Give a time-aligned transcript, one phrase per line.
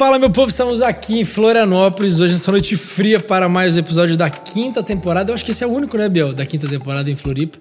[0.00, 4.16] Fala, meu povo, estamos aqui em Florianópolis, hoje nessa noite fria para mais um episódio
[4.16, 5.30] da quinta temporada.
[5.30, 7.58] Eu acho que esse é o único, né, Biel, da quinta temporada em Floripa.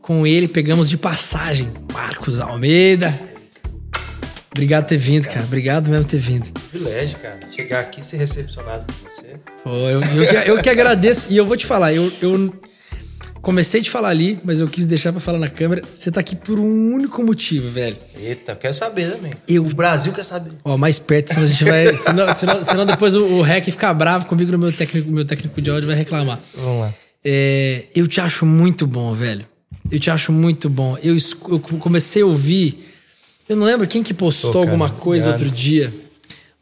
[0.00, 3.12] Com ele, pegamos de passagem Marcos Almeida.
[4.52, 5.44] Obrigado por ter vindo, cara.
[5.44, 6.48] Obrigado mesmo por ter vindo.
[6.70, 7.40] Privilégio, cara.
[7.50, 9.34] Chegar aqui e ser recepcionado por você.
[9.64, 11.26] Pô, eu, eu, que, eu que agradeço.
[11.28, 12.54] E eu vou te falar, eu, eu
[13.44, 15.82] comecei de falar ali, mas eu quis deixar pra falar na câmera.
[15.94, 17.96] Você tá aqui por um único motivo, velho.
[18.18, 19.32] Eita, quero saber também.
[19.46, 20.50] Eu- O Brasil quer saber.
[20.64, 21.94] Ó, mais perto, senão a gente vai.
[21.96, 25.60] Senão, senão, senão depois o, o REC ficar bravo comigo no meu técnico, meu técnico
[25.60, 26.40] de áudio vai reclamar.
[26.56, 26.94] Vamos lá.
[27.24, 29.46] É, eu te acho muito bom, velho.
[29.90, 30.96] Eu te acho muito bom.
[31.02, 31.16] Eu,
[31.50, 32.78] eu comecei a ouvir.
[33.48, 35.46] Eu não lembro quem que postou cara, alguma coisa obrigado.
[35.48, 35.92] outro dia.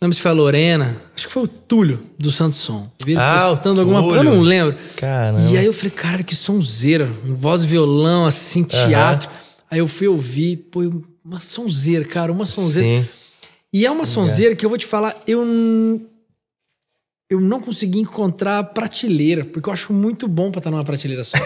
[0.02, 0.96] Lembro se foi a Lorena.
[1.14, 2.90] Acho que foi o Túlio do Santos Som.
[3.04, 4.16] Vi ele Ah, postando alguma coisa.
[4.16, 4.76] Eu não lembro.
[4.96, 5.40] Caramba.
[5.42, 7.08] E aí eu falei, cara, que sonzeira.
[7.24, 9.30] Um voz e violão, assim, teatro.
[9.70, 10.80] Aí eu fui ouvir, pô,
[11.24, 13.02] uma sonzeira, cara, uma sonzeira.
[13.02, 13.08] Sim.
[13.72, 15.40] E é uma sonzeira que eu vou te falar, eu
[17.30, 21.38] eu não consegui encontrar prateleira, porque eu acho muito bom pra estar numa prateleira só.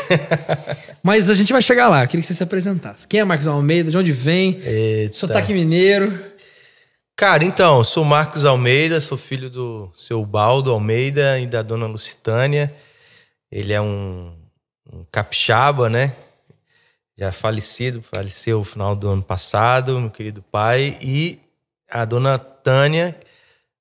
[1.05, 3.07] Mas a gente vai chegar lá, eu queria que você se apresentasse.
[3.07, 3.91] Quem é Marcos Almeida?
[3.91, 4.59] De onde vem?
[4.65, 5.15] Eita.
[5.15, 6.19] Sotaque mineiro.
[7.19, 12.75] Cara, então, sou Marcos Almeida, sou filho do seu Baldo Almeida e da dona Lucitânia.
[13.51, 14.37] Ele é um,
[14.93, 16.15] um capixaba, né?
[17.17, 20.99] Já falecido, faleceu no final do ano passado, meu querido pai.
[21.01, 21.41] E
[21.89, 23.19] a dona Tânia,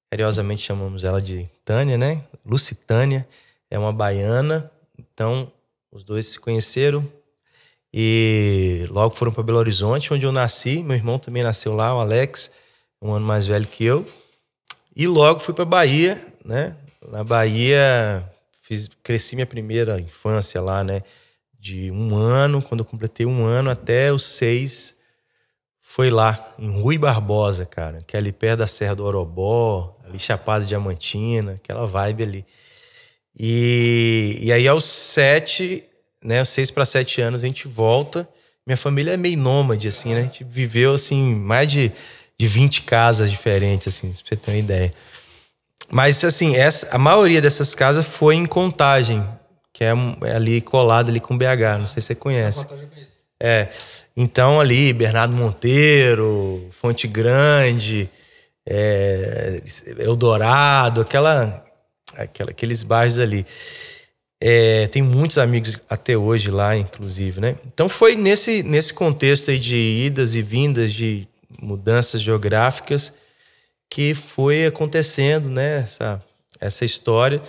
[0.09, 2.23] carinhosamente chamamos ela de Tânia, né?
[2.45, 3.27] Lucitânia,
[3.69, 4.71] é uma baiana.
[4.97, 5.51] Então,
[5.91, 7.05] os dois se conheceram
[7.93, 10.81] e logo foram para Belo Horizonte, onde eu nasci.
[10.81, 12.63] Meu irmão também nasceu lá, o Alex
[13.05, 14.05] um ano mais velho que eu.
[14.95, 16.75] E logo fui para Bahia, né?
[17.07, 18.27] Na Bahia
[18.63, 21.03] fiz, cresci minha primeira infância lá, né?
[21.59, 24.97] De um ano, quando eu completei um ano até os seis,
[25.79, 30.17] foi lá em Rui Barbosa, cara, que é ali perto da Serra do Orobó, ali
[30.17, 32.45] Chapada Diamantina, aquela vibe ali.
[33.37, 35.83] E, e aí aos sete,
[36.23, 36.43] né?
[36.43, 38.27] Seis para sete anos a gente volta.
[38.65, 40.21] Minha família é meio nômade, assim, né?
[40.21, 41.91] A gente viveu assim mais de
[42.39, 44.93] de 20 casas diferentes, assim, pra você ter uma ideia.
[45.89, 49.25] Mas, assim, essa, a maioria dessas casas foi em Contagem,
[49.71, 52.65] que é, é ali colado ali com BH, não sei se você conhece.
[53.41, 53.67] É,
[54.15, 58.09] então ali, Bernardo Monteiro, Fonte Grande,
[58.67, 59.61] é,
[59.99, 61.65] Eldorado, aquela,
[62.15, 63.45] aquela, aqueles bairros ali.
[64.41, 67.55] É, tem muitos amigos até hoje lá, inclusive, né?
[67.65, 69.75] Então foi nesse, nesse contexto aí de
[70.05, 71.27] idas e vindas, de
[71.61, 73.13] mudanças geográficas,
[73.89, 75.77] que foi acontecendo, né?
[75.77, 76.23] Essa,
[76.59, 77.41] essa história.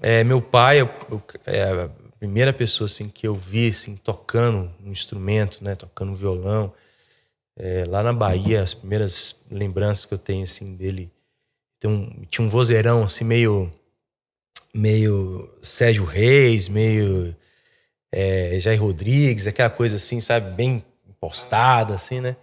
[0.00, 4.70] É, meu pai eu- eu- é a primeira pessoa assim, que eu vi assim, tocando
[4.84, 5.74] um instrumento, né?
[5.74, 6.72] Tocando violão.
[7.58, 11.10] É, lá na Bahia, as primeiras lembranças que eu tenho assim, dele.
[11.80, 13.72] Tem um, tinha um vozeirão assim, meio
[14.74, 17.34] meio Sérgio Reis, meio
[18.12, 20.84] é, Jair Rodrigues, aquela coisa assim, sabe, bem
[21.18, 22.36] postada, assim, né?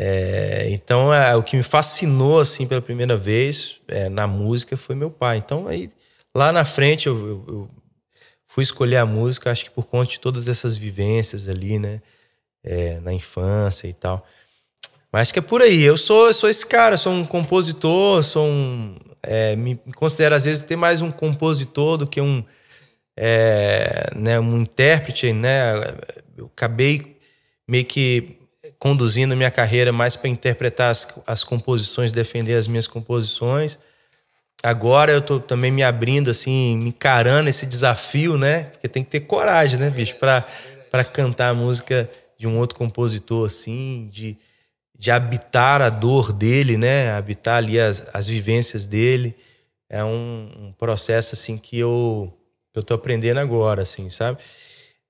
[0.00, 4.94] É, então, é, o que me fascinou, assim, pela primeira vez é, na música foi
[4.94, 5.38] meu pai.
[5.38, 5.90] Então, aí,
[6.32, 7.70] lá na frente, eu, eu- eu
[8.46, 12.00] fui escolher a música, acho que por conta de todas essas vivências ali, né?
[12.62, 14.24] É, na infância e tal.
[15.12, 15.82] Mas acho que é por aí.
[15.82, 18.96] Eu sou, eu sou esse cara, sou um compositor, sou um.
[19.22, 22.44] é, me considero, às vezes, ter mais um compositor do que um.
[23.16, 25.74] é, né, um intérprete, né?
[26.36, 27.18] Eu acabei
[27.66, 28.37] meio que
[28.78, 33.78] conduzindo minha carreira mais para interpretar as, as composições, defender as minhas composições.
[34.62, 38.64] Agora eu tô também me abrindo, assim, me encarando esse desafio, né?
[38.64, 40.44] Porque tem que ter coragem, né, bicho, para
[40.90, 44.36] para cantar a música de um outro compositor, assim, de,
[44.98, 47.10] de habitar a dor dele, né?
[47.10, 49.36] Habitar ali as, as vivências dele.
[49.90, 52.32] É um, um processo, assim, que eu,
[52.74, 54.38] eu tô aprendendo agora, assim, sabe?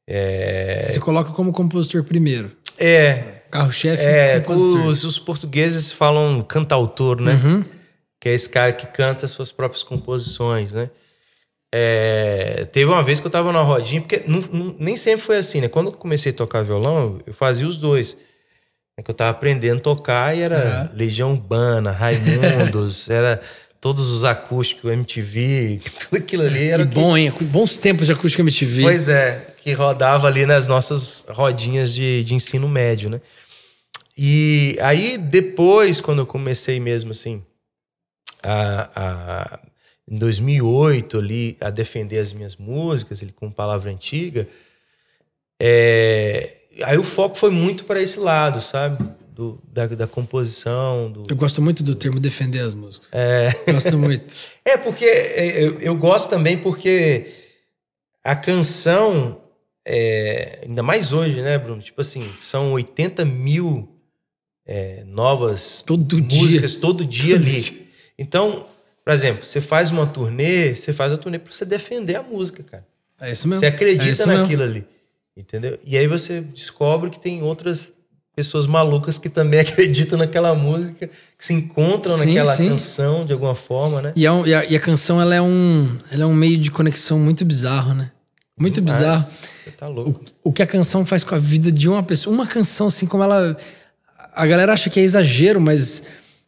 [0.06, 2.50] É, Você se coloca como compositor primeiro.
[2.78, 4.86] é, Carro-chefe, é, compositor.
[4.86, 7.32] os, os portugueses falam cantautor, né?
[7.42, 7.64] Uhum.
[8.20, 10.90] Que é esse cara que canta as suas próprias composições, né?
[11.74, 15.36] É, teve uma vez que eu tava numa rodinha, porque não- não- nem sempre foi
[15.36, 15.68] assim, né?
[15.68, 18.16] Quando eu comecei a tocar violão, eu fazia os dois.
[18.98, 23.40] É que eu tava aprendendo a tocar e era Legião Urbana, Raimundos, era
[23.80, 25.80] todos os acústicos, MTV,
[26.10, 27.32] tudo aquilo ali era E o que- bom, hein?
[27.42, 28.82] Bons tempos de acústica MTV.
[28.82, 33.20] Pois é, que rodava ali nas nossas rodinhas de, de ensino médio, né?
[34.20, 37.44] E aí, depois, quando eu comecei mesmo assim,
[38.42, 39.60] a, a-
[40.10, 44.48] em 2008 ali, a defender as minhas músicas, ele com palavra antiga,
[45.60, 48.98] é, aí o foco foi muito para esse lado, sabe?
[49.38, 51.12] do, da, da composição.
[51.12, 53.08] Do, eu gosto muito do termo defender as músicas.
[53.12, 53.72] É.
[53.72, 54.34] Gosto muito.
[54.64, 57.32] é, porque é, eu, eu gosto também porque
[58.24, 59.40] a canção,
[59.86, 61.80] é, ainda mais hoje, né, Bruno?
[61.80, 63.97] Tipo assim, são 80 mil
[64.68, 66.80] é, novas todo músicas dia.
[66.82, 67.60] todo dia todo ali.
[67.60, 67.72] Dia.
[68.18, 68.66] Então,
[69.04, 72.62] por exemplo, você faz uma turnê, você faz a turnê pra você defender a música,
[72.62, 72.86] cara.
[73.20, 73.60] É isso mesmo.
[73.60, 74.76] Você acredita é naquilo mesmo.
[74.76, 74.86] ali.
[75.36, 75.78] Entendeu?
[75.84, 77.92] E aí você descobre que tem outras
[78.36, 82.68] pessoas malucas que também acreditam naquela música, que se encontram Sim, naquela sim.
[82.68, 84.12] canção de alguma forma, né?
[84.14, 86.70] E a, e a- e a canção, ela é, um, ela é um meio de
[86.70, 88.10] conexão muito bizarro, né?
[88.60, 88.98] Muito Demais.
[88.98, 89.26] bizarro.
[89.64, 90.20] Você tá louco.
[90.42, 92.34] O que a canção faz com a vida de uma pessoa.
[92.34, 93.56] Uma canção, assim, como ela.
[94.38, 96.04] A galera acha que é exagero, mas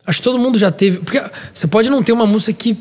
[0.06, 0.98] acho que todo mundo já teve.
[0.98, 1.20] Porque
[1.52, 2.78] você pode não ter uma música que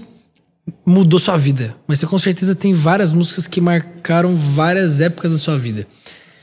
[0.85, 5.39] mudou sua vida, mas você com certeza tem várias músicas que marcaram várias épocas da
[5.39, 5.87] sua vida.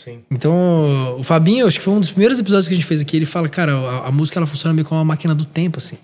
[0.04, 0.18] Sim.
[0.30, 3.16] Então, o Fabinho, acho que foi um dos primeiros episódios que a gente fez aqui.
[3.16, 5.96] Ele fala, cara, a, a música ela funciona meio como uma máquina do tempo, assim.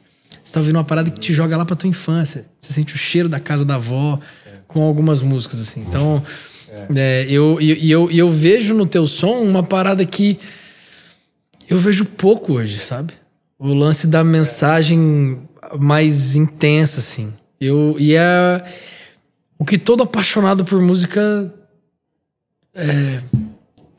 [0.43, 2.47] Você tá ouvindo uma parada que te joga lá pra tua infância.
[2.61, 4.21] Você sente o cheiro da casa da avó
[4.67, 5.85] com algumas músicas, assim.
[5.89, 6.23] Então,
[6.95, 10.39] é, eu, e e eu, e eu vejo no teu som uma parada que
[11.73, 13.15] eu vejo pouco hoje, sabe?
[13.59, 15.39] O lance da mensagem
[15.81, 17.33] mais intensa, assim.
[17.59, 18.65] Eu, e é
[19.59, 21.53] o que todo apaixonado por música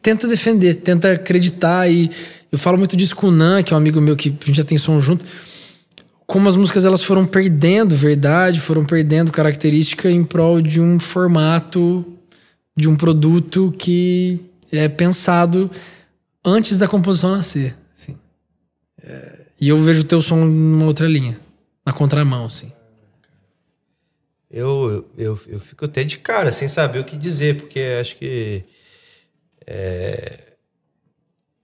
[0.03, 1.89] tenta defender, tenta acreditar.
[1.89, 2.11] E
[2.51, 4.57] eu falo muito disso com o Nan, que é um amigo meu que a gente
[4.57, 5.25] já tem som junto.
[6.27, 12.05] Como as músicas elas foram perdendo verdade, foram perdendo característica em prol de um formato,
[12.75, 14.39] de um produto que
[14.71, 15.71] é pensado
[16.43, 17.75] antes da composição nascer.
[17.95, 18.17] Assim.
[19.01, 21.39] É, e eu vejo o teu som numa outra linha,
[21.85, 22.71] na contramão, assim.
[24.49, 28.63] Eu, eu, eu fico até de cara, sem saber o que dizer, porque acho que
[29.65, 30.53] é,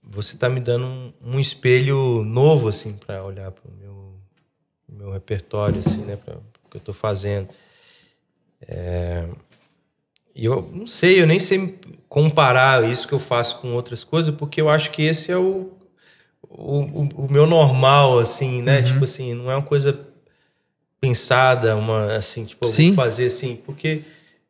[0.02, 4.20] você tá me dando um, um espelho novo, assim, para olhar para o meu,
[4.88, 7.48] meu repertório, assim, né, para o que eu tô fazendo.
[8.62, 9.28] É,
[10.40, 11.78] e eu não sei, eu nem sei
[12.08, 15.70] comparar isso que eu faço com outras coisas, porque eu acho que esse é o,
[16.48, 16.80] o,
[17.14, 18.80] o, meu normal, assim, né?
[18.80, 20.00] Tipo assim, não é uma coisa
[20.98, 22.94] pensada, uma assim, tipo, eu Sim.
[22.94, 24.02] vou fazer assim, porque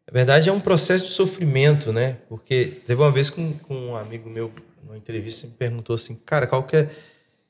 [0.07, 2.19] na verdade é um processo de sofrimento, né?
[2.29, 4.53] Porque teve uma vez com, com um amigo meu,
[4.85, 6.89] numa entrevista, me perguntou assim, cara, qual que é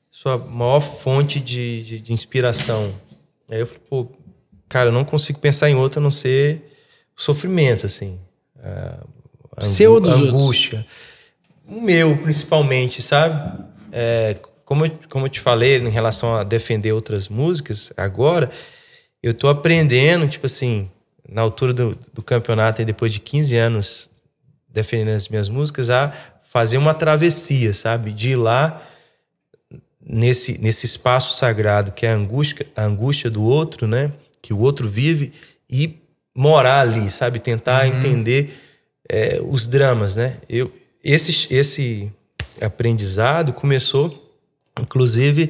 [0.09, 2.91] sua maior fonte de, de, de inspiração?
[3.47, 4.07] Aí eu falei, pô,
[4.67, 6.71] cara, eu não consigo pensar em outra a não ser
[7.15, 8.19] o sofrimento, assim.
[9.57, 10.29] A Seu ou dos outros?
[10.29, 10.85] angústia.
[11.67, 13.63] O meu, principalmente, sabe?
[13.91, 18.49] É, como, eu, como eu te falei em relação a defender outras músicas, agora
[19.21, 20.89] eu tô aprendendo, tipo assim,
[21.27, 24.09] na altura do, do campeonato, e depois de 15 anos
[24.67, 26.13] defendendo as minhas músicas, a
[26.43, 28.11] fazer uma travessia, sabe?
[28.11, 28.81] De ir lá
[30.05, 34.11] nesse, nesse espaço sagrado que é a angústia, a angústia do outro, né?
[34.41, 35.33] Que o outro vive
[35.69, 36.00] e
[36.35, 37.39] morar ali, sabe?
[37.39, 38.53] Tentar entender
[39.09, 40.37] é, os dramas, né?
[40.49, 40.71] Eu,
[41.03, 42.11] esse, esse
[42.61, 44.31] aprendizado começou,
[44.79, 45.49] inclusive,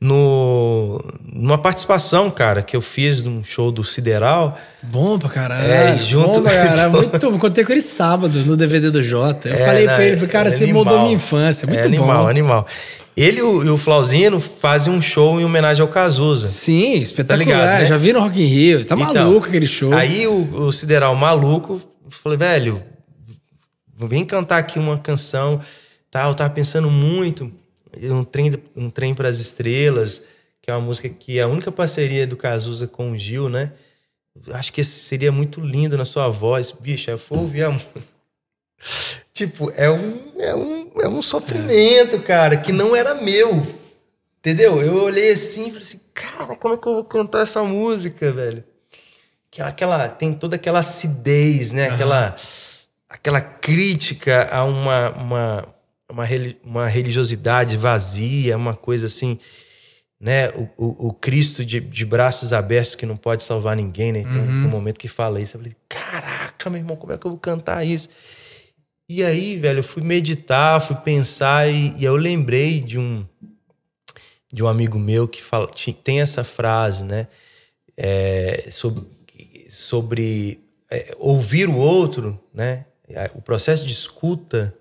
[0.00, 1.00] no,
[1.32, 4.58] numa participação, cara, que eu fiz num show do Sideral.
[4.82, 5.64] Bom pra caralho.
[5.70, 6.92] É, junto- Bom pra caralho.
[6.92, 7.38] Muito bom.
[7.38, 9.48] Contei com ele sábado no DVD do Jota.
[9.48, 10.84] Eu É, falei não, pra ele, cara, é você animal.
[10.84, 11.66] moldou minha infância.
[11.68, 12.28] Muito é animal, bom.
[12.28, 12.66] animal.
[13.16, 16.46] Ele e o, e o Flauzino fazem um show em homenagem ao Cazuza.
[16.46, 17.44] Sim, espetacular.
[17.46, 17.86] ligado, né?
[17.86, 18.84] Já vi no Rock in Rio.
[18.84, 19.92] Tá Então, maluco aquele show.
[19.92, 22.82] Aí o, o Sideral maluco, falei, velho,
[23.94, 25.60] vem cantar aqui uma canção,
[26.10, 27.52] tal, eu tava pensando muito,
[28.02, 30.24] um trem, um trem para as estrelas,
[30.62, 33.72] que é uma música que é a única parceria do Cazuza com o Gil, né?
[34.52, 38.22] Acho que seria muito lindo na sua voz, bicho, eu fui ouvir a música.
[39.34, 43.66] Tipo, é um, é um, é um sofrimento, cara, que não era meu.
[44.38, 44.80] Entendeu?
[44.82, 48.30] Eu olhei assim e falei assim, cara, como é que eu vou cantar essa música,
[48.32, 48.64] velho?
[49.50, 51.84] Que é aquela, tem toda aquela acidez, né?
[51.88, 52.34] Aquela,
[53.08, 55.68] aquela crítica a uma, uma,
[56.08, 56.26] uma,
[56.64, 59.38] uma religiosidade vazia, uma coisa assim,
[60.20, 60.48] né?
[60.50, 64.22] O, o, o Cristo de, de braços abertos que não pode salvar ninguém, né?
[64.24, 65.56] Tem um- tem um momento que fala isso.
[65.56, 68.08] Eu falei, caraca, meu irmão, como é que eu vou cantar isso?
[69.14, 73.26] E aí, velho, eu fui meditar, fui pensar e, e eu lembrei de um
[74.50, 75.68] de um amigo meu que fala,
[76.02, 77.26] tem essa frase, né?
[77.94, 79.02] É, sobre
[79.68, 82.86] sobre é, ouvir o outro, né?
[83.06, 84.74] É, O processo de escuta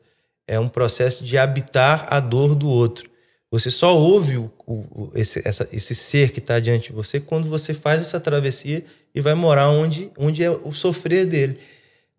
[0.48, 3.10] é um processo de habitar a dor do outro.
[3.52, 7.50] Você só ouve o- o- esse, essa- esse ser que está diante de você quando
[7.50, 11.60] você faz essa travessia e vai morar onde, onde é o sofrer dele.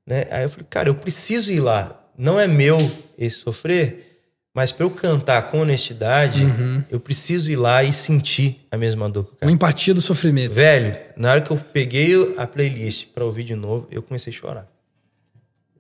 [0.07, 0.27] Né?
[0.31, 2.02] Aí eu falei, cara, eu preciso ir lá.
[2.17, 2.77] Não é meu
[3.19, 4.09] esse sofrer,
[4.55, 6.85] Mas para eu cantar com honestidade, Uhum.
[6.91, 9.47] eu preciso ir lá e sentir a mesma dor cara.
[9.47, 10.53] Uma empatia do sofrimento.
[10.53, 14.37] Velho, na hora que eu peguei a playlist pra ouvir de novo, eu comecei a
[14.37, 14.69] chorar.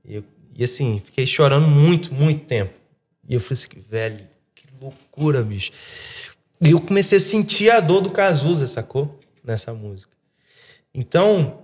[0.02, 0.24] E, eu-
[0.56, 2.72] e assim, fiquei chorando muito, muito tempo.
[3.28, 5.70] E eu falei assim, velho, que loucura, bicho.
[6.58, 9.20] E eu comecei a sentir a dor do Cazuza, sacou?
[9.44, 10.12] Nessa música.
[10.94, 11.58] Então,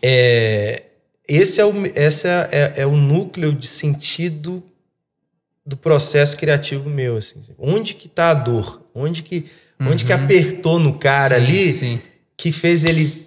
[0.00, 0.82] é,
[1.28, 4.62] esse é o, essa é, é o núcleo de sentido
[5.64, 7.40] do processo criativo meu, assim.
[7.58, 8.82] Onde que tá a dor?
[8.94, 9.46] Onde que,
[9.80, 11.44] onde que apertou no cara Uhum.
[11.46, 12.02] Sim, ali Sim.
[12.36, 13.26] que fez ele,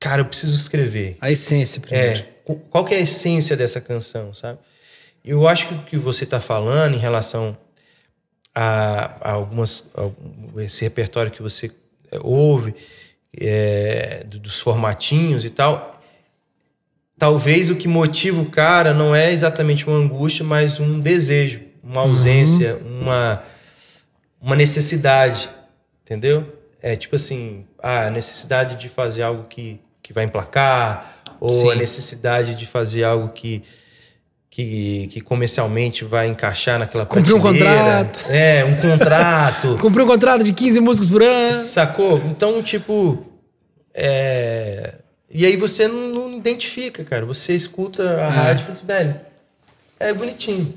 [0.00, 1.16] cara, eu preciso escrever.
[1.20, 2.18] A essência primeiro.
[2.20, 4.58] É, qu- qual que é a essência dessa canção, sabe?
[5.24, 7.56] Eu acho que o que você está falando em relação
[8.54, 11.70] a, a algumas a esse repertório que você
[12.10, 12.74] é, ouve
[13.38, 15.95] é, do- dos formatinhos e tal,
[17.18, 22.02] talvez o que motiva o cara não é exatamente uma angústia, mas um desejo, uma
[22.02, 23.42] ausência, uma
[24.40, 25.50] uma necessidade,
[26.04, 26.46] entendeu?
[26.80, 31.72] É tipo assim, a necessidade de fazer algo que, que vai emplacar, ou Sim.
[31.72, 33.62] a necessidade de fazer algo que,
[34.48, 38.24] que, que comercialmente vai encaixar naquela Cumprir um contrato.
[38.30, 39.76] É, um contrato.
[39.82, 41.58] Comprei um contrato de 15 músicas por ano.
[41.58, 42.18] Sacou?
[42.26, 43.26] Então, tipo.
[43.92, 44.94] É...
[45.28, 46.15] E aí você não
[46.50, 47.24] identifica, cara.
[47.26, 49.20] Você escuta a rádio e fala assim, velho,
[49.98, 50.74] é bonitinho.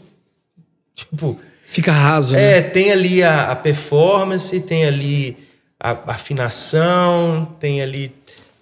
[0.95, 2.57] Tipo, Fica raso, né?
[2.57, 5.37] é, tem ali a, a performance, tem ali
[5.79, 8.11] a, a afinação, tem ali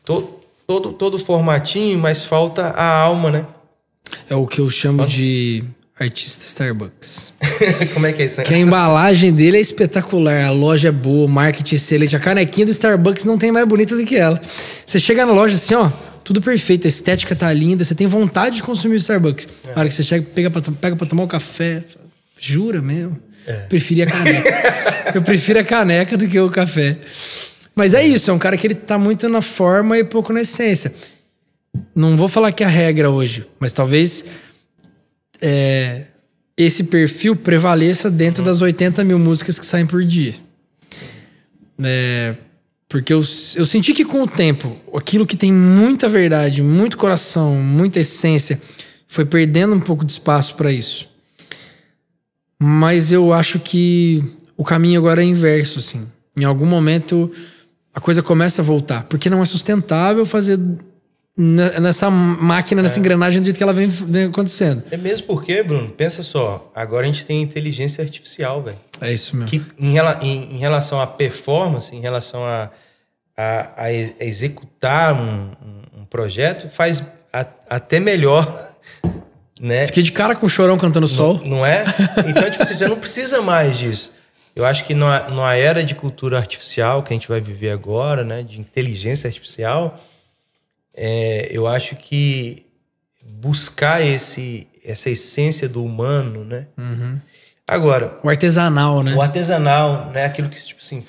[0.04, 3.46] to, todo, todo o formatinho, mas falta a alma, né?
[4.30, 5.64] É o que eu chamo de
[6.00, 7.34] artista Starbucks.
[7.94, 8.42] Como é que é isso?
[8.44, 12.16] Que a embalagem dele é espetacular, a loja é boa, o marketing é excelente.
[12.16, 14.40] A canequinha do Starbucks não tem mais bonita do que ela.
[14.86, 15.90] Você chega na loja assim, ó,
[16.28, 19.48] tudo perfeito, a estética tá linda, você tem vontade de consumir o Starbucks.
[19.64, 21.82] Na hora que você chega, pega pra, pega pra tomar o café,
[22.38, 23.18] jura mesmo?
[23.70, 25.14] Preferia a caneca.
[25.16, 26.98] Eu prefiro a caneca do que o café.
[27.74, 30.42] Mas é isso, é um cara que ele tá muito na forma e pouco na
[30.42, 30.94] essência.
[31.96, 34.26] Não vou falar que é a regra hoje, mas talvez
[35.42, 36.08] é,
[36.58, 40.36] esse perfil prevaleça dentro das 80 mil músicas que saem por dia.
[41.82, 42.36] É,
[42.90, 43.20] porque eu,
[43.56, 48.62] eu senti que com o tempo, aquilo que tem muita verdade, muito coração, muita essência,
[49.08, 51.10] foi perdendo um pouco de espaço para isso.
[52.60, 54.24] Mas eu acho que
[54.56, 56.08] o caminho agora é inverso, assim.
[56.36, 57.32] Em algum momento
[57.94, 60.60] a coisa começa a voltar, porque não é sustentável fazer
[61.38, 64.84] ne- nessa máquina, nessa engrenagem do jeito que ela vem, vem acontecendo.
[64.90, 68.78] É mesmo porque, Bruno, pensa só, agora a gente tem inteligência artificial, velho.
[69.00, 69.50] É isso mesmo.
[69.50, 72.70] que em, em- em relação à performance, em relação a,
[73.38, 73.94] a- a
[74.26, 75.52] executar um,
[76.00, 78.46] um- projeto, faz a- até melhor,
[79.60, 79.86] né?
[79.88, 81.42] Fiquei de cara com o chorão cantando sol.
[81.46, 81.84] Não é?
[82.28, 84.14] Então, tipo assim, você não precisa mais disso.
[84.56, 88.24] Eu acho que numa, numa era de cultura artificial que a gente vai viver agora,
[88.24, 88.42] né?
[88.42, 90.00] De inteligência artificial,
[90.98, 92.66] é, eu acho que
[93.24, 96.66] buscar esse, essa essência do humano, né?
[97.68, 99.14] Agora, O artesanal, né?
[99.14, 100.26] o artesanal, né?
[100.26, 101.04] Aquilo que, tipo assim,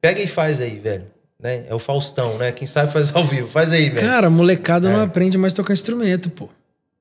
[0.00, 1.04] pega e faz aí, velho.
[1.40, 1.64] Né?
[1.68, 2.52] É o Faustão, né?
[2.52, 3.46] Quem sabe faz ao vivo.
[3.48, 4.06] Faz aí, velho.
[4.06, 4.92] Cara, molecada É.
[4.92, 6.48] não aprende mais a tocar instrumento, pô.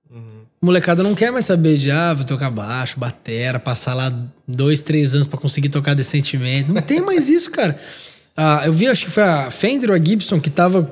[0.09, 0.43] Uhum.
[0.61, 4.13] Molecada não quer mais saber de, ah, vou tocar baixo, batera, passar lá
[4.47, 6.71] dois, três anos pra conseguir tocar decentemente.
[6.71, 7.77] Não tem mais isso, cara.
[8.37, 10.83] Ah, eu vi, acho que foi a Fender ou a Gibson que tava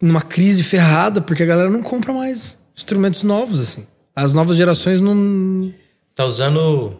[0.00, 3.86] numa crise ferrada porque a galera não compra mais instrumentos novos, assim.
[4.14, 5.72] As novas gerações não.
[6.14, 6.96] Tá usando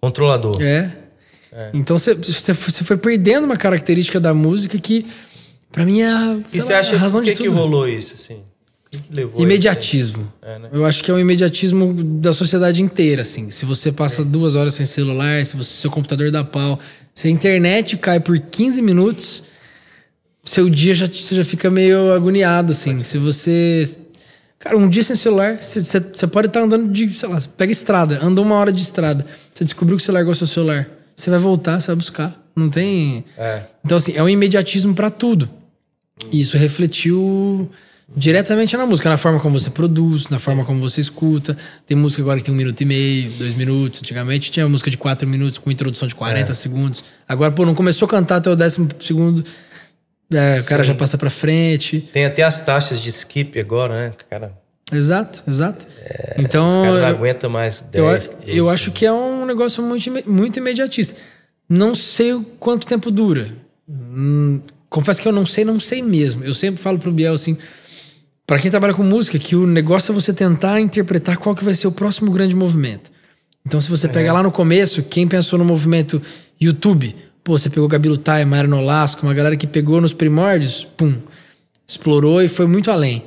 [0.00, 0.60] controlador.
[0.60, 0.96] É.
[1.72, 2.14] Então você-
[2.54, 5.06] foi perdendo uma característica da música que,
[5.72, 7.56] pra mim, é a, E você lá, acha a razão que, de que tudo.
[7.56, 8.42] rolou isso, assim?
[8.90, 10.32] Que, que Imediatismo.
[10.40, 10.68] É, né?
[10.72, 13.50] Eu acho que é o imediatismo da sociedade inteira, assim.
[13.50, 16.78] Se você passa duas horas sem celular, se você, seu computador dá pau,
[17.14, 19.44] se a internet cai por 15 minutos,
[20.48, 23.02] seu dia já, você já fica meio agoniado, assim.
[23.02, 23.84] Se você...
[24.58, 28.18] Cara, um dia sem celular, você, você- pode estar andando de, sei lá, pega estrada,
[28.22, 29.24] anda uma hora de estrada,
[29.54, 30.88] você descobriu que você largou seu celular.
[31.14, 32.44] Você vai voltar, você vai buscar.
[32.56, 33.24] Não tem...
[33.36, 33.62] É.
[33.84, 35.48] Então, assim, é um imediatismo pra tudo.
[36.32, 37.70] E isso refletiu
[38.16, 41.56] diretamente na música, na forma como você produz, na forma como você escuta.
[41.86, 44.00] Tem música agora que tem um minuto e meio, dois minutos.
[44.00, 47.04] Antigamente tinha música de quatro minutos com introdução de 40 segundos.
[47.28, 49.44] Agora, pô, não começou a cantar até o décimo segundo,
[50.32, 52.00] é, o cara já passa pra frente.
[52.12, 54.12] Tem até as taxas de skip agora, né?
[54.28, 54.52] Cara,
[54.92, 55.84] Exato, exato.
[56.38, 59.44] os então, caras não eu- aguentam mais eu, 10, a- eu acho que é um
[59.44, 61.14] negócio muito, muito imediatista.
[61.68, 63.48] Não sei o quanto tempo dura.
[63.88, 66.42] Hum, confesso que eu não sei, não sei mesmo.
[66.42, 67.56] Eu sempre falo pro Biel assim,
[68.46, 71.74] Pra quem trabalha com música, que o negócio é você tentar interpretar qual que vai
[71.74, 73.10] ser o próximo grande movimento.
[73.66, 76.22] Então, se você pegar lá no começo, quem pensou no movimento
[76.58, 81.14] YouTube, pô, você pegou Gabi Lutai, Mayra Nolasco, uma galera que pegou nos primórdios, pum,
[81.86, 83.24] explorou e foi muito além.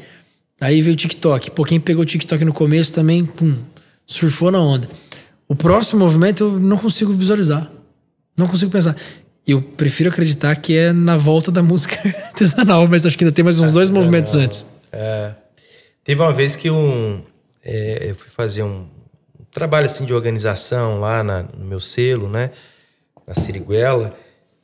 [0.60, 1.52] Aí veio o TikTok.
[1.52, 3.56] Pô, quem pegou o TikTok no começo também, pum,
[4.06, 4.88] surfou na onda.
[5.48, 7.70] O próximo movimento eu não consigo visualizar.
[8.38, 8.96] Não consigo pensar.
[9.46, 11.96] Eu prefiro acreditar que é na volta da música
[12.28, 14.66] artesanal, mas acho que ainda tem mais uns dois movimentos antes.
[14.92, 15.32] É.
[16.04, 17.22] Teve uma vez que um,
[17.64, 18.86] é, eu fui fazer um,
[19.40, 22.52] um trabalho assim de organização lá na, no meu selo, né?
[23.32, 24.14] Na Siriguela.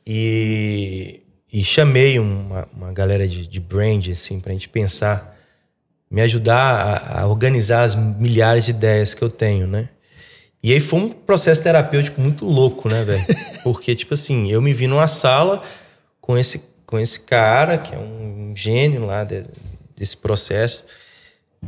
[0.06, 1.22] E,
[1.52, 5.36] e chamei uma, uma galera de, de brand, assim, pra gente pensar,
[6.10, 9.88] me ajudar a, a organizar as milhares de ideias que eu tenho, né?
[10.62, 13.24] E aí foi um processo terapêutico muito louco, né, velho?
[13.62, 15.62] Porque, tipo assim, eu me vi numa sala
[16.20, 19.44] com esse, com esse cara, que é um gênio lá de,
[19.96, 20.84] desse processo.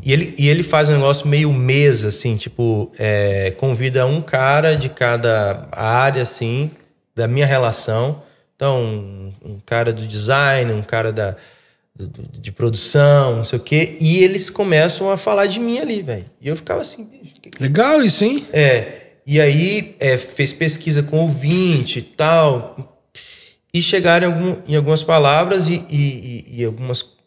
[0.02, 4.74] E ele, e ele faz um negócio meio mesa, assim, tipo, é, convida um cara
[4.76, 6.70] de cada área, assim,
[7.14, 8.22] da minha relação.
[8.56, 11.36] Então, um, um cara do design, um cara da,
[11.94, 13.96] do, de produção, não sei o quê.
[14.00, 16.26] E eles começam a falar de mim ali, velho.
[16.40, 17.20] E eu ficava assim,
[17.58, 18.46] Legal isso, hein?
[18.52, 19.00] É.
[19.26, 23.00] E aí é, fez pesquisa com ouvinte e tal.
[23.72, 27.18] E chegaram em, algum, em algumas palavras e, e, e, algumas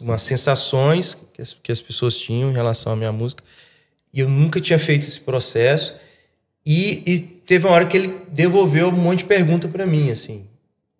[0.00, 3.42] umas sensações que as, que as pessoas tinham em relação à minha música.
[4.12, 5.94] E eu nunca tinha feito esse processo.
[6.64, 10.46] E, e teve uma hora que ele devolveu um monte de pergunta para mim, assim.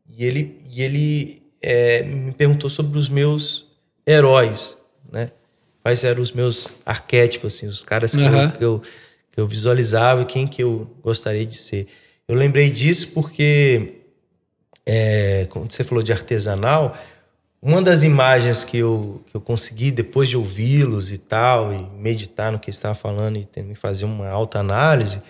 [0.08, 3.66] E ele, e ele é, me perguntou sobre os meus
[4.06, 4.76] heróis,
[5.10, 5.30] né?
[5.82, 8.42] quais eram os meus arquétipos, assim, os caras que, uhum.
[8.42, 8.82] eu, que, eu,
[9.32, 11.88] que eu visualizava, quem que eu gostaria de ser.
[12.28, 13.94] Eu lembrei disso porque,
[14.86, 16.96] é, quando você falou de artesanal,
[17.60, 22.50] uma das imagens que eu, que eu consegui depois de ouvi-los e tal, e meditar
[22.52, 25.22] no que estava falando e fazer uma alta análise,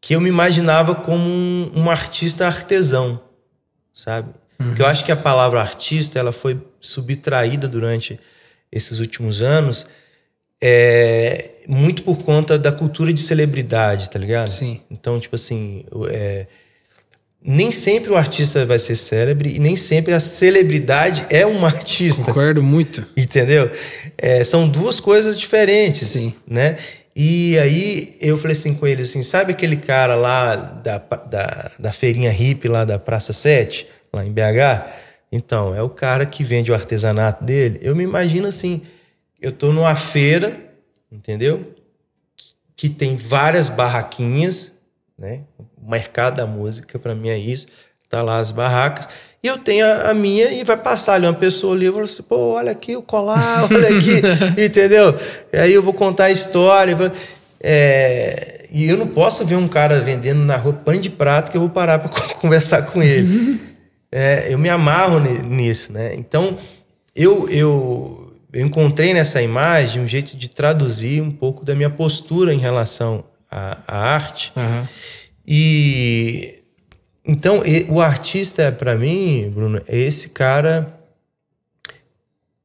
[0.00, 3.20] que eu me imaginava como um, um artista artesão,
[3.92, 4.30] sabe?
[4.58, 4.68] Uhum.
[4.68, 8.18] Porque eu acho que a palavra artista ela foi subtraída durante
[8.72, 9.86] esses últimos anos,
[10.62, 14.48] é muito por conta da cultura de celebridade, tá ligado?
[14.48, 14.80] Sim.
[14.90, 16.46] Então, tipo assim, é,
[17.42, 22.24] nem sempre o artista vai ser célebre e nem sempre a celebridade é uma artista.
[22.24, 23.06] Concordo muito.
[23.16, 23.70] Entendeu?
[24.18, 26.08] É, são duas coisas diferentes.
[26.08, 26.34] Sim.
[26.46, 26.76] Né?
[27.14, 31.92] E aí eu falei assim com ele assim, sabe aquele cara lá da, da, da
[31.92, 34.90] feirinha hippie lá da Praça 7, lá em BH?
[35.32, 37.78] Então, é o cara que vende o artesanato dele.
[37.82, 38.82] Eu me imagino assim,
[39.40, 40.56] eu tô numa feira,
[41.10, 41.74] entendeu?
[42.76, 44.72] Que tem várias barraquinhas,
[45.16, 45.42] né?
[45.58, 47.68] O mercado da música para mim é isso.
[48.08, 49.08] Tá lá as barracas.
[49.42, 52.04] E eu tenho a, a minha e vai passar ali uma pessoa ali, eu falo
[52.04, 54.20] assim, pô, olha aqui o colar, olha aqui,
[54.62, 55.14] entendeu?
[55.52, 56.94] E aí eu vou contar a história.
[56.94, 57.10] Vou,
[57.62, 61.56] é, e eu não posso ver um cara vendendo na rua pano de prato que
[61.56, 63.58] eu vou parar para conversar com ele.
[64.12, 66.14] é, eu me amarro nisso, né?
[66.14, 66.58] Então,
[67.16, 72.52] eu, eu, eu encontrei nessa imagem um jeito de traduzir um pouco da minha postura
[72.52, 74.52] em relação à, à arte.
[74.54, 74.86] Uhum.
[75.46, 76.59] E
[77.30, 80.92] então o artista para mim, Bruno, é esse cara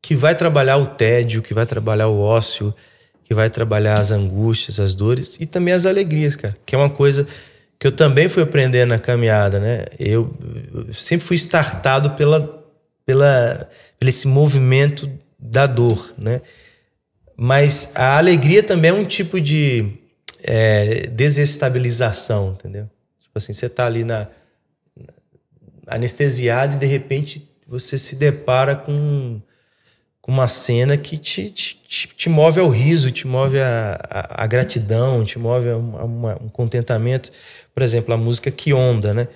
[0.02, 2.74] que vai trabalhar o tédio, que vai trabalhar o ócio,
[3.24, 6.52] que vai trabalhar as angústias, as dores e também as alegrias, cara.
[6.66, 7.28] Que é uma coisa
[7.78, 9.86] que eu também fui aprendendo na caminhada, né?
[10.00, 10.36] Eu,
[10.74, 12.66] eu sempre fui startado pela,
[13.06, 16.42] pela, pelo esse movimento da dor, né?
[17.38, 19.94] Mas a alegria também é um tipo de
[20.44, 22.90] é, desestabilização, entendeu?
[23.22, 24.28] Tipo assim, você tá ali na,
[25.88, 29.42] anestesiado e de repente você se depara com
[30.26, 35.38] com uma cena que te, te, te, move ao riso, te move a gratidão, te
[35.38, 37.32] move a, uma, um contentamento.
[37.76, 39.28] Por exemplo, a música Que Onda, né?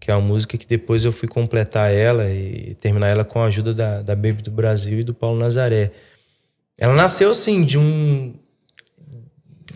[0.00, 3.44] Que é uma música que depois eu fui completar ela e terminar ela com a
[3.44, 5.90] ajuda da, da Baby do Brasil e do Paulo Nazaré.
[6.78, 8.34] Ela nasceu assim, de um.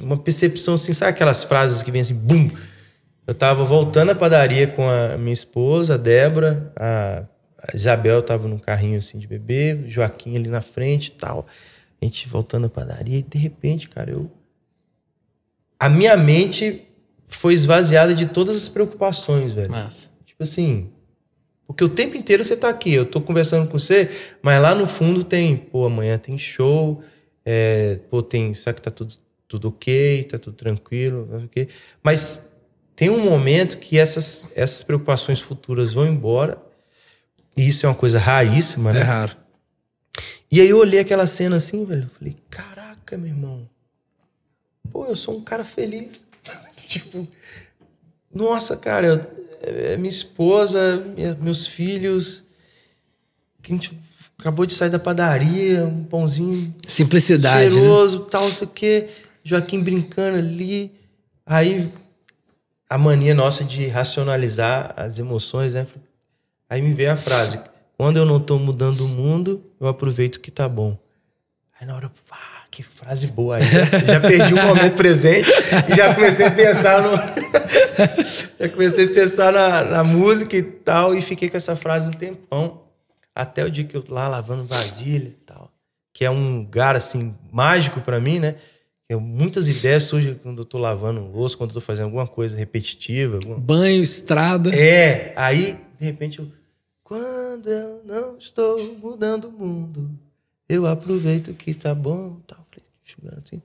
[0.01, 2.49] Uma percepção assim, sabe aquelas frases que vem assim, bum!
[3.27, 7.25] Eu tava voltando à padaria com a minha esposa, a Débora, a
[7.73, 11.47] Isabel tava num carrinho assim de bebê, Joaquim ali na frente e tal.
[12.01, 14.29] A gente voltando à padaria e de repente, cara, eu.
[15.79, 16.85] A minha mente
[17.25, 19.71] foi esvaziada de todas as preocupações, velho.
[19.71, 20.11] Massa.
[20.27, 20.91] Tipo assim.
[21.65, 24.11] Porque o tempo inteiro você tá aqui, eu tô conversando com você,
[24.43, 27.03] mas lá no fundo tem, pô, amanhã tem show,
[27.47, 28.53] é, pô, tem.
[28.53, 29.15] Será que tá tudo,
[29.47, 31.69] tudo ok, tá tudo tranquilo, não sei o quê.
[32.03, 32.52] Mas
[33.03, 36.57] tem um momento que essas, essas preocupações futuras vão embora
[37.57, 39.01] e isso é uma coisa raríssima, né?
[39.01, 39.37] É raro.
[40.49, 42.09] E aí eu olhei aquela cena assim, velho.
[42.17, 43.69] Falei, caraca, meu irmão.
[44.93, 46.25] Pô, eu sou um cara feliz.
[46.87, 47.27] tipo,
[48.33, 49.27] nossa, cara, eu,
[49.63, 52.45] é, minha esposa, minha, meus filhos,
[53.65, 53.99] que a gente
[54.39, 57.81] acabou de sair da padaria, um pãozinho simplicidade, né?
[57.81, 58.27] cheiroso, né?
[58.31, 59.09] tal, não sei o quê,
[59.43, 60.95] Joaquim brincando ali,
[61.45, 61.91] aí
[62.93, 65.87] a mania nossa de racionalizar as emoções, né?
[66.69, 67.59] Aí me veio a frase:
[67.97, 70.99] quando eu não tô mudando o mundo, eu aproveito que tá bom.
[71.81, 73.65] Aí na hora, ah, que frase boa aí.
[74.07, 75.51] Já perdi o momento presente
[75.91, 77.17] e já comecei a pensar no.
[78.61, 82.13] já comecei a pensar na, na música e tal, e fiquei com essa frase um
[82.13, 82.83] tempão.
[83.35, 85.73] Até o dia que eu lá lavando vasilha e tal.
[86.13, 88.57] Que é um lugar assim mágico para mim, né?
[89.13, 92.57] Eu, muitas ideias surgem quando eu tô lavando louço, quando eu tô fazendo alguma coisa
[92.57, 93.37] repetitiva.
[93.37, 93.59] Alguma...
[93.59, 94.75] Banho, estrada.
[94.75, 96.49] É, aí, de repente, eu.
[97.05, 100.11] Quando eu não estou mudando o mundo,
[100.67, 102.41] eu aproveito que tá bom.
[103.21, 103.61] Falei, assim.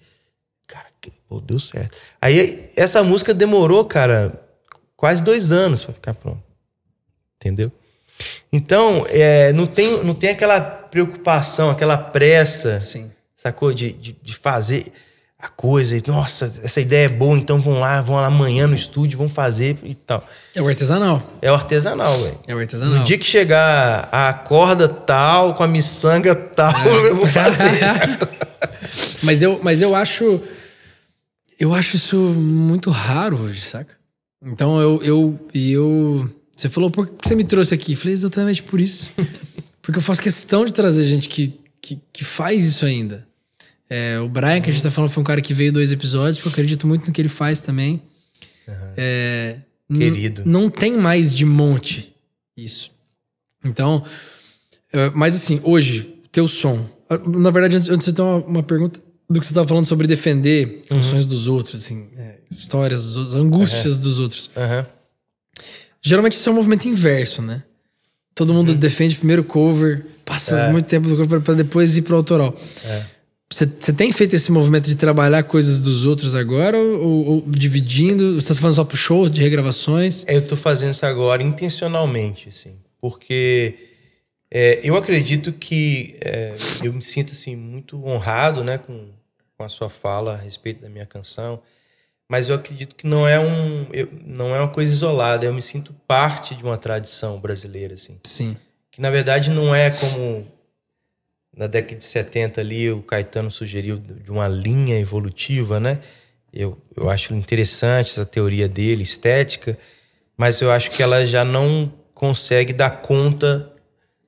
[0.68, 1.98] Cara, que, pô, deu certo.
[2.20, 4.46] Aí, essa música demorou, cara,
[4.98, 6.44] quase dois anos para ficar pronto.
[7.38, 7.72] Entendeu?
[8.52, 13.10] Então, é, não, tem, não tem aquela preocupação, aquela pressa, Sim.
[13.34, 13.72] sacou?
[13.72, 14.92] De, de, de fazer
[15.40, 18.74] a coisa, e, nossa, essa ideia é boa, então vão lá, vão lá amanhã no
[18.74, 20.28] estúdio, vão fazer e tal.
[20.56, 21.22] É o artesanal.
[21.42, 22.40] É o artesanal, velho.
[22.48, 23.00] É o artesanal.
[23.00, 26.88] No dia que chegar a corda tal, com a miçanga tal, é.
[27.10, 27.70] eu vou fazer.
[29.22, 30.42] mas, eu, mas eu acho.
[31.60, 33.96] Eu acho isso muito raro hoje, saca?
[34.44, 35.04] Então eu.
[35.04, 37.92] eu, eu você falou, por que você me trouxe aqui?
[37.92, 39.12] Eu falei, exatamente por isso.
[39.84, 43.27] Porque eu faço questão de trazer gente que, que, que faz isso ainda.
[43.90, 46.38] É, o Brian, que a gente tá falando, foi um cara que veio dois episódios,
[46.38, 48.02] porque eu acredito muito no que ele faz também.
[48.68, 48.74] Uhum.
[48.98, 49.58] É,
[49.90, 50.44] Querido.
[50.46, 52.14] Não tem mais de monte
[52.58, 52.92] isso.
[53.64, 54.04] Então,
[54.92, 56.86] é, mas assim, hoje, teu som.
[57.26, 60.08] Na verdade, antes, antes eu tenho uma, uma pergunta do que você estava falando sobre
[60.08, 60.98] defender uhum.
[60.98, 64.02] emoções dos outros, assim, é, histórias dos outros, angústias uhum.
[64.02, 64.50] dos outros.
[66.02, 67.64] Geralmente isso é um movimento inverso, né?
[68.36, 68.76] Todo mundo uhum.
[68.76, 70.72] defende primeiro cover, passa é.
[70.72, 72.56] muito tempo do cover para depois ir pro autoral.
[72.86, 73.04] É.
[73.50, 78.36] Você, tem feito esse movimento de trabalhar coisas dos outros agora ou, ou dividindo?
[78.36, 80.26] Você está fazendo só pro show de regravações?
[80.28, 83.76] Eu estou fazendo isso agora intencionalmente, assim, porque
[84.52, 89.08] é, eu acredito que é, eu me sinto assim muito honrado, né, com,
[89.58, 91.62] com a sua fala a respeito da minha canção,
[92.30, 95.46] mas eu acredito que não é um, eu, não é uma coisa isolada.
[95.46, 98.20] Eu me sinto parte de uma tradição brasileira, assim.
[98.26, 98.58] Sim.
[98.92, 100.46] Que na verdade não é como
[101.58, 106.00] na década de 70 ali, o Caetano sugeriu de uma linha evolutiva, né?
[106.54, 109.78] Eu, eu acho interessante essa teoria dele, estética,
[110.38, 113.74] mas eu acho que ela já não consegue dar conta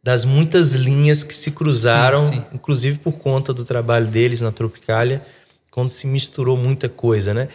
[0.02, 2.46] das muitas linhas que se cruzaram, sim, sim.
[2.52, 5.22] inclusive por conta do trabalho deles na Tropicália,
[5.70, 7.48] quando se misturou muita coisa, né?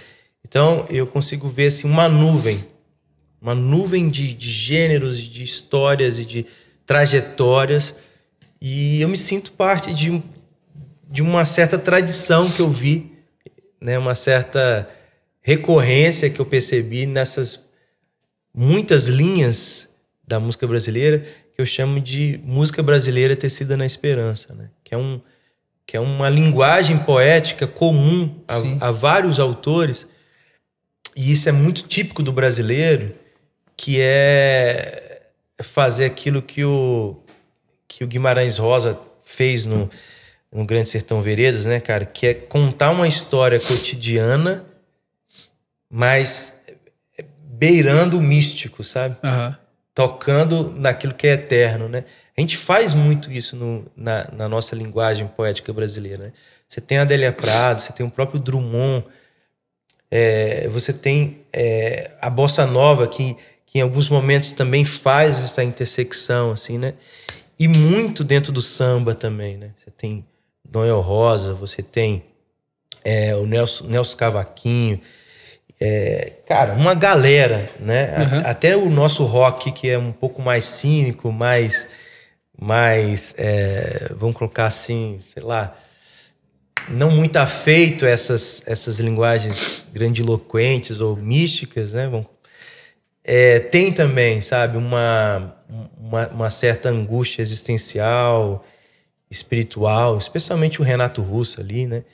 [0.47, 2.65] Então eu consigo ver assim uma nuvem,
[3.43, 6.47] uma nuvem de, de gêneros, de histórias e de
[6.87, 7.93] trajetórias
[8.67, 10.23] e eu me sinto parte de,
[11.11, 13.13] de uma certa tradição que eu vi,
[13.79, 13.99] né?
[13.99, 14.89] uma certa
[15.43, 17.71] recorrência que eu percebi nessas
[18.55, 19.95] muitas linhas
[20.27, 24.71] da música brasileira que eu chamo de música brasileira tecida na esperança, né?
[24.83, 25.21] que, é um,
[25.85, 30.09] que é uma linguagem poética comum a, a vários autores,
[31.15, 33.15] e isso é muito típico do brasileiro,
[33.77, 35.29] que é
[35.63, 37.24] fazer aquilo que o
[37.97, 39.89] que o Guimarães Rosa fez no,
[40.51, 42.05] no Grande Sertão Veredas, né, cara?
[42.05, 44.65] Que é contar uma história cotidiana,
[45.89, 46.65] mas
[47.41, 49.17] beirando o místico, sabe?
[49.25, 49.55] Uhum.
[49.95, 52.05] Tocando naquilo que é eterno, né?
[52.37, 56.33] A gente faz muito isso no, na, na, nossa linguagem poética brasileira, né?
[56.69, 59.07] Você tem a Adélia Prado, você tem o próprio Drummond,
[60.11, 65.63] é, você tem é, a Bossa Nova, que, que em alguns momentos também faz essa
[65.63, 66.95] intersecção, assim, né?
[67.59, 69.71] E muito dentro do samba também, né?
[69.77, 70.25] Você tem
[70.71, 72.25] Noel Rosa, você tem
[73.05, 75.01] é, o Nelson, Nelson Cavaquinho.
[75.81, 78.17] É, cara, uma galera, né?
[78.19, 78.39] Uhum.
[78.39, 81.89] A, até o nosso rock, que é um pouco mais cínico, mais.
[82.59, 85.77] mais é, vamos colocar assim, sei lá.
[86.89, 92.09] Não muito afeito a essas, essas linguagens grandiloquentes ou místicas, né?
[92.09, 92.27] Vamos
[93.25, 95.57] é, tem também, sabe, uma,
[95.99, 98.63] uma, uma, certa angústia existencial,
[99.31, 102.05] espiritual, especialmente o Renato Russo ali, né?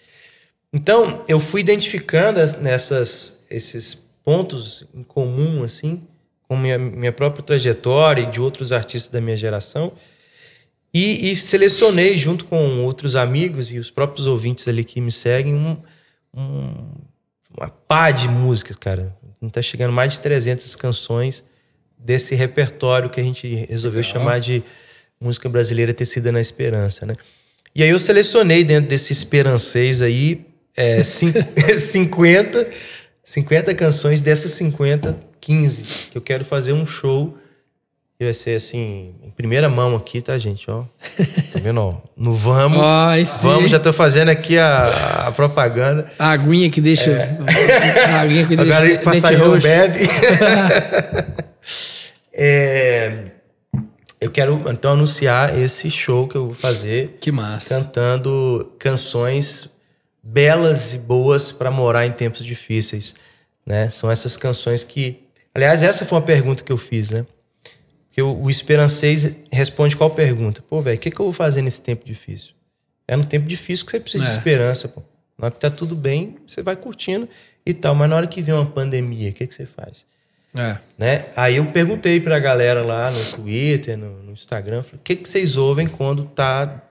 [0.72, 3.92] Então, eu fui identificando nessas, esses
[4.24, 6.06] pontos em comum, assim,
[6.46, 9.92] com minha, minha própria trajetória e de outros artistas da minha geração,
[10.94, 15.54] e, e, selecionei, junto com outros amigos e os próprios ouvintes ali que me seguem,
[15.54, 15.76] um,
[16.34, 16.72] um,
[17.56, 21.42] uma pá de músicas, cara A gente tá chegando mais de 300 canções
[21.98, 24.12] desse repertório que a gente resolveu Legal.
[24.12, 24.62] chamar de
[25.20, 27.14] música brasileira tecida na esperança, né?
[27.74, 32.68] E aí eu selecionei dentro desse esperancês aí é, 50,
[33.22, 37.36] 50 canções, dessas 50, 15, que eu quero fazer um show
[38.20, 40.70] que vai ser assim, em primeira mão aqui, tá, gente?
[40.70, 41.80] Ó, tá vendo?
[41.80, 42.76] Ó, no Vamos.
[42.84, 46.12] Ai, vamos, já tô fazendo aqui a, a propaganda.
[46.18, 47.12] A aguinha que deixa.
[47.12, 47.38] É.
[48.12, 48.76] A aguinha que deixa.
[48.76, 50.00] Agora passarinho bebe.
[52.34, 53.24] é,
[54.20, 57.16] eu quero então anunciar esse show que eu vou fazer.
[57.22, 57.76] Que massa.
[57.76, 59.70] Cantando canções
[60.22, 63.14] belas e boas para morar em tempos difíceis,
[63.64, 63.88] né?
[63.88, 65.20] São essas canções que,
[65.54, 67.24] aliás, essa foi uma pergunta que eu fiz, né?
[68.10, 70.62] Que o, o Esperancês responde qual pergunta?
[70.62, 72.54] Pô, velho, o que, que eu vou fazer nesse tempo difícil?
[73.06, 74.26] É no tempo difícil que você precisa é.
[74.26, 75.02] de esperança, pô.
[75.38, 77.28] Na hora que tá tudo bem, você vai curtindo
[77.64, 77.94] e tal.
[77.94, 80.04] Mas na hora que vem uma pandemia, o que, que você faz?
[80.54, 80.78] É.
[80.98, 81.26] Né?
[81.36, 85.56] Aí eu perguntei pra galera lá no Twitter, no, no Instagram, o que, que vocês
[85.56, 86.82] ouvem quando tá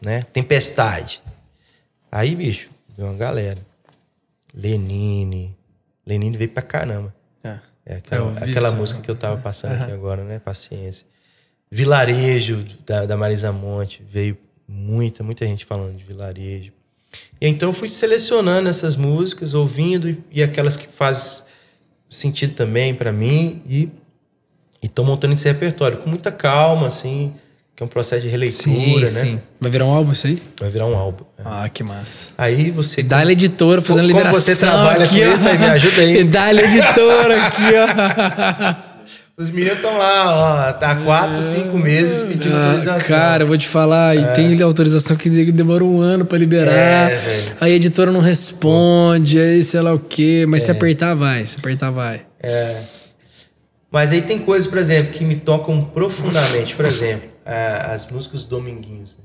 [0.00, 1.22] né, tempestade?
[2.10, 3.58] Aí, bicho, veio uma galera.
[4.54, 5.56] Lenine.
[6.06, 7.14] Lenine veio pra caramba.
[7.44, 7.58] É.
[7.88, 9.82] É aquela, aquela música que eu tava passando uhum.
[9.82, 10.38] aqui agora, né?
[10.38, 11.06] Paciência.
[11.70, 14.36] Vilarejo, da, da Marisa Monte, veio
[14.68, 16.70] muita, muita gente falando de vilarejo.
[17.40, 21.46] E então eu fui selecionando essas músicas, ouvindo, e, e aquelas que fazem
[22.06, 23.90] sentido também para mim, e
[24.82, 27.34] estou montando esse repertório com muita calma, assim,
[27.78, 29.24] que é um processo de releitura, sim, né?
[29.24, 29.40] Sim.
[29.60, 30.42] Vai virar um álbum isso aí?
[30.58, 31.24] Vai virar um álbum.
[31.38, 31.42] É.
[31.44, 32.30] Ah, que massa.
[32.36, 33.02] Aí você.
[33.02, 34.42] E dá a editora fazendo como liberação.
[34.42, 35.34] Como você trabalha aqui, com ó.
[35.34, 36.18] isso aí, me ajuda aí.
[36.18, 38.88] E dá a editora aqui, ó.
[39.40, 43.16] Os meninos estão lá, ó, tá quatro, cinco meses pedindo ah, autorização.
[43.16, 44.20] Cara, eu vou te falar, é.
[44.22, 46.72] e tem autorização que demora um ano para liberar.
[46.72, 50.44] É, aí a editora não responde, aí sei lá o quê.
[50.48, 50.64] Mas é.
[50.64, 51.46] se apertar, vai.
[51.46, 52.22] Se apertar, vai.
[52.42, 52.80] É.
[53.88, 56.74] Mas aí tem coisas, por exemplo, que me tocam profundamente.
[56.74, 59.16] Por exemplo, as músicas Dominguinhos.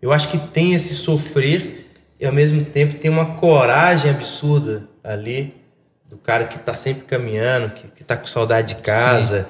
[0.00, 5.54] Eu acho que tem esse sofrer e ao mesmo tempo tem uma coragem absurda ali
[6.08, 9.48] do cara que está sempre caminhando, que, que tá com saudade de casa, Sim.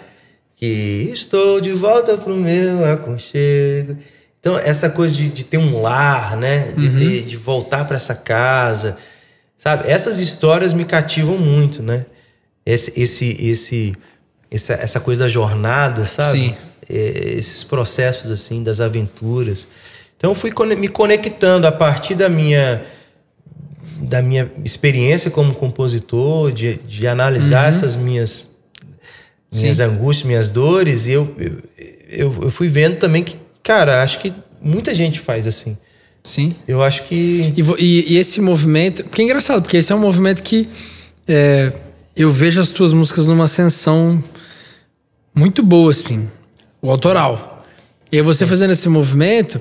[0.57, 3.99] que estou de volta pro meu aconchego.
[4.39, 6.73] Então, essa coisa de, de ter um lar, né?
[6.77, 6.99] De, uhum.
[6.99, 8.97] ter, de voltar para essa casa,
[9.57, 9.91] sabe?
[9.91, 12.07] Essas histórias me cativam muito, né?
[12.65, 13.97] Esse, esse, esse,
[14.51, 16.39] essa, essa coisa da jornada, sabe?
[16.39, 16.55] Sim.
[16.89, 19.67] É, esses processos assim das aventuras.
[20.17, 22.85] Então eu fui me conectando a partir da minha
[23.99, 27.69] da minha experiência como compositor, de, de analisar uhum.
[27.69, 28.51] essas minhas
[29.55, 29.83] minhas Sim.
[29.85, 31.35] angústias, minhas dores, e eu,
[32.09, 35.79] eu, eu fui vendo também que, cara, acho que muita gente faz assim.
[36.23, 36.55] Sim.
[36.67, 37.53] Eu acho que.
[37.57, 39.05] E, e, e esse movimento.
[39.05, 40.69] Porque é engraçado, porque esse é um movimento que
[41.29, 41.73] é,
[42.17, 44.23] eu vejo as tuas músicas numa ascensão
[45.35, 46.29] muito boa, assim
[46.85, 47.65] o autoral.
[48.13, 49.59] E aí você fazendo esse movimento,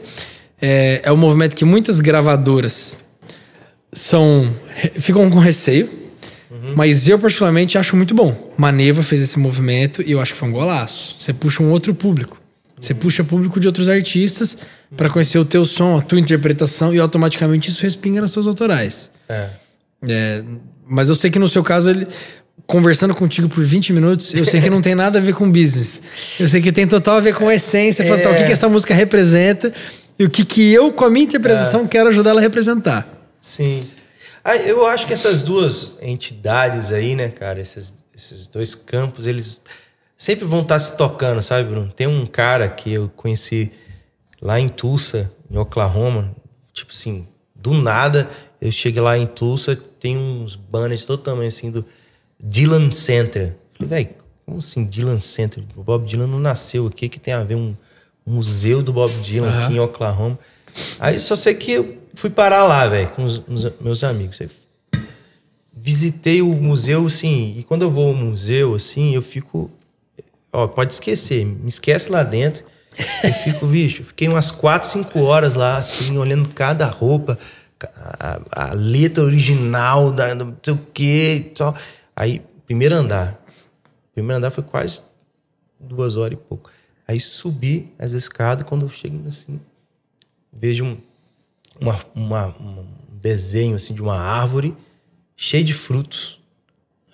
[0.62, 2.98] é, é um movimento que muitas gravadoras
[3.94, 4.54] são
[4.96, 5.90] ficam com receio,
[6.52, 6.74] uhum.
[6.76, 8.54] mas eu particularmente acho muito bom.
[8.58, 11.16] Maneva fez esse movimento e eu acho que foi um golaço.
[11.18, 12.38] Você puxa um outro público.
[12.78, 13.00] Você uhum.
[13.00, 14.58] puxa público de outros artistas
[14.92, 14.98] uhum.
[14.98, 19.10] para conhecer o teu som, a tua interpretação e automaticamente isso respinga nas suas autorais.
[19.30, 19.48] É.
[20.10, 20.44] É,
[20.86, 22.06] mas eu sei que no seu caso ele,
[22.66, 26.02] conversando contigo por 20 minutos, eu sei que não tem nada a ver com business.
[26.40, 28.30] Eu sei que tem total a ver com a essência, é.
[28.30, 29.74] o que, que essa música representa
[30.18, 31.88] e o que, que eu, com a minha interpretação, é.
[31.88, 33.08] quero ajudar ela a representar.
[33.42, 33.84] Sim.
[34.44, 39.62] Ah, eu acho que essas duas entidades aí, né, cara, esses, esses dois campos, eles
[40.18, 41.92] sempre vão estar se tocando, sabe, Bruno?
[41.96, 43.72] Tem um cara que eu conheci
[44.42, 46.36] lá em Tulsa, em Oklahoma,
[46.74, 51.72] tipo assim, do nada, eu cheguei lá em Tulsa, tem uns banners todo tamanho assim
[51.72, 51.86] do
[52.44, 53.56] Dylan Center.
[53.74, 55.64] Falei, velho, como assim Dylan Center?
[55.76, 57.74] O Bob Dylan não nasceu aqui, que tem a ver um,
[58.26, 59.64] museu do Bob Dylan uhum.
[59.64, 60.38] aqui em Oklahoma.
[61.00, 64.40] Aí só sei que eu fui parar lá, velho, com os, os, meus amigos.
[64.42, 64.48] Aí,
[65.76, 69.72] visitei o museu, assim, e quando eu vou ao museu, assim, eu fico.
[70.52, 72.64] Ó, pode esquecer, me esquece lá dentro.
[73.24, 77.40] Eu fico, bicho, fiquei umas 4, 5 horas lá, assim, olhando cada roupa,
[77.96, 81.74] a, a letra original, da, não sei o quê, só.
[82.16, 83.44] Aí, primeiro andar.
[84.14, 85.04] Primeiro andar foi quase
[85.80, 86.72] duas horas e pouco.
[87.08, 89.60] Aí subi as escadas, quando eu chego assim,
[90.52, 90.98] vejo um,
[91.80, 94.76] uma, uma, um desenho assim de uma árvore
[95.36, 96.40] cheia de frutos.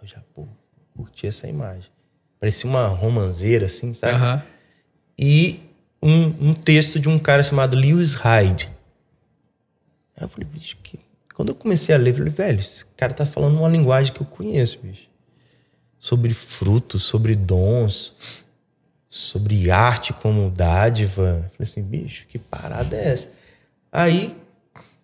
[0.01, 0.47] Eu já, pô,
[0.95, 1.89] curti essa imagem.
[2.39, 4.13] Parecia uma romanceira, assim, sabe?
[4.13, 4.41] Uhum.
[5.17, 5.59] E
[6.01, 8.69] um, um, texto de um cara chamado Lewis Hyde.
[10.15, 10.99] Aí eu falei, bicho, que
[11.39, 14.19] quando eu comecei a ler, eu falei, velho, esse cara tá falando uma linguagem que
[14.19, 15.07] eu conheço, bicho.
[15.97, 18.43] sobre frutos, sobre dons,
[19.07, 21.49] sobre arte como dádiva.
[21.55, 23.31] Falei assim, bicho, que parada é essa?
[23.89, 24.35] Aí,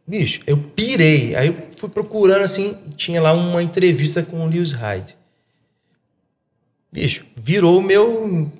[0.05, 1.37] bicho, eu pirei.
[1.37, 5.15] Aí eu fui procurando assim, tinha lá uma entrevista com o Lewis Hyde.
[6.91, 8.51] Bicho, virou meu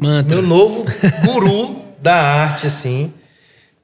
[0.00, 0.34] Mantra.
[0.34, 0.84] meu novo
[1.24, 3.14] guru da arte, assim,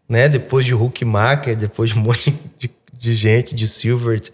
[0.08, 0.28] né?
[0.28, 2.68] Depois de Huckmacher, depois de um monte de,
[3.00, 4.28] de gente, de Silvert,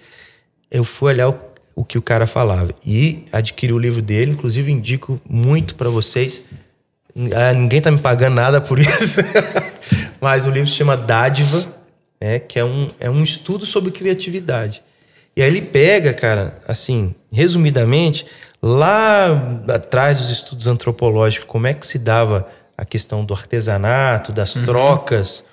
[0.69, 1.41] eu fui olhar o,
[1.77, 4.33] o, que o cara falava e adquiri o livro dele.
[4.33, 6.43] Inclusive, indico muito para vocês.
[7.33, 9.21] Ah, ninguém tá me pagando nada por isso,
[10.21, 11.65] mas o livro se chama Dádiva,
[12.21, 12.41] né?
[12.41, 14.83] Que é um, é um estudo sobre criatividade.
[15.37, 18.27] E aí ele pega, cara, assim, resumidamente,
[18.61, 19.29] lá
[19.69, 24.65] atrás dos estudos antropológicos, como é que se dava a questão do artesanato, das uhum.
[24.65, 25.45] trocas,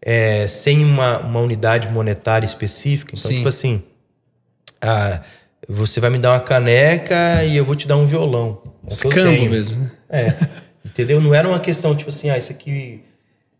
[0.00, 3.12] é, sem uma, uma unidade monetária específica.
[3.16, 3.36] Então, Sim.
[3.36, 3.82] tipo assim,
[4.80, 5.20] ah,
[5.68, 8.62] você vai me dar uma caneca e eu vou te dar um violão.
[8.86, 9.76] É Escambo mesmo.
[9.78, 9.90] Né?
[10.08, 10.34] É.
[10.84, 11.20] Entendeu?
[11.20, 13.02] Não era uma questão, tipo assim, ah, isso aqui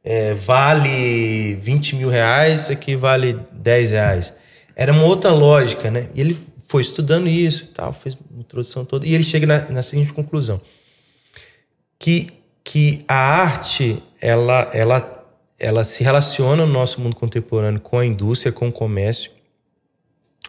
[0.02, 4.34] é, vale 20 mil reais, isso aqui vale 10 reais.
[4.74, 6.08] Era uma outra lógica, né?
[6.14, 9.68] E ele foi estudando isso e tal, fez uma introdução toda, e ele chega na,
[9.70, 10.60] na seguinte conclusão.
[11.98, 12.28] Que,
[12.62, 15.17] que a arte, ela, ela,
[15.58, 19.30] ela se relaciona no nosso mundo contemporâneo com a indústria, com o comércio,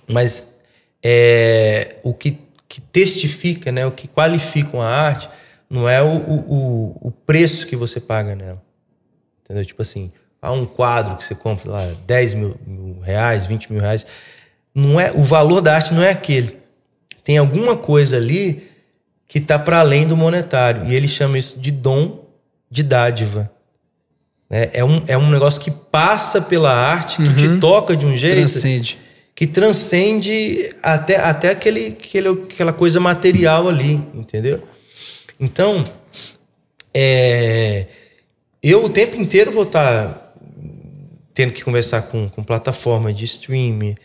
[0.07, 0.57] mas
[1.03, 5.29] é, o que, que testifica, né, o que qualifica a arte,
[5.69, 8.61] não é o, o, o preço que você paga nela.
[9.43, 9.65] Entendeu?
[9.65, 13.81] Tipo assim, há um quadro que você compra lá 10 mil, mil reais, 20 mil
[13.81, 14.05] reais
[14.73, 16.57] não é o valor da arte não é aquele.
[17.23, 18.67] Tem alguma coisa ali
[19.27, 20.85] que está para além do monetário.
[20.85, 22.25] E ele chama isso de dom
[22.69, 23.51] de dádiva.
[24.49, 27.55] É, é, um, é um negócio que passa pela arte, que uhum.
[27.55, 28.37] te toca de um jeito.
[28.37, 28.97] Transcende.
[29.35, 34.61] Que transcende até, até aquele, aquele, aquela coisa material ali, entendeu?
[35.39, 35.85] Então,
[36.93, 37.85] é,
[38.61, 40.33] eu o tempo inteiro vou estar tá
[41.33, 43.95] tendo que conversar com, com plataforma de streaming,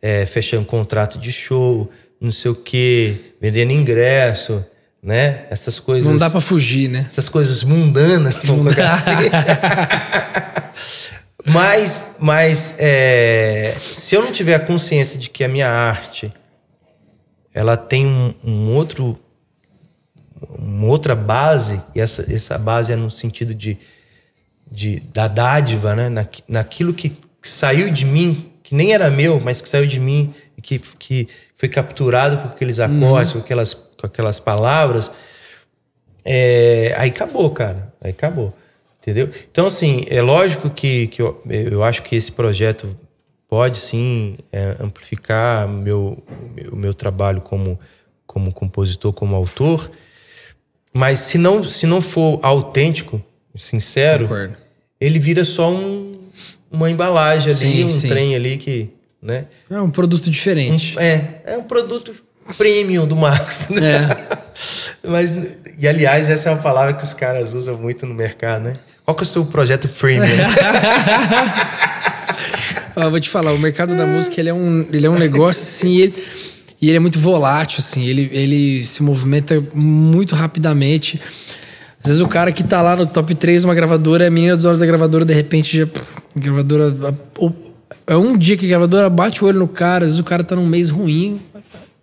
[0.00, 1.90] é, fechando contrato de show,
[2.20, 4.64] não sei o quê, vendendo ingresso,
[5.04, 5.44] né?
[5.50, 6.10] Essas coisas.
[6.10, 7.04] Não dá para fugir, né?
[7.06, 9.10] Essas coisas mundanas, vamos assim.
[11.44, 16.32] mas, mas é, se eu não tiver a consciência de que a minha arte
[17.52, 19.20] ela tem um, um outro
[20.58, 23.78] uma outra base e essa, essa base é no sentido de,
[24.70, 26.08] de da dádiva, né?
[26.08, 27.12] Na, naquilo que
[27.42, 31.28] saiu de mim que nem era meu, mas que saiu de mim e que, que
[31.54, 33.40] foi capturado por aqueles acordes, uhum.
[33.40, 35.10] com, aquelas, com aquelas palavras,
[36.24, 37.92] é, aí acabou, cara.
[38.00, 38.54] Aí acabou.
[39.00, 39.30] Entendeu?
[39.50, 42.96] Então, assim, é lógico que, que eu, eu acho que esse projeto
[43.48, 46.22] pode sim é, amplificar meu,
[46.72, 47.78] o meu trabalho como,
[48.26, 49.90] como compositor, como autor,
[50.92, 53.22] mas se não, se não for autêntico,
[53.54, 54.56] sincero, Concordo.
[54.98, 56.18] ele vira só um,
[56.70, 58.08] uma embalagem ali, sim, um sim.
[58.08, 58.90] trem ali que.
[59.20, 59.46] Né?
[59.70, 60.96] É um produto diferente.
[60.96, 62.23] Um, é, é um produto
[62.56, 63.68] premium do Marcos.
[63.68, 63.80] Né?
[63.94, 64.38] É.
[65.08, 65.36] Mas,
[65.78, 68.76] e aliás, essa é uma palavra que os caras usam muito no mercado, né?
[69.04, 70.24] Qual que é o seu projeto premium?
[72.96, 75.62] Eu vou te falar, o mercado da música ele é um, ele é um negócio
[75.62, 76.14] assim, ele,
[76.80, 81.20] e ele é muito volátil, assim, ele, ele se movimenta muito rapidamente.
[82.02, 84.30] Às vezes o cara que tá lá no top 3 de uma gravadora, é a
[84.30, 85.86] menina dos olhos da gravadora, de repente já.
[85.86, 86.94] Pff, gravadora.
[88.06, 90.44] É um dia que a gravadora bate o olho no cara, às vezes o cara
[90.44, 91.40] tá num mês ruim.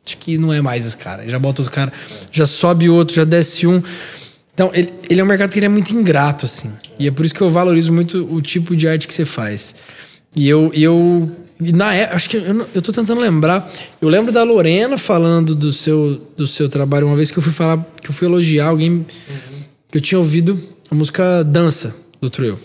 [0.06, 1.28] Acho que não é mais esse cara.
[1.28, 1.92] Já bota outro cara,
[2.32, 3.82] já sobe outro, já desce um.
[4.54, 6.72] Então, ele, ele é um mercado que ele é muito ingrato, assim.
[7.00, 9.76] E é por isso que eu valorizo muito o tipo de arte que você faz.
[10.36, 10.72] E eu.
[10.74, 13.72] Eu na época, acho que eu, eu tô tentando lembrar.
[14.02, 17.54] Eu lembro da Lorena falando do seu, do seu trabalho uma vez que eu fui
[17.54, 18.92] falar, que eu fui elogiar alguém.
[18.92, 19.62] Uhum
[19.94, 20.58] eu tinha ouvido
[20.90, 22.58] a música Dança, do Trio.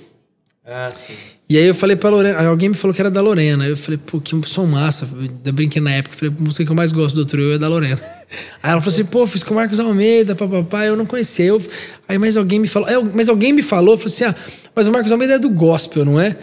[0.65, 1.15] Ah, sim.
[1.49, 3.67] E aí eu falei pra Lorena, alguém me falou que era da Lorena.
[3.67, 5.09] Eu falei, pô, que som massa.
[5.45, 7.69] Eu brinquei na época, falei, a música que eu mais gosto do Trio é da
[7.69, 8.01] Lorena.
[8.61, 11.47] Aí ela falou assim, pô, fiz com o Marcos Almeida, papapá, eu não conhecia.
[11.47, 11.63] Eu,
[12.09, 14.35] aí mais alguém me falou, mas alguém me falou, falou assim, ah,
[14.75, 16.37] mas o Marcos Almeida é do gospel, não é?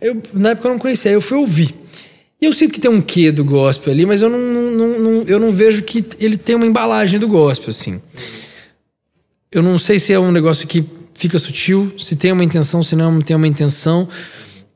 [0.00, 1.74] Eu, na época eu não conhecia, eu fui ouvir.
[2.40, 5.22] E eu sinto que tem um quê do gospel ali, mas eu não, não, não,
[5.22, 8.00] eu não vejo que ele tem uma embalagem do gospel, assim
[9.52, 10.82] eu não sei se é um negócio que
[11.14, 14.08] fica sutil, se tem uma intenção, se não tem uma intenção.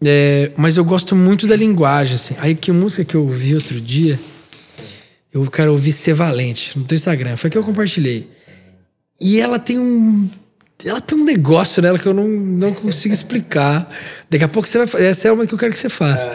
[0.05, 2.35] É, mas eu gosto muito da linguagem, assim.
[2.39, 4.19] Aí que música que eu ouvi outro dia,
[5.33, 7.37] eu quero ouvir Ser Valente no teu Instagram.
[7.37, 8.29] Foi que eu compartilhei.
[9.21, 10.29] E ela tem um.
[10.85, 13.91] Ela tem um negócio nela que eu não, não consigo explicar.
[14.31, 15.07] Daqui a pouco você vai.
[15.07, 16.31] Essa é uma que eu quero que você faça.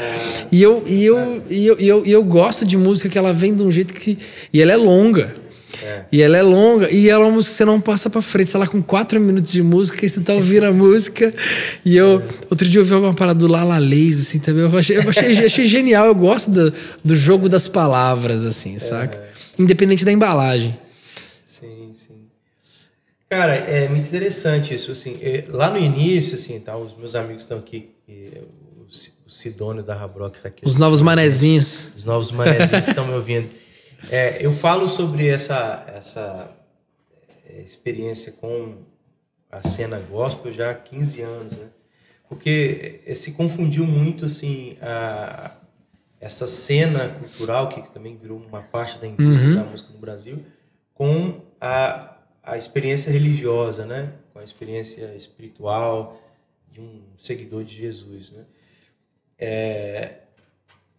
[0.51, 3.31] E eu, e eu, e eu, e eu, e eu gosto de música que ela
[3.31, 4.17] vem de um jeito que.
[4.51, 5.35] E ela é longa.
[5.83, 6.05] É.
[6.11, 8.47] E ela é longa, e ela é uma música que você não passa pra frente.
[8.47, 11.33] Você tá lá com quatro minutos de música, e você tá ouvindo a música.
[11.85, 12.23] E eu, é.
[12.49, 14.63] outro dia eu vi alguma parada do Lala Lays, assim, também.
[14.63, 16.05] Eu achei, eu achei, achei genial.
[16.05, 19.17] Eu gosto do, do jogo das palavras, assim, saca?
[19.17, 19.61] É.
[19.61, 20.77] Independente da embalagem.
[21.43, 22.25] Sim, sim.
[23.29, 25.17] Cara, é muito interessante isso, assim.
[25.21, 27.89] É, lá no início, assim, tá, os meus amigos estão aqui,
[29.31, 30.61] o Sidônio da Rabrock tá aqui.
[30.65, 31.87] Os novos manezinhos.
[31.95, 33.49] Os novos manezinhos estão me ouvindo.
[34.09, 36.49] É, eu falo sobre essa, essa
[37.45, 38.77] é, experiência com
[39.51, 41.67] a cena gospel já há 15 anos, né?
[42.27, 45.51] Porque é, se confundiu muito, assim, a,
[46.19, 49.55] essa cena cultural, que também virou uma parte da indústria uhum.
[49.55, 50.43] da música no Brasil,
[50.93, 54.13] com a, a experiência religiosa, né?
[54.31, 56.21] Com a experiência espiritual
[56.71, 58.45] de um seguidor de Jesus, né?
[59.37, 60.19] É,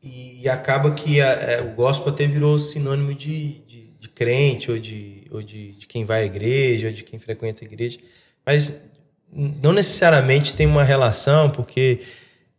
[0.03, 4.09] e, e, acaba que a, a, é, o gospel até virou sinônimo de, de, de
[4.09, 7.67] crente ou, de, ou de, de, quem vai à igreja ou de quem frequenta a
[7.67, 8.01] igreja.
[8.45, 8.85] Mas
[9.33, 12.01] não necessariamente tem uma relação, porque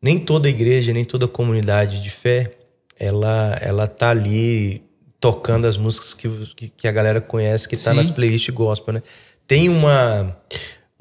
[0.01, 2.53] nem toda igreja, nem toda comunidade de fé,
[2.97, 4.81] ela, ela tá ali
[5.19, 9.03] tocando as músicas que, que a galera conhece, que está nas playlists gospel, né?
[9.45, 10.37] Tem uma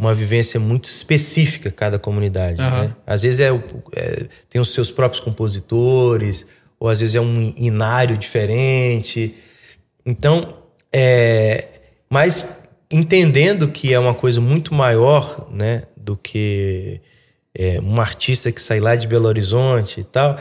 [0.03, 2.61] uma vivência muito específica cada comunidade.
[2.61, 2.71] Uhum.
[2.71, 2.97] Né?
[3.07, 3.51] Às vezes é,
[3.95, 6.45] é, tem os seus próprios compositores,
[6.79, 9.37] ou às vezes é um inário diferente.
[10.05, 10.57] Então,
[10.93, 11.69] é,
[12.11, 17.01] mas entendendo que é uma coisa muito maior né, do que
[17.55, 20.37] é, um artista que sai lá de Belo Horizonte e tal,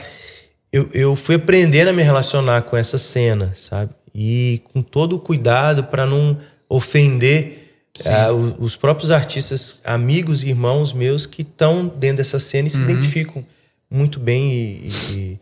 [0.74, 3.91] eu, eu fui aprendendo a me relacionar com essa cena, sabe?
[4.14, 7.61] E com todo o cuidado para não ofender
[8.07, 12.77] ah, os próprios artistas, amigos e irmãos meus que estão dentro dessa cena e se
[12.77, 12.89] uhum.
[12.89, 13.45] identificam
[13.89, 15.39] muito bem e, e,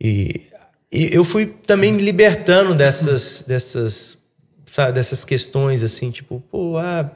[0.00, 0.42] e,
[0.92, 4.16] e, eu fui também me libertando dessas dessas
[4.64, 7.10] sabe, dessas questões assim tipo pô ah,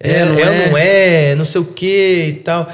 [0.00, 2.68] é, é, não, é, não é não sei o que e tal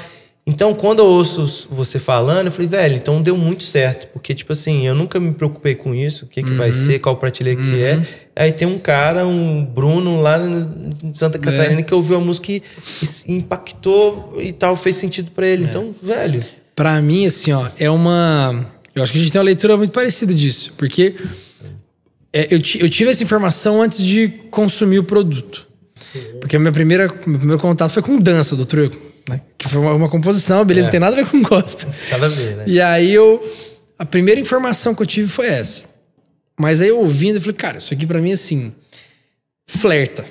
[0.45, 4.07] então, quando eu ouço você falando, eu falei, velho, então deu muito certo.
[4.11, 6.57] Porque, tipo assim, eu nunca me preocupei com isso, o que, que uhum.
[6.57, 7.71] vai ser, qual prateleira uhum.
[7.71, 7.95] que é.
[7.95, 8.03] Uhum.
[8.35, 11.83] Aí tem um cara, um Bruno lá em Santa Catarina, é.
[11.83, 12.61] que ouviu a música e,
[13.27, 15.63] e impactou e tal, fez sentido para ele.
[15.63, 15.69] É.
[15.69, 16.43] Então, velho.
[16.75, 18.65] Para mim, assim, ó, é uma.
[18.93, 20.73] Eu acho que a gente tem uma leitura muito parecida disso.
[20.75, 21.15] Porque
[22.33, 25.65] é, eu, eu tive essa informação antes de consumir o produto.
[26.13, 26.39] Uhum.
[26.41, 29.12] Porque a minha primeira, meu primeiro contato foi com dança do truco.
[29.27, 29.41] Né?
[29.57, 30.87] Que foi uma, uma composição, beleza, é.
[30.87, 31.89] não tem nada a ver com gospel.
[32.11, 32.63] Nada a ver, né?
[32.67, 33.41] E aí eu.
[33.97, 35.85] A primeira informação que eu tive foi essa.
[36.59, 38.73] Mas aí eu ouvindo, eu falei, cara, isso aqui para mim assim.
[39.65, 40.25] Flerta.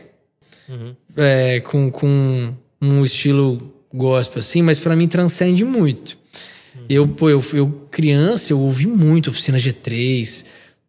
[0.69, 0.95] Uhum.
[1.17, 6.19] É, com, com um estilo gospel, assim, mas para mim transcende muito.
[6.75, 6.85] Uhum.
[6.89, 10.45] Eu, pô, eu, eu, criança, eu ouvi muito Oficina G3,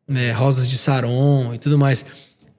[0.07, 2.05] né, Rosas de Saron e tudo mais.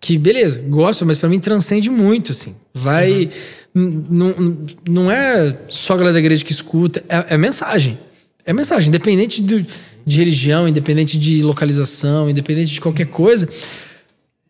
[0.01, 2.57] Que beleza, gosto, mas para mim transcende muito, assim.
[2.75, 3.25] Vai.
[3.25, 4.59] Uhum não,
[4.89, 7.99] não é só a galera da igreja que escuta, é, é mensagem.
[8.47, 9.67] É mensagem, independente do,
[10.07, 13.49] de religião, independente de localização, independente de qualquer coisa.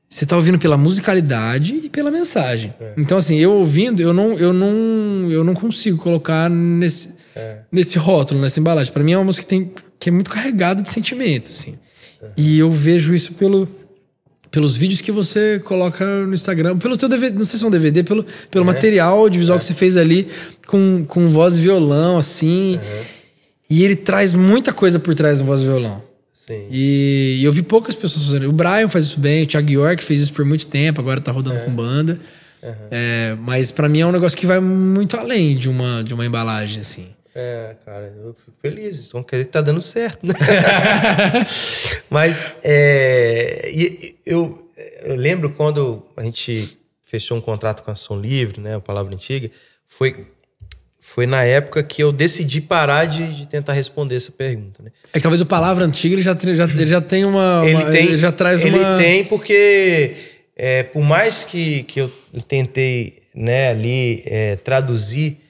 [0.09, 2.75] Você tá ouvindo pela musicalidade e pela mensagem.
[2.79, 2.95] É.
[2.99, 7.59] Então, assim, eu ouvindo, eu não, eu não, eu não consigo colocar nesse, é.
[7.73, 8.93] nesse rótulo, nessa embalagem.
[8.93, 11.79] Para mim é uma música que, tem, que é muito carregada de sentimento, assim.
[12.23, 12.27] É.
[12.37, 13.69] E eu vejo isso pelo,
[14.55, 17.73] pelos vídeos que você coloca no Instagram, pelo teu DVD, não sei se é um
[17.73, 18.67] DVD, pelo, pelo é.
[18.73, 19.59] material audiovisual é.
[19.59, 20.29] que você fez ali
[20.69, 22.77] com, com voz e violão, assim.
[22.77, 23.05] Uhum.
[23.69, 26.01] E ele traz muita coisa por trás do voz e violão.
[26.33, 26.69] Sim.
[26.71, 28.49] E, e eu vi poucas pessoas fazendo.
[28.49, 31.33] O Brian faz isso bem, o Thiago York fez isso por muito tempo, agora tá
[31.33, 31.65] rodando é.
[31.65, 32.21] com banda.
[32.63, 32.71] Uhum.
[32.93, 36.25] É, mas para mim é um negócio que vai muito além de uma, de uma
[36.25, 37.09] embalagem, assim.
[37.35, 39.09] É, cara, eu fico feliz.
[39.09, 40.35] Então quer dizer que tá dando certo, né?
[42.09, 43.73] Mas é,
[44.25, 44.69] eu,
[45.03, 48.77] eu lembro quando a gente fechou um contrato com a Som Livre, né?
[48.77, 49.51] A Palavra Antiga,
[49.89, 50.27] foi,
[51.01, 54.93] foi na época que eu decidi parar de, de tentar responder essa pergunta, né?
[55.13, 57.63] É que talvez o Palavra Antiga ele já, já, ele já tem uma.
[57.65, 58.95] Ele, uma, tem, ele já traz ele uma.
[58.95, 60.15] Ele tem porque,
[60.57, 62.13] é, por mais que, que eu
[62.47, 65.44] tentei né, ali é, traduzir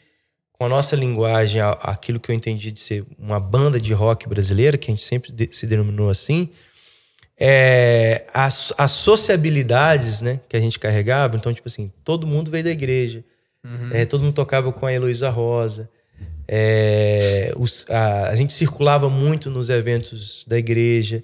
[0.64, 4.78] com a nossa linguagem, aquilo que eu entendi de ser uma banda de rock brasileira,
[4.78, 6.48] que a gente sempre se denominou assim,
[7.38, 12.64] é, as, as sociabilidades né, que a gente carregava, então, tipo assim, todo mundo veio
[12.64, 13.22] da igreja,
[13.62, 13.90] uhum.
[13.92, 15.90] é, todo mundo tocava com a Heloísa Rosa,
[16.48, 21.22] é, os, a, a, gente circulava muito nos eventos da igreja,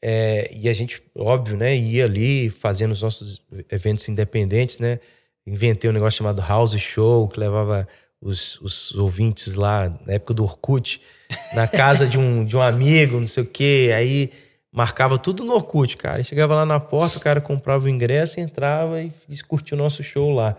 [0.00, 3.38] é, e a gente, óbvio, né, ia ali fazendo os nossos
[3.70, 4.98] eventos independentes, né?
[5.46, 7.86] Inventei um negócio chamado House Show, que levava
[8.26, 11.00] os, os ouvintes lá, na época do Orkut,
[11.54, 13.92] na casa de um, de um amigo, não sei o quê.
[13.94, 14.32] Aí
[14.72, 16.20] marcava tudo no Orkut, cara.
[16.20, 19.12] E chegava lá na porta, o cara comprava o ingresso, entrava e,
[19.46, 20.56] curtia o nosso show lá.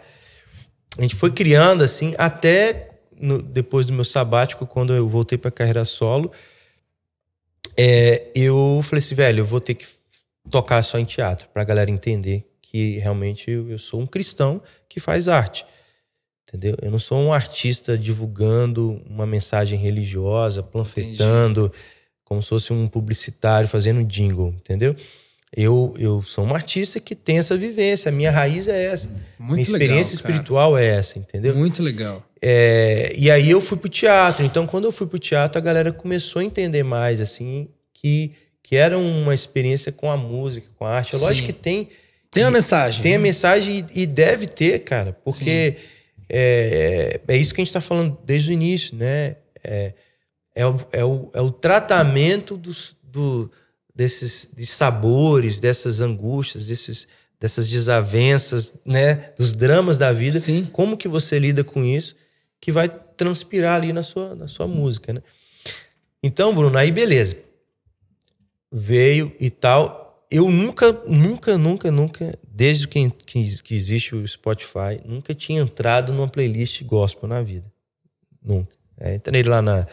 [0.97, 2.89] A gente foi criando assim, até
[3.20, 6.32] no, depois do meu sabático, quando eu voltei para carreira solo,
[7.78, 9.86] é, eu falei assim, velho, eu vou ter que
[10.49, 14.99] tocar só em teatro, pra galera entender que realmente eu, eu sou um cristão que
[14.99, 15.65] faz arte.
[16.48, 16.78] Entendeu?
[16.82, 21.84] Eu não sou um artista divulgando uma mensagem religiosa, panfletando, Entendi.
[22.24, 24.95] como se fosse um publicitário fazendo jingle, entendeu?
[25.56, 29.10] Eu, eu sou um artista que tem essa vivência, a minha raiz é essa.
[29.38, 31.54] Muito minha experiência legal, espiritual é essa, entendeu?
[31.54, 32.24] Muito legal.
[32.41, 34.45] É, e aí eu fui pro teatro.
[34.45, 38.34] Então, quando eu fui pro teatro, a galera começou a entender mais, assim, que,
[38.64, 41.18] que era uma experiência com a música, com a arte.
[41.18, 41.24] Sim.
[41.24, 41.89] Lógico que tem.
[42.30, 43.02] Tem a mensagem.
[43.02, 45.76] Tem a mensagem e, e deve ter, cara, porque.
[45.78, 45.97] Sim
[46.30, 49.38] é, é isso que a gente está falando desde o início, né?
[49.64, 49.94] É,
[50.56, 53.52] é, o, é, o, é o tratamento dos, do,
[53.94, 57.08] desses de sabores, dessas angústias, desses,
[57.40, 59.32] dessas desavenças, né?
[59.38, 60.40] Dos dramas da vida.
[60.40, 60.68] Sim.
[60.72, 62.16] Como que você lida com isso
[62.60, 65.22] que vai transpirar ali na sua, na sua música, né?
[66.22, 67.38] Então, Bruno, aí beleza.
[68.72, 75.00] Veio e tal eu nunca, nunca, nunca, nunca, desde que, que, que, existe o Spotify,
[75.06, 77.66] nunca tinha entrado numa playlist gospel na vida.
[78.44, 78.76] Nunca.
[79.00, 79.88] É, entrei lá na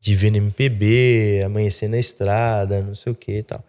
[0.00, 3.64] Divina MPB, Amanhecer na Estrada, não sei o que e tal.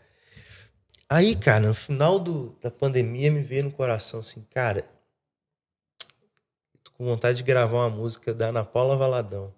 [1.09, 4.85] Aí, cara, no final do, da pandemia me veio no coração assim, cara,
[6.83, 9.53] tô com vontade de gravar uma música da Ana Paula Valadão.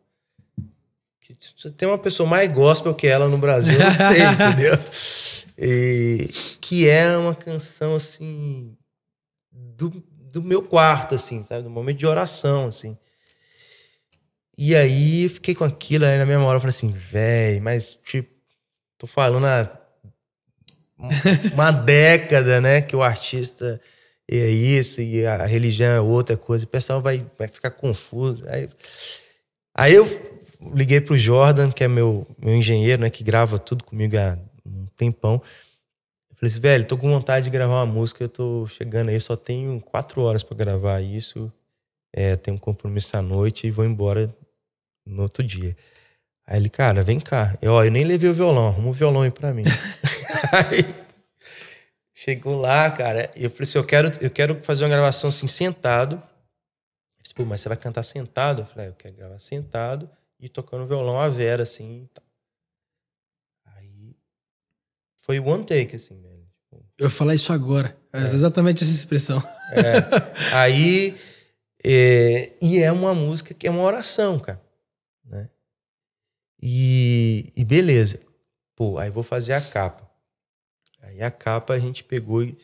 [1.21, 1.35] Que
[1.71, 4.73] tem uma pessoa mais gospel que ela no Brasil, eu não sei, entendeu?
[5.61, 6.29] E,
[6.61, 8.77] que é uma canção, assim,
[9.51, 9.89] do,
[10.31, 11.63] do meu quarto, assim, sabe?
[11.63, 12.97] Do momento de oração, assim.
[14.57, 17.97] E aí eu fiquei com aquilo, aí na mesma hora eu falei assim, velho, mas,
[18.05, 18.29] tipo,
[18.97, 19.69] tô falando há
[21.53, 23.81] uma década, né, que o artista
[24.29, 26.65] é isso e a religião é outra coisa.
[26.65, 28.45] O pessoal vai, vai ficar confuso.
[28.47, 28.69] Aí,
[29.73, 30.05] aí eu
[30.73, 34.37] liguei pro Jordan, que é meu, meu engenheiro, né, que grava tudo comigo há
[34.99, 35.41] tempão.
[36.29, 39.15] Eu falei assim, velho, tô com vontade de gravar uma música, eu tô chegando aí,
[39.15, 41.51] eu só tenho quatro horas para gravar isso.
[42.13, 44.33] É, tenho um compromisso à noite e vou embora
[45.05, 45.75] no outro dia.
[46.45, 47.57] Aí ele, cara, vem cá.
[47.61, 49.63] Eu, ó, eu nem levei o violão, arruma o violão aí pra mim.
[50.51, 50.83] aí
[52.13, 55.47] chegou lá, cara, e eu falei assim, eu quero, eu quero fazer uma gravação assim,
[55.47, 56.15] sentado.
[56.15, 58.63] Ele disse, pô, mas você vai cantar sentado?
[58.63, 62.09] Eu falei, ah, eu quero gravar sentado e tocando violão a Vera, assim.
[65.29, 66.43] Foi one take, assim, velho.
[66.55, 66.83] Tipo.
[66.97, 67.95] Eu ia falar isso agora.
[68.11, 68.23] É.
[68.23, 69.37] Exatamente essa expressão.
[69.71, 70.01] É.
[70.57, 71.15] Aí.
[71.83, 74.59] É, e é uma música que é uma oração, cara.
[75.23, 75.47] Né?
[76.59, 78.19] E, e beleza.
[78.75, 80.09] Pô, aí vou fazer a capa.
[80.99, 82.57] Aí a capa a gente pegou e,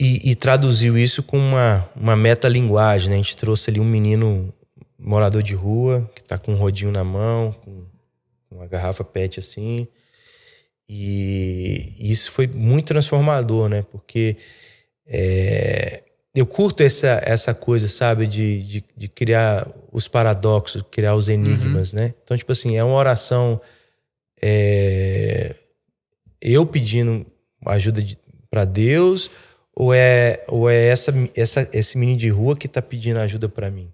[0.00, 3.16] e, e traduziu isso com uma, uma metalinguagem, né?
[3.16, 4.54] A gente trouxe ali um menino
[4.98, 7.84] morador de rua, que tá com um rodinho na mão, com
[8.50, 9.86] uma garrafa pet assim.
[10.94, 13.82] E isso foi muito transformador, né?
[13.90, 14.36] Porque
[15.06, 16.02] é,
[16.34, 18.26] eu curto essa, essa coisa, sabe?
[18.26, 21.98] De, de, de, criar os paradoxos, criar os enigmas, uhum.
[21.98, 22.14] né?
[22.22, 23.58] Então, tipo assim, é uma oração.
[24.42, 25.56] É,
[26.38, 27.24] eu pedindo
[27.64, 28.04] ajuda
[28.50, 29.30] para Deus
[29.74, 33.70] ou é ou é essa, essa esse menino de rua que tá pedindo ajuda para
[33.70, 33.90] mim,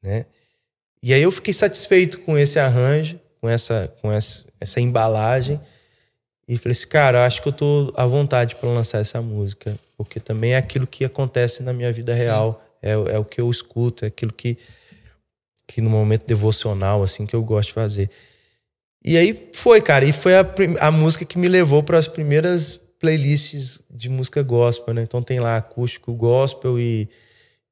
[0.00, 0.26] né?
[1.02, 5.60] E aí eu fiquei satisfeito com esse arranjo, com essa com essa, essa embalagem
[6.48, 10.18] e falei assim, cara, acho que eu tô à vontade para lançar essa música, porque
[10.18, 12.22] também é aquilo que acontece na minha vida Sim.
[12.22, 14.56] real, é, é o que eu escuto, é aquilo que,
[15.66, 18.10] que no momento devocional, assim, que eu gosto de fazer.
[19.04, 20.46] E aí foi, cara, e foi a,
[20.80, 25.02] a música que me levou para as primeiras playlists de música gospel, né?
[25.02, 27.08] Então tem lá acústico gospel e,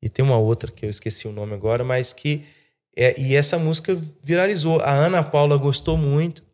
[0.01, 2.45] e tem uma outra que eu esqueci o nome agora, mas que.
[2.99, 4.81] É, e essa música viralizou.
[4.81, 6.46] A Ana Paula gostou muito.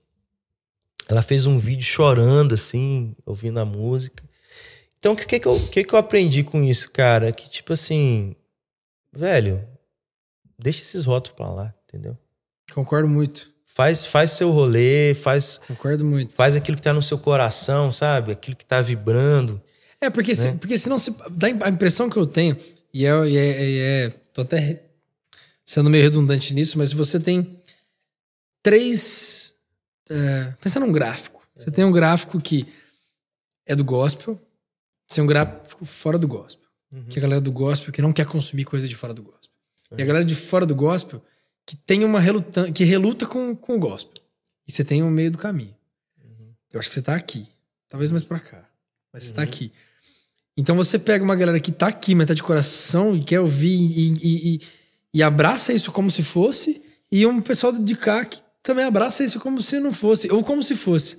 [1.09, 4.23] Ela fez um vídeo chorando, assim, ouvindo a música.
[4.99, 7.33] Então, o que, que, eu, que, que eu aprendi com isso, cara?
[7.33, 8.37] Que, tipo assim,
[9.13, 9.67] velho,
[10.59, 12.17] deixa esses rótulos pra lá, entendeu?
[12.73, 13.51] Concordo muito.
[13.67, 15.59] Faz, faz seu rolê, faz.
[15.67, 16.35] Concordo muito.
[16.35, 18.33] Faz aquilo que tá no seu coração, sabe?
[18.33, 19.61] Aquilo que tá vibrando.
[20.01, 20.35] É, porque, né?
[20.37, 22.57] se, porque senão se, dá a impressão que eu tenho,
[22.93, 24.11] e é, e é, e é.
[24.33, 24.83] Tô até
[25.65, 27.61] sendo meio redundante nisso, mas você tem
[28.63, 29.52] três
[30.11, 31.43] é, pensa num gráfico.
[31.57, 32.67] Você tem um gráfico que
[33.67, 34.41] é do gospel,
[35.07, 36.67] você tem um gráfico fora do gospel.
[36.95, 37.05] Uhum.
[37.05, 39.51] Que é a galera do gospel que não quer consumir coisa de fora do gospel.
[39.91, 39.99] Uhum.
[39.99, 41.23] E a galera de fora do gospel
[41.65, 44.23] que tem uma reluta, que reluta com, com o gospel.
[44.67, 45.75] E você tem um meio do caminho.
[46.23, 46.53] Uhum.
[46.73, 47.47] Eu acho que você tá aqui.
[47.89, 48.69] Talvez mais pra cá.
[49.13, 49.71] Mas você tá aqui.
[50.57, 53.69] Então você pega uma galera que tá aqui, mas tá de coração e quer ouvir
[53.69, 54.61] e, e, e,
[55.15, 59.41] e abraça isso como se fosse, e um pessoal de cá que também abraça isso
[59.41, 61.19] como se não fosse, ou como se fosse.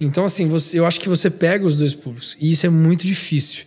[0.00, 3.06] Então, assim, você, eu acho que você pega os dois públicos, e isso é muito
[3.06, 3.64] difícil.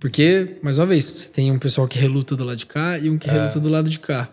[0.00, 3.08] Porque, mais uma vez, você tem um pessoal que reluta do lado de cá e
[3.08, 4.28] um que reluta do lado de cá.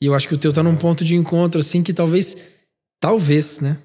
[0.00, 2.36] E eu acho que o teu tá num ponto de encontro, assim, que talvez.
[2.98, 3.76] Talvez, né?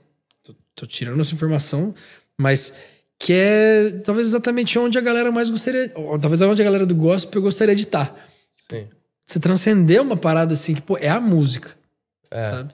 [0.44, 1.94] Tô, tô tirando essa informação,
[2.40, 2.74] mas
[3.20, 5.92] que é talvez exatamente onde a galera mais gostaria.
[5.96, 8.16] Ou, talvez onde a galera do gospel gostaria de estar.
[8.72, 8.88] Sim.
[9.26, 11.76] Você transcender uma parada assim, que, pô, é a música.
[12.32, 12.74] Sabe?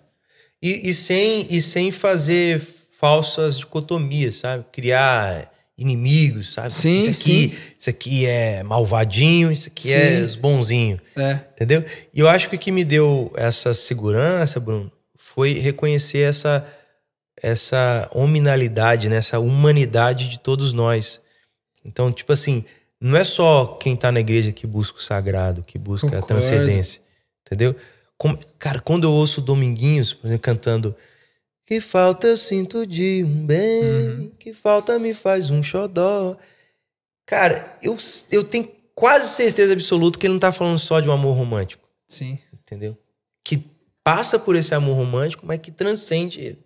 [0.64, 2.61] E, e sem, e sem fazer
[2.97, 4.64] falsas dicotomias, sabe?
[4.72, 6.72] Criar inimigos, sabe?
[6.72, 10.24] Sim, isso aqui, Isso aqui é malvadinho, isso aqui é Sim.
[10.24, 11.01] os bonzinhos.
[11.18, 11.39] É.
[11.53, 11.84] Entendeu?
[12.14, 16.66] E eu acho que o que me deu essa segurança, Bruno, foi reconhecer essa,
[17.41, 19.18] essa hominalidade, né?
[19.18, 21.20] essa humanidade de todos nós.
[21.84, 22.64] Então, tipo assim,
[23.01, 26.28] não é só quem tá na igreja que busca o sagrado, que busca a Concordo.
[26.28, 27.01] transcendência.
[27.45, 27.76] Entendeu?
[28.24, 30.95] Como- cara, quando eu ouço o Dominguinhos, por exemplo, cantando
[31.65, 34.32] Que falta eu sinto de um bem, Uhum.
[34.39, 36.38] que falta me faz um xodó.
[37.26, 37.97] Cara, eu,
[38.32, 41.86] eu tenho quase certeza absoluta que ele não tá falando só de um amor romântico
[42.07, 42.39] Sim.
[42.53, 42.97] entendeu?
[43.43, 43.61] Que
[44.05, 46.59] passa por esse amor romântico, mas que transcende ele,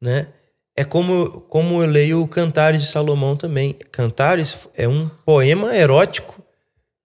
[0.00, 0.28] né?
[0.74, 3.74] É como, como eu leio o Cantares de Salomão também.
[3.92, 6.42] Cantares é um poema erótico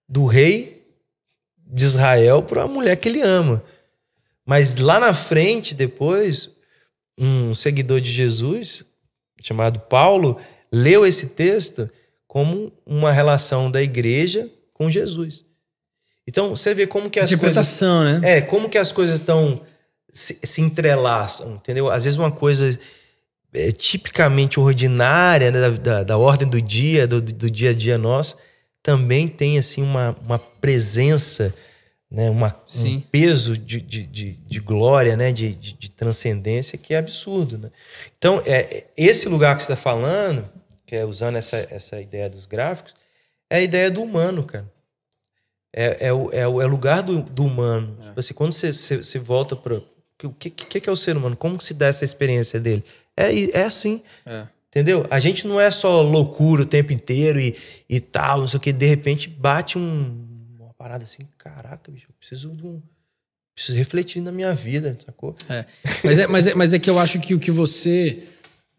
[0.08, 0.86] do rei
[1.66, 3.62] de Israel para a mulher que ele ama.
[4.46, 6.50] Mas lá na frente, depois,
[7.18, 8.84] um seguidor de Jesus,
[9.42, 10.40] chamado Paulo,
[10.72, 11.90] leu esse texto
[12.28, 15.46] como uma relação da igreja com Jesus.
[16.28, 18.38] Então, você vê como que as coisas Interpretação, né?
[18.38, 19.62] é, como que as coisas estão
[20.14, 21.90] se, se entrelaçam, entendeu?
[21.90, 22.78] Às vezes uma coisa
[23.54, 27.98] é, tipicamente ordinária né, da, da, da ordem do dia, do, do dia a dia
[27.98, 28.38] nosso,
[28.82, 31.54] também tem assim uma, uma presença,
[32.14, 32.54] né, uma,
[32.86, 37.58] um peso de, de, de, de glória, né, de, de, de transcendência que é absurdo.
[37.58, 37.72] Né?
[38.16, 40.48] Então, é, esse lugar que você está falando,
[40.86, 42.94] que é usando essa, essa ideia dos gráficos,
[43.50, 44.72] é a ideia do humano, cara.
[45.76, 47.98] É, é, o, é o é o lugar do, do humano.
[48.00, 49.82] Tipo assim, quando você, você, você volta para.
[50.24, 51.36] O que, que, que é o ser humano?
[51.36, 52.84] Como se dá essa experiência dele?
[53.18, 54.04] É, é assim.
[54.24, 54.46] É.
[54.70, 55.06] Entendeu?
[55.10, 57.56] A gente não é só loucura o tempo inteiro e,
[57.90, 58.72] e tal, não sei o que.
[58.72, 60.33] De repente bate um,
[60.84, 62.82] parada assim: caraca, bicho, eu preciso de um.
[63.56, 65.36] Preciso refletir na minha vida, sacou?
[65.48, 65.66] É.
[66.04, 68.22] Mas, é, mas, é, mas é que eu acho que o que você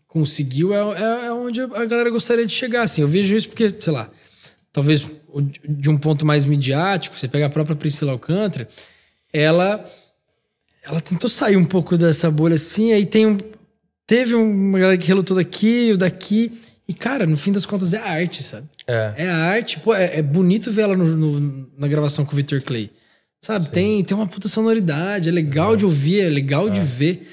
[0.06, 2.82] conseguiu é, é, é onde a galera gostaria de chegar.
[2.82, 4.10] Assim, eu vejo isso porque, sei lá,
[4.72, 5.06] talvez
[5.66, 8.68] de um ponto mais midiático, você pega a própria Priscila Alcântara,
[9.32, 9.88] ela,
[10.82, 13.38] ela tentou sair um pouco dessa bolha assim, aí tem um.
[14.06, 16.52] Teve uma galera que relutou daqui, o daqui.
[16.86, 18.68] E, cara, no fim das contas é a arte, sabe?
[18.86, 19.14] É.
[19.18, 22.36] É a arte, pô, é, é bonito ver ela no- no- na gravação com o
[22.36, 22.90] Victor Clay.
[23.42, 23.70] Sabe?
[23.70, 27.28] Tem, tem uma puta sonoridade, é legal de ouvir, é legal de ver.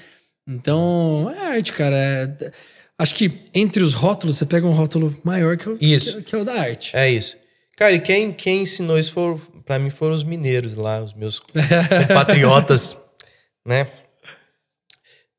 [0.48, 1.96] Então, é arte, cara.
[1.98, 2.52] É-
[2.98, 6.18] acho que entre os rótulos, você pega um rótulo maior que o, Isso.
[6.18, 6.96] Que, que é o da arte.
[6.96, 7.36] É isso.
[7.78, 11.40] Cara, e quem, quem ensinou isso for, pra mim foram os mineiros lá, os meus
[11.40, 12.96] compatriotas,
[13.66, 13.88] né?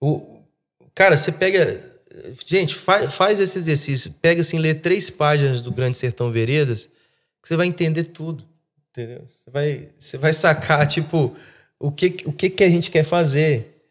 [0.00, 0.42] O,
[0.94, 1.91] cara, você pega.
[2.46, 4.14] Gente, faz, faz esse exercício.
[4.20, 6.86] Pega assim, lê três páginas do Grande Sertão Veredas,
[7.42, 8.44] que você vai entender tudo.
[8.90, 9.24] Entendeu?
[9.26, 11.34] Você vai, você vai sacar, tipo,
[11.78, 13.82] o que, o que, que a gente quer fazer.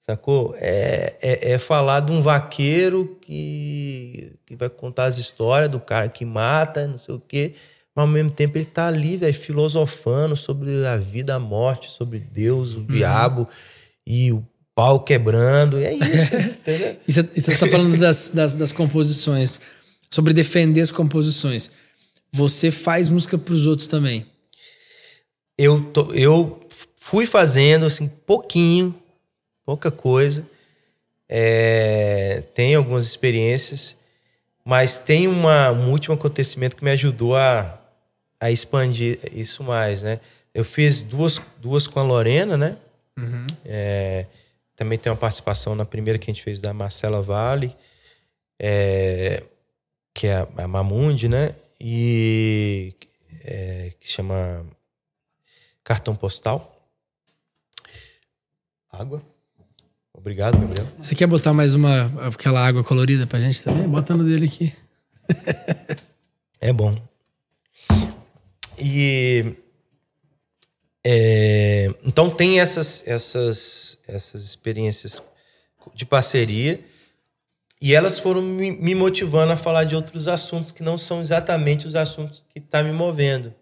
[0.00, 0.54] Sacou?
[0.58, 6.08] É, é, é falar de um vaqueiro que, que vai contar as histórias do cara
[6.08, 7.54] que mata, não sei o quê.
[7.94, 12.18] Mas ao mesmo tempo ele tá ali, velho, filosofando sobre a vida, a morte, sobre
[12.18, 13.48] Deus, o diabo
[14.06, 15.78] e o pau quebrando.
[15.80, 16.06] E é isso?
[17.08, 19.60] E você, e você tá falando das, das, das composições,
[20.10, 21.70] sobre defender as composições.
[22.32, 24.24] Você faz música pros outros também.
[25.58, 26.60] eu, tô- eu
[26.98, 28.94] fui fazendo assim pouquinho,
[29.64, 30.46] pouca coisa.
[31.28, 33.96] É, tem algumas experiências,
[34.64, 37.78] mas tem uma, um último acontecimento que me ajudou a,
[38.40, 40.18] a expandir isso mais, né?
[40.52, 42.76] Eu fiz duas, duas com a Lorena, né?
[43.64, 44.26] É,
[44.80, 47.76] também tem uma participação na primeira que a gente fez da Marcela Vale,
[48.58, 49.42] é,
[50.14, 51.54] que é a, Mamundi, né?
[51.78, 52.94] E
[53.44, 54.66] é, que chama
[55.84, 56.82] cartão postal.
[58.90, 59.22] Água.
[60.14, 60.88] Obrigado, Gabriel.
[60.96, 63.86] Você quer botar mais uma aquela água colorida pra gente também?
[63.86, 64.72] Bota no dele aqui.
[66.58, 66.96] É bom.
[68.78, 69.54] E
[71.04, 75.22] é, então tem essas, essas, essas experiências
[75.94, 76.80] de parceria.
[77.80, 81.86] E elas foram me, me motivando a falar de outros assuntos que não são exatamente
[81.86, 83.54] os assuntos que tá me movendo.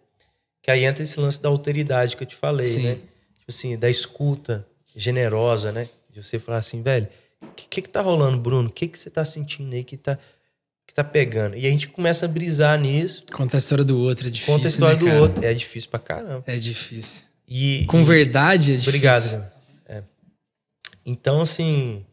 [0.61, 2.83] Que aí entra esse lance da alteridade que eu te falei, Sim.
[2.83, 2.95] né?
[2.95, 5.89] Tipo assim, da escuta generosa, né?
[6.11, 7.09] De você falar assim, velho,
[7.41, 8.69] o que, que que tá rolando, Bruno?
[8.69, 10.19] O que que você tá sentindo aí que tá,
[11.03, 11.57] tá pegando?
[11.57, 14.55] E a gente começa a brisar nisso, Conta a história do outro, é difícil.
[14.55, 15.21] conta a história né, do cara?
[15.21, 15.45] outro.
[15.45, 16.45] É difícil pra caramba.
[16.47, 17.25] É difícil.
[17.47, 18.89] E, Com e- verdade é difícil.
[18.91, 19.53] Obrigado.
[19.87, 20.03] É.
[21.07, 22.05] Então, assim.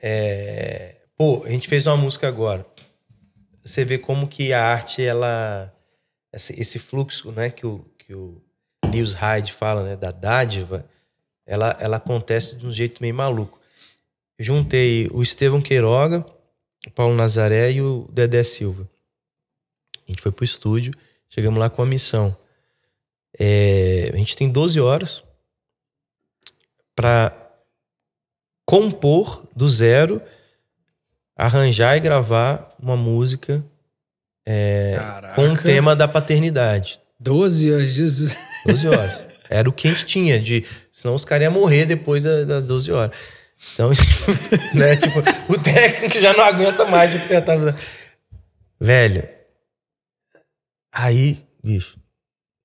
[0.00, 2.66] é, Pô, a gente fez uma música agora.
[3.64, 5.72] Você vê como que a arte, ela.
[6.32, 8.42] Esse, esse fluxo, né, que o, que o
[8.86, 10.84] Lewis Hyde fala, né, da dádiva,
[11.46, 13.60] ela, ela acontece de um jeito meio maluco.
[14.36, 16.26] Eu juntei o Estevão Queiroga,
[16.86, 18.88] o Paulo Nazaré e o Dedé Silva.
[20.06, 20.92] A gente foi pro estúdio,
[21.28, 22.36] chegamos lá com a missão.
[23.38, 25.22] É, a gente tem 12 horas
[26.94, 27.32] para
[28.64, 30.22] compor do zero,
[31.36, 33.64] arranjar e gravar uma música
[34.96, 35.34] Caraca.
[35.34, 37.00] com o tema da paternidade.
[37.18, 38.36] 12 horas, Jesus.
[38.66, 39.24] 12 horas.
[39.50, 42.66] Era o que a gente tinha, de, senão os caras iam morrer depois da- das
[42.66, 43.14] 12 horas.
[43.72, 43.90] Então,
[44.74, 47.56] né, tipo, o técnico já não aguenta mais de tentar.
[48.80, 49.26] Velho,
[50.92, 51.98] aí, bicho,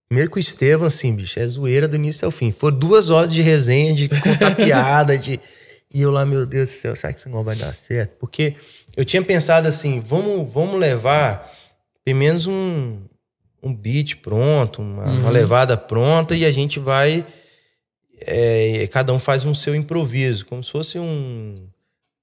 [0.09, 2.51] primeiro que o Estevam, assim, bicho, é zoeira do início ao fim.
[2.51, 5.39] Foram duas horas de resenha, de contar piada, de.
[5.91, 8.17] E eu lá, meu Deus do céu, será que isso não vai dar certo?
[8.19, 8.55] Porque
[8.95, 11.49] eu tinha pensado assim, vamos, vamos levar
[12.05, 12.99] pelo menos um,
[13.61, 17.25] um beat pronto, uma, uma levada pronta, e a gente vai.
[18.21, 21.55] É, cada um faz um seu improviso, como se fosse um.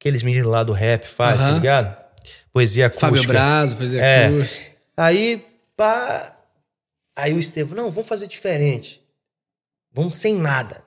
[0.01, 1.55] Aqueles meninos lá do rap faz, tá Aham.
[1.59, 2.05] ligado?
[2.53, 3.07] Poesia acústica.
[3.09, 4.29] Fábio Braz, depois é.
[4.29, 4.61] Cruz.
[4.97, 5.45] Aí,
[5.77, 6.37] pá.
[7.17, 9.03] Aí o Estevam, não, vamos fazer diferente.
[9.93, 10.83] Vamos sem nada.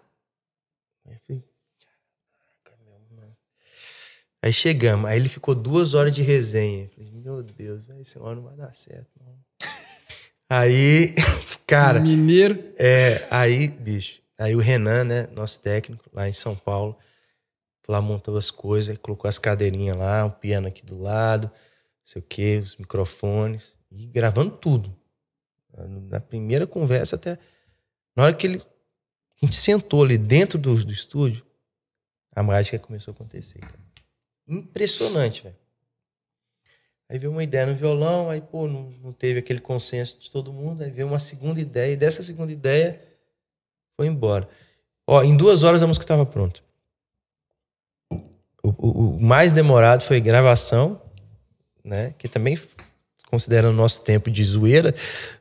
[1.07, 1.43] Aí, eu falei,
[2.64, 3.36] "Caraca, meu, não."
[4.43, 6.84] Aí chegamos, aí ele ficou duas horas de resenha.
[6.97, 9.34] Eu falei, meu Deus, esse hora não vai dar certo, não.
[10.49, 11.14] Aí,
[11.68, 12.64] cara, Mineiro.
[12.78, 16.98] é, aí, bicho, aí o Renan, né, nosso técnico lá em São Paulo,
[17.88, 21.54] lá montou as coisas, colocou as cadeirinhas lá, o piano aqui do lado, não
[22.04, 24.96] sei o que, os microfones, e gravando tudo.
[26.10, 27.38] Na primeira conversa até.
[28.16, 28.62] Na hora que ele.
[29.42, 31.46] A gente sentou ali dentro do, do estúdio,
[32.36, 33.80] a mágica começou a acontecer, cara.
[34.48, 35.56] Impressionante, velho.
[37.08, 40.52] Aí veio uma ideia no violão, aí, pô, não, não teve aquele consenso de todo
[40.52, 43.02] mundo, aí veio uma segunda ideia, e dessa segunda ideia
[44.00, 44.47] foi embora.
[45.06, 46.62] Ó, em duas horas a música estava pronta.
[48.64, 51.02] O, o- o mais demorado foi gravação,
[51.84, 52.14] né?
[52.18, 52.58] Que também,
[53.30, 54.93] considerando o nosso tempo de zoeira,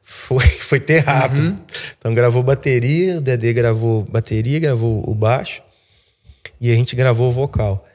[0.02, 1.56] foi, foi ter rápido.
[1.96, 5.62] Então gravou bateria, o Dedê gravou bateria, gravou o baixo
[6.60, 7.86] e a gente gravou o vocal.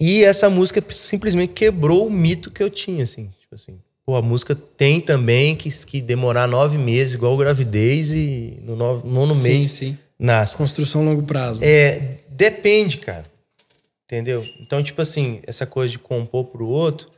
[0.00, 3.32] E essa música simplesmente quebrou o mito que eu tinha, assim.
[3.40, 8.58] Tipo assim, pô, a música tem também que, que demorar nove meses, igual gravidez, e
[8.62, 9.98] no nono, nono Sim, mês sim.
[10.18, 10.56] nasce.
[10.56, 11.62] Construção a longo prazo.
[11.64, 13.24] É, depende, cara.
[14.04, 14.46] Entendeu?
[14.60, 17.08] Então, tipo assim, essa coisa de compor pro outro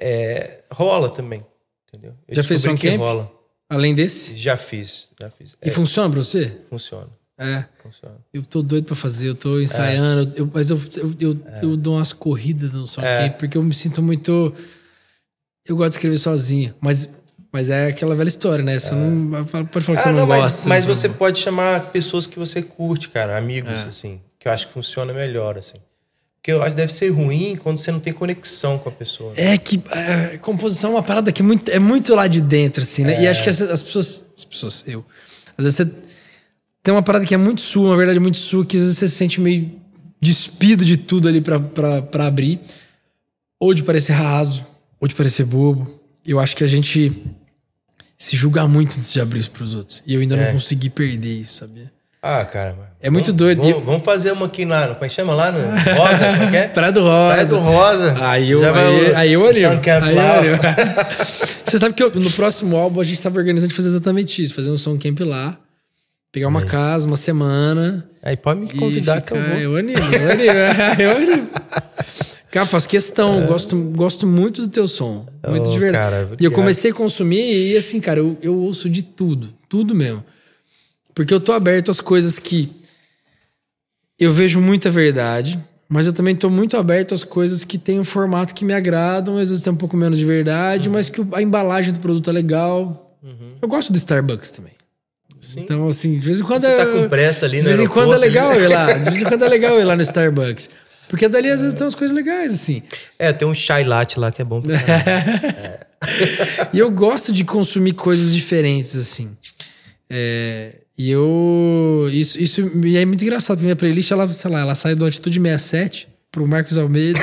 [0.00, 1.44] é, rola também.
[1.88, 2.14] Entendeu?
[2.26, 3.00] Eu Já fez som que camp?
[3.00, 3.30] rola.
[3.68, 4.36] Além desse.
[4.36, 5.56] Já fiz, já fiz.
[5.62, 6.60] E É, funciona pra você?
[6.68, 7.64] funciona, É.
[7.82, 8.16] funciona.
[8.32, 11.60] Eu tô doido pra fazer, eu tô ensaiando, eu- mas eu, eu, eu, É.
[11.64, 14.54] eu dou umas corridas no som camp, porque eu me sinto muito.
[15.66, 17.08] Eu gosto de escrever sozinho, mas,
[17.52, 18.78] mas é aquela velha história, né?
[18.78, 19.44] Você não.
[19.44, 20.68] Pode falar que você Ah, não, não, mas, gosta.
[20.68, 23.82] mas não- você pode chamar pessoas que você curte, cara, amigos, É.
[23.88, 25.78] assim, que eu acho que funciona melhor, assim.
[26.36, 29.32] Porque eu acho que deve ser ruim quando você não tem conexão com a pessoa.
[29.34, 29.54] né?
[29.54, 32.82] É que é, composição é uma parada que é muito, é muito lá de dentro,
[32.82, 33.22] assim, né?
[33.22, 34.26] E acho que as, as pessoas.
[34.36, 35.04] As pessoas, eu.
[35.56, 35.84] Às vezes você
[36.82, 39.06] tem uma parada que é muito sua, uma verdade muito sua, que às vezes você
[39.08, 39.70] se sente meio
[40.20, 42.58] despido de tudo ali pra, pra, pra abrir.
[43.60, 44.66] Ou de parecer raso,
[45.02, 45.90] ou de parecer bobo.
[46.24, 47.12] Eu acho que a gente
[48.16, 50.00] se julga muito antes de abrir isso pros outros.
[50.06, 50.46] E eu ainda É.
[50.46, 51.90] não consegui perder isso, sabia?
[52.24, 52.76] Ah, cara.
[52.78, 53.58] mas É muito vamos- doido.
[53.62, 55.50] Vamos, eu- vamos fazer uma aqui lá, como é que chama lá?
[55.50, 56.24] No Rosa?
[56.24, 56.68] É é?
[56.72, 57.32] Praia do Rosa.
[57.32, 58.16] Praia do Rosa.
[58.28, 59.60] Aí eu, Já aí, aí eu o animo.
[59.72, 60.56] Sean Camp Aí eu.
[61.66, 64.54] Você sabe que eu- no próximo álbum a gente estava organizando de fazer exatamente isso,
[64.54, 65.58] fazer um som camp lá,
[66.30, 68.06] pegar uma casa, uma semana.
[68.22, 69.58] Aí pode me convidar que eu ficar- vou.
[69.58, 70.52] Eu animo, eu animo,
[71.02, 71.50] eu animo.
[72.52, 75.26] Cara, faço questão, eu gosto, gosto muito do teu som.
[75.48, 76.26] Muito Oh, de verdade.
[76.26, 79.48] cara, e eu comecei a consumir e assim, cara, eu, eu ouço de tudo.
[79.70, 80.22] Tudo mesmo.
[81.14, 82.70] Porque eu tô aberto às coisas que
[84.20, 88.04] eu vejo muita verdade, mas eu também tô muito aberto às coisas que têm um
[88.04, 91.40] formato que me agradam, às vezes tem um pouco menos de verdade, mas que a
[91.40, 93.16] embalagem do produto é legal.
[93.62, 94.72] Eu gosto do Starbucks também.
[95.40, 95.60] Sim.
[95.60, 97.88] Então, assim, de vez em quando Você tá com pressa ali de no vez em
[97.88, 98.92] quando é aeroporto, legal ir lá.
[98.92, 100.68] De vez em quando é legal ir lá no Starbucks.
[101.12, 102.82] Porque dali às vezes tem umas coisas legais, assim.
[103.18, 105.86] É, tem um chai latte lá que é bom pra é.
[106.72, 109.36] E eu gosto de consumir coisas diferentes, assim.
[110.08, 112.08] É, e eu.
[112.10, 113.60] Isso, isso é muito engraçado.
[113.60, 117.20] Minha playlist, ela, sei lá, ela sai do Atitude 67 pro Marcos Almeida.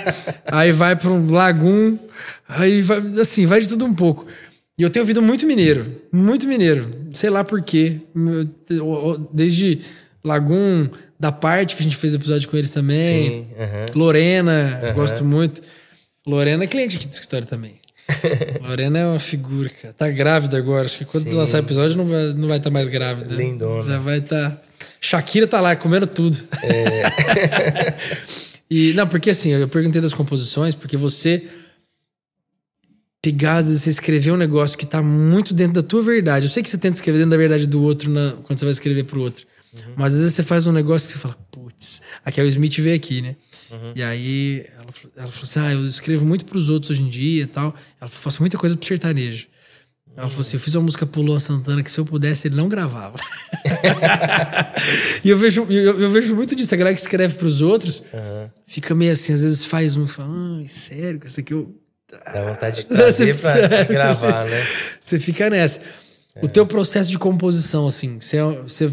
[0.50, 1.98] aí vai para um Lagum.
[2.48, 4.26] Aí vai, assim, vai de tudo um pouco.
[4.78, 6.00] E eu tenho ouvido muito mineiro.
[6.10, 6.88] Muito mineiro.
[7.12, 8.00] Sei lá por quê.
[9.30, 9.80] Desde
[10.26, 13.28] Lagum, da parte que a gente fez episódio com eles também.
[13.28, 13.46] Sim,
[13.94, 15.62] Lorena, gosto muito.
[16.26, 17.76] Lorena é cliente aqui do escritório também.
[18.60, 19.94] Lorena é uma figura, cara.
[19.94, 20.86] Tá grávida agora.
[20.86, 21.32] Acho que quando Sim.
[21.32, 23.34] lançar episódio não vai estar não vai tá mais grávida.
[23.34, 23.84] Lindona.
[23.84, 24.50] Já vai estar.
[24.50, 24.62] Tá...
[25.00, 26.38] Shakira tá lá comendo tudo.
[26.62, 27.02] É.
[28.68, 31.44] e, não, porque assim, eu perguntei das composições, porque você
[33.22, 36.46] pegar, às vezes, você escrever um negócio que tá muito dentro da tua verdade.
[36.46, 38.72] Eu sei que você tenta escrever dentro da verdade do outro na, quando você vai
[38.72, 39.46] escrever pro outro.
[39.76, 39.94] Uhum.
[39.96, 42.78] Mas às vezes você faz um negócio que você fala, putz, aqui é o Smith
[42.78, 43.36] veio aqui, né?
[43.70, 43.92] Uhum.
[43.94, 47.42] E aí ela, ela falou assim: Ah, eu escrevo muito pros outros hoje em dia
[47.42, 47.74] e tal.
[48.00, 49.46] Ela falou: faço muita coisa pro sertanejo.
[50.16, 52.56] Ela falou assim: eu fiz uma música pro Luan Santana que se eu pudesse ele
[52.56, 53.18] não gravava.
[55.22, 56.74] e eu vejo, eu, eu, vejo muito disso.
[56.74, 58.48] A galera que escreve pros outros uhum.
[58.66, 61.74] fica meio assim, às vezes faz um, fala, ah, sério, isso aqui eu.
[62.32, 64.66] Dá vontade de trazer você, pra, pra gravar, você, né?
[65.00, 65.80] Você fica nessa.
[66.34, 66.44] É.
[66.44, 68.90] O teu processo de composição, assim, você, você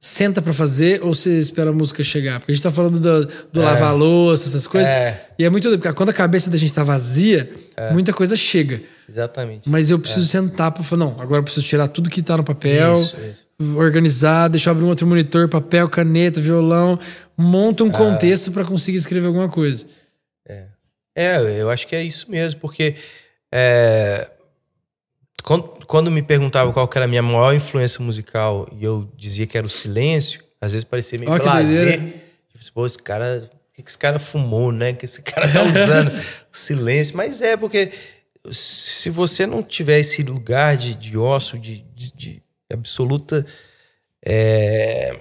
[0.00, 2.38] senta para fazer ou você espera a música chegar?
[2.38, 3.64] Porque a gente tá falando do, do é.
[3.64, 4.88] lavar louça, essas coisas.
[4.88, 5.28] É.
[5.38, 5.68] E é muito.
[5.70, 7.92] Porque quando a cabeça da gente tá vazia, é.
[7.92, 8.80] muita coisa chega.
[9.08, 9.68] Exatamente.
[9.68, 10.40] Mas eu preciso é.
[10.40, 13.78] sentar pra falar, não, agora eu preciso tirar tudo que tá no papel, isso, isso.
[13.78, 16.98] organizar, deixar eu abrir um outro monitor, papel, caneta, violão,
[17.36, 17.92] monta um é.
[17.92, 19.86] contexto para conseguir escrever alguma coisa.
[20.48, 20.64] É.
[21.14, 22.94] É, eu acho que é isso mesmo, porque.
[23.52, 24.28] É,
[25.46, 29.56] quando, quando me perguntavam qual era a minha maior influência musical e eu dizia que
[29.56, 32.00] era o silêncio, às vezes parecia meio oh, prazer.
[32.58, 34.92] Tipo, pô, esse cara, o que esse cara fumou, né?
[34.92, 36.10] Que esse cara tá usando
[36.52, 37.16] o silêncio.
[37.16, 37.92] Mas é porque
[38.50, 43.46] se você não tiver esse lugar de, de ócio, de, de, de absoluta
[44.24, 45.16] é,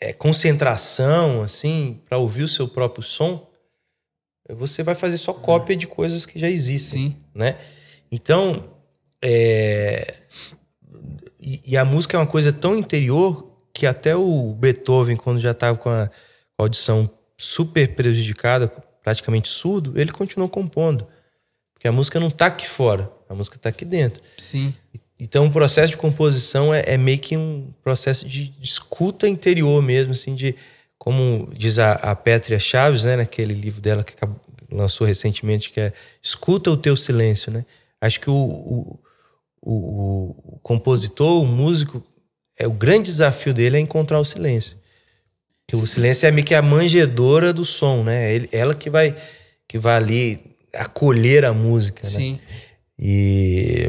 [0.00, 3.48] é, concentração, assim, para ouvir o seu próprio som,
[4.48, 7.16] você vai fazer só cópia de coisas que já existem, Sim.
[7.32, 7.56] né?
[8.10, 8.73] Então,
[9.24, 10.14] é...
[11.40, 15.50] E, e, a música é uma coisa tão interior que até o Beethoven, quando já
[15.50, 16.10] estava com a
[16.56, 18.68] audição super prejudicada,
[19.02, 21.06] praticamente surdo, ele continuou compondo.
[21.72, 24.22] Porque a música não está aqui fora, a música está aqui dentro.
[24.38, 24.74] Sim.
[25.18, 29.82] Então o processo de composição é, é meio que um processo de, de, escuta interior
[29.82, 30.54] mesmo, assim, de
[30.98, 35.80] como diz a, a Pétria Chaves, né, naquele livro dela que acabou, lançou recentemente, que
[35.80, 37.64] é Escuta o Teu Silêncio, né?
[38.00, 38.98] Acho que o, o
[39.64, 42.04] o, o, compositor, o músico,
[42.58, 44.76] é o grande desafio dele é encontrar o silêncio.
[45.66, 48.34] Que o silêncio é meio que a manjedora do som, né?
[48.34, 49.16] Ele, ela que vai
[49.66, 50.40] que vai ali
[50.74, 52.10] acolher a música, né?
[52.10, 52.32] Sim.
[52.32, 52.38] né?
[52.98, 53.88] E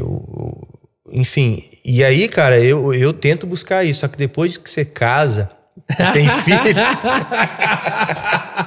[1.12, 5.50] enfim, e aí, cara, eu, eu tento buscar isso, só que depois que você casa,
[6.12, 6.88] tem filhos,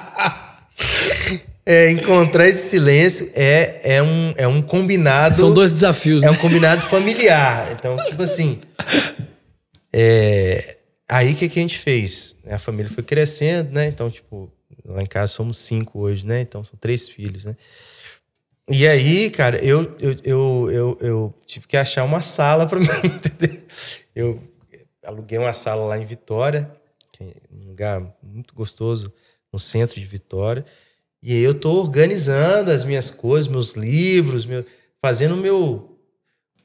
[1.65, 5.35] é, encontrar esse silêncio é, é, um, é um combinado.
[5.35, 6.31] São dois desafios, É né?
[6.31, 7.71] um combinado familiar.
[7.71, 8.61] Então, tipo assim.
[9.93, 12.35] É, aí o que, que a gente fez?
[12.49, 13.87] A família foi crescendo, né?
[13.87, 14.51] Então, tipo,
[14.85, 16.41] lá em casa somos cinco hoje, né?
[16.41, 17.55] Então são três filhos, né?
[18.71, 22.87] E aí, cara, eu, eu, eu, eu, eu tive que achar uma sala para mim,
[23.03, 23.63] entendeu?
[24.15, 24.39] Eu
[25.03, 26.71] aluguei uma sala lá em Vitória,
[27.19, 29.11] é um lugar muito gostoso,
[29.51, 30.63] no centro de Vitória.
[31.21, 34.65] E aí eu tô organizando as minhas coisas, meus livros, meu,
[35.01, 35.97] fazendo o meu,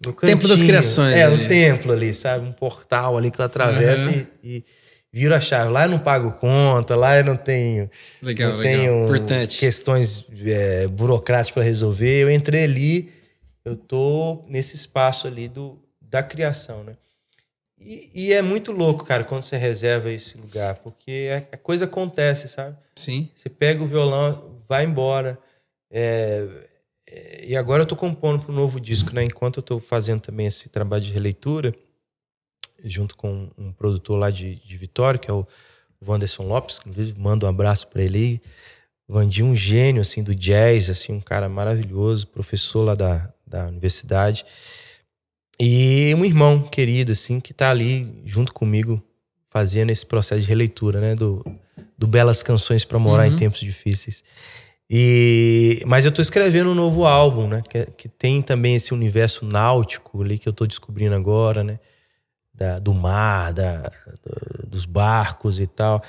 [0.03, 1.17] meu Templo das criações.
[1.17, 2.47] É, um templo ali, sabe?
[2.47, 4.27] Um portal ali que eu atravesso uhum.
[4.43, 4.65] e, e
[5.13, 5.71] viro a chave.
[5.71, 7.91] Lá eu não pago conta, lá eu não tenho,
[8.21, 8.81] legal, não legal.
[8.81, 9.59] tenho Importante.
[9.59, 12.23] questões é, burocráticas para resolver.
[12.23, 13.13] Eu entrei ali,
[13.65, 16.95] eu tô nesse espaço ali do, da criação, né?
[17.85, 21.85] E, e, é muito louco, cara, quando você reserva esse lugar, porque a, a coisa
[21.85, 22.78] acontece, sabe?
[22.97, 23.30] Sim.
[23.35, 25.39] Você pega o violão, vai embora.
[25.91, 26.49] É,
[27.07, 29.24] é, e agora eu tô compondo para um novo disco, né?
[29.24, 31.74] Enquanto eu tô fazendo também esse trabalho de releitura,
[32.82, 35.47] junto com um produtor lá de, de Vitória, que é o
[36.07, 38.41] Wanderson Lopes, inclusive mando um abraço para ele aí.
[39.07, 44.45] Vandinho, um gênio assim do jazz, assim, um cara maravilhoso, professor lá da, da universidade.
[45.59, 49.03] E um irmão querido, assim, que tá ali junto comigo,
[49.49, 51.15] fazendo esse processo de releitura, né?
[51.15, 51.45] Do,
[51.97, 53.35] do Belas Canções para Morar uhum.
[53.35, 54.25] em Tempos Difíceis.
[54.91, 57.63] E, mas eu tô escrevendo um novo álbum, né?
[57.69, 61.79] Que, que, tem também esse universo náutico ali que eu tô descobrindo agora, né?
[62.53, 63.91] Da, do mar, da,
[64.23, 66.03] do, dos barcos e tal.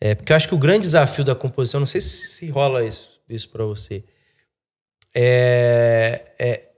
[0.00, 2.84] É, porque eu acho que o grande desafio da composição, não sei se, se rola
[2.84, 4.04] isso, isso para você,
[5.14, 6.70] é, é,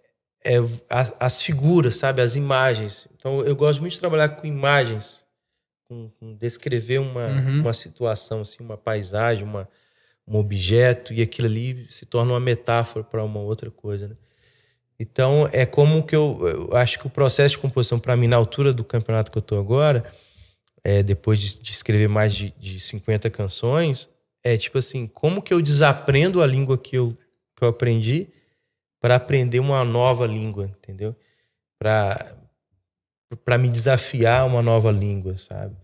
[0.46, 2.22] é as, as, figuras, sabe?
[2.22, 3.08] As imagens.
[3.18, 5.24] Então, eu gosto muito de trabalhar com imagens,
[5.88, 7.60] com, com descrever uma, uhum.
[7.62, 9.68] uma situação, assim, uma paisagem, uma,
[10.26, 14.16] um objeto, e aquilo ali se torna uma metáfora para uma outra coisa, né?
[14.98, 16.40] Então, é como que eu,
[16.70, 19.40] eu acho que o processo de composição, para mim, na altura do campeonato que eu
[19.40, 20.10] estou agora,
[20.82, 24.08] é, depois de, de, escrever mais de, de 50 canções,
[24.42, 27.14] é tipo assim, como que eu desaprendo a língua que eu,
[27.54, 28.28] que eu aprendi
[29.06, 31.14] para aprender uma nova língua, entendeu?
[31.78, 32.34] Para
[33.44, 35.74] para me desafiar uma nova língua, sabe?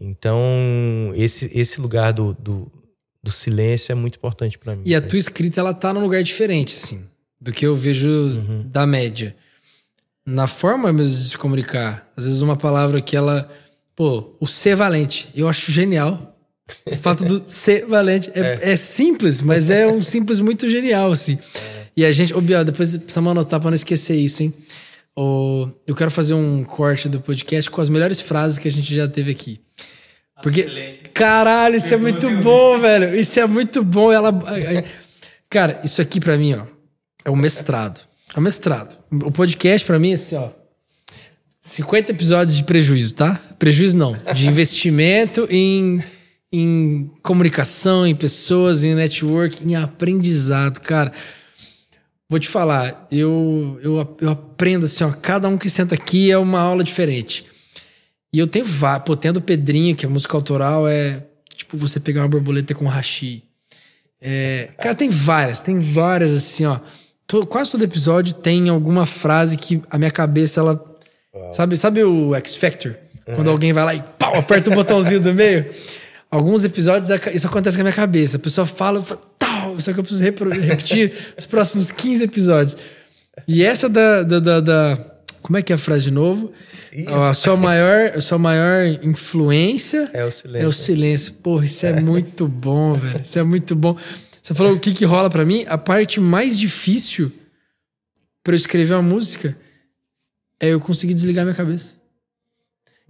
[0.00, 2.70] Então, esse, esse lugar do, do,
[3.22, 4.82] do silêncio é muito importante para mim.
[4.84, 7.08] E a tua escrita, ela tá num lugar diferente, assim
[7.40, 8.62] do que eu vejo uhum.
[8.66, 9.34] da média.
[10.26, 12.06] Na forma mesmo de se comunicar.
[12.16, 13.50] Às vezes uma palavra que ela.
[13.96, 15.28] Pô, o ser valente.
[15.34, 16.36] Eu acho genial.
[16.84, 18.30] O fato do ser valente.
[18.34, 18.72] É, é.
[18.72, 21.38] é, simples, mas é um simples muito genial, assim.
[21.54, 21.69] É.
[21.96, 22.34] E a gente.
[22.34, 24.54] Ô, Biel, depois precisamos anotar pra não esquecer isso, hein?
[25.16, 28.94] Ô, eu quero fazer um corte do podcast com as melhores frases que a gente
[28.94, 29.60] já teve aqui.
[30.42, 33.14] Porque, caralho, isso é muito bom, velho.
[33.14, 34.10] Isso é muito bom.
[34.10, 34.32] Ela,
[35.50, 36.80] cara, isso aqui para mim, ó
[37.24, 38.00] é o mestrado.
[38.34, 38.96] É o mestrado.
[39.24, 40.48] O podcast, para mim, é assim, ó.
[41.60, 43.38] 50 episódios de prejuízo, tá?
[43.58, 44.16] Prejuízo não.
[44.34, 46.02] De investimento em,
[46.50, 51.12] em comunicação, em pessoas, em network, em aprendizado, cara.
[52.30, 55.10] Vou te falar, eu, eu, eu aprendo assim, ó.
[55.10, 57.44] Cada um que senta aqui é uma aula diferente.
[58.32, 59.04] E eu tenho vários.
[59.04, 61.22] Pô, tendo o Pedrinho, que é música autoral, é
[61.54, 63.42] tipo você pegar uma borboleta com hashi.
[64.22, 66.78] É, cara, tem várias, tem várias assim, ó
[67.46, 70.84] quase todo episódio tem alguma frase que a minha cabeça, ela.
[71.52, 72.96] Sabe, sabe o X Factor?
[73.26, 73.34] Uhum.
[73.36, 75.64] Quando alguém vai lá e pau, aperta o botãozinho do meio.
[76.28, 78.36] Alguns episódios isso acontece com a minha cabeça.
[78.36, 79.04] A pessoa fala,
[79.78, 82.76] só que eu preciso repetir os próximos 15 episódios.
[83.46, 84.98] E essa da, da, da, da,
[85.42, 86.52] Como é que é a frase de novo?
[87.06, 90.64] A sua maior, a sua maior influência é o silêncio.
[90.64, 91.32] É o silêncio.
[91.34, 93.20] Porra, isso é muito bom, velho.
[93.20, 93.96] Isso é muito bom.
[94.42, 95.64] Você falou o que, que rola para mim?
[95.68, 97.30] A parte mais difícil
[98.42, 99.56] para eu escrever uma música
[100.58, 101.96] é eu conseguir desligar minha cabeça.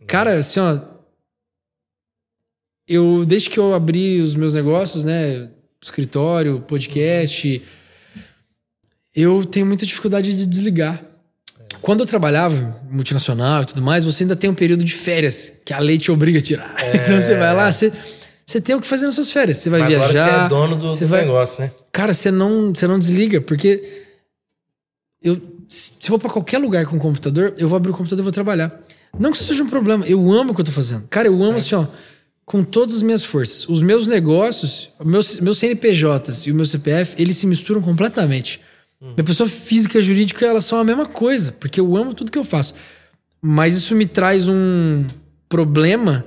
[0.06, 0.78] Cara, assim, ó.
[2.86, 5.48] Eu, desde que eu abri os meus negócios, né?
[5.82, 7.62] Escritório, podcast,
[9.14, 11.02] eu tenho muita dificuldade de desligar.
[11.80, 15.72] Quando eu trabalhava multinacional e tudo mais, você ainda tem um período de férias que
[15.72, 16.74] a lei te obriga a tirar.
[16.78, 16.96] É.
[17.00, 17.92] Então você vai lá, você
[18.50, 19.58] você tem o que fazer nas suas férias.
[19.58, 20.24] Você vai Mas viajar.
[20.24, 21.20] Agora você é dono do, do vai...
[21.20, 21.70] negócio, né?
[21.92, 23.80] Cara, você não, você não desliga, porque
[25.22, 28.22] eu, se eu vou para qualquer lugar com o computador, eu vou abrir o computador
[28.22, 28.80] e vou trabalhar.
[29.16, 30.04] Não que isso seja um problema.
[30.04, 31.06] Eu amo o que eu tô fazendo.
[31.08, 31.56] Cara, eu amo é.
[31.58, 31.86] assim, ó,
[32.50, 33.68] com todas as minhas forças.
[33.68, 38.60] Os meus negócios, meus, meus CNPJs e o meu CPF, eles se misturam completamente.
[39.00, 39.12] Hum.
[39.16, 42.36] Minha pessoa física e jurídica, elas são a mesma coisa, porque eu amo tudo que
[42.36, 42.74] eu faço.
[43.40, 45.06] Mas isso me traz um
[45.48, 46.26] problema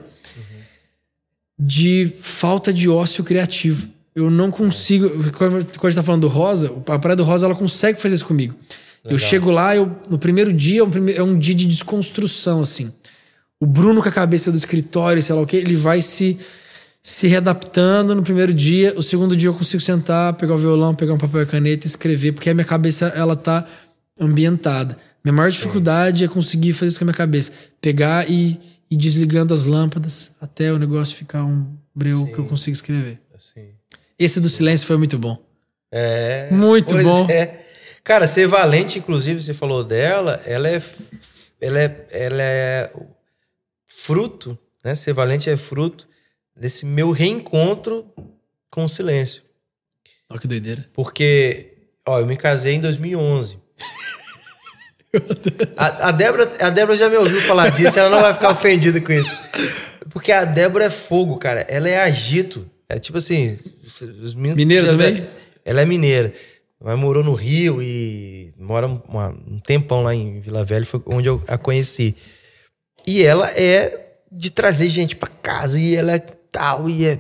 [1.59, 3.86] de falta de ócio criativo.
[4.15, 5.09] Eu não consigo.
[5.34, 8.26] Quando a gente tá falando do Rosa, a Praia do Rosa ela consegue fazer isso
[8.26, 8.55] comigo.
[9.03, 9.11] Legal.
[9.11, 12.93] Eu chego lá, eu, no primeiro dia é um, é um dia de desconstrução, assim.
[13.64, 16.38] O Bruno com a cabeça do escritório, sei lá o quê, ele vai se,
[17.01, 18.93] se readaptando no primeiro dia.
[18.97, 21.89] O segundo dia eu consigo sentar, pegar o violão, pegar um papel e caneta e
[21.89, 23.66] escrever, porque a minha cabeça ela tá
[24.20, 24.97] ambientada.
[25.24, 26.26] Minha maior dificuldade Sim.
[26.26, 27.53] é conseguir fazer isso com a minha cabeça.
[27.80, 28.59] Pegar e
[28.93, 32.32] e desligando as lâmpadas até o negócio ficar um breu Sim.
[32.32, 33.20] que eu consiga escrever.
[33.39, 33.70] Sim.
[34.20, 35.36] Esse do silêncio foi muito bom.
[35.91, 36.47] É.
[36.51, 37.28] Muito bom.
[37.28, 37.61] É.
[38.03, 40.80] Cara, ser valente, inclusive, você falou dela, ela é,
[41.59, 42.91] ela é, ela é
[43.98, 44.96] fruto, né?
[44.96, 46.08] Ser valente é fruto
[46.56, 48.06] desse meu reencontro
[48.70, 49.44] com o silêncio.
[50.30, 50.89] Olha que doideira.
[50.94, 51.74] Porque,
[52.06, 53.58] ó, eu me casei em 2011.
[55.78, 59.00] A, a, Débora, a Débora já me ouviu falar disso, ela não vai ficar ofendida
[59.00, 59.38] com isso.
[60.10, 61.62] Porque a Débora é fogo, cara.
[61.70, 62.68] Ela é agito.
[62.89, 63.60] É tipo assim.
[64.24, 65.24] Os mineira também?
[65.64, 66.34] Ela é mineira.
[66.82, 71.30] Mas morou no Rio e mora uma, um tempão lá em Vila Velha, foi onde
[71.30, 72.16] eu a conheci.
[73.06, 77.20] E ela é de trazer gente para casa e ela é tal, e é,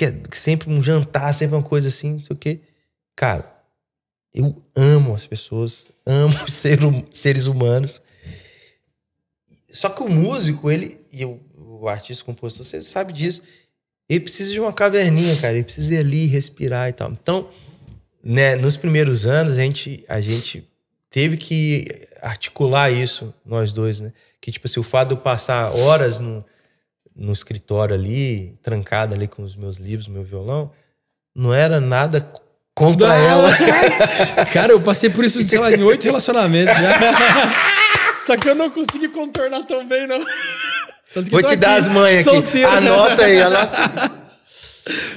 [0.00, 2.60] é sempre um jantar, sempre uma coisa assim, não sei o quê.
[3.16, 3.50] Cara,
[4.34, 6.78] eu amo as pessoas, amo ser,
[7.10, 8.00] seres humanos.
[9.70, 13.42] Só que o músico, ele, e o, o artista, o compositor, você sabe disso,
[14.08, 15.54] ele precisa de uma caverninha, cara.
[15.54, 17.12] Ele precisa ir ali, respirar e tal.
[17.12, 17.48] Então,
[18.22, 20.68] né, nos primeiros anos, a gente, a gente
[21.12, 24.12] teve que articular isso, nós dois, né?
[24.40, 26.42] Que, tipo assim, o fato de eu passar horas no,
[27.14, 30.72] no escritório ali, trancada ali com os meus livros, meu violão,
[31.36, 32.26] não era nada
[32.74, 33.14] contra não.
[33.14, 33.50] ela.
[34.52, 36.98] Cara, eu passei por isso, sei lá, em oito relacionamentos já.
[38.22, 40.24] Só que eu não consegui contornar tão bem, não.
[41.30, 42.36] Vou te dar as mães aqui.
[42.36, 44.22] Solteiro, anota aí, anota.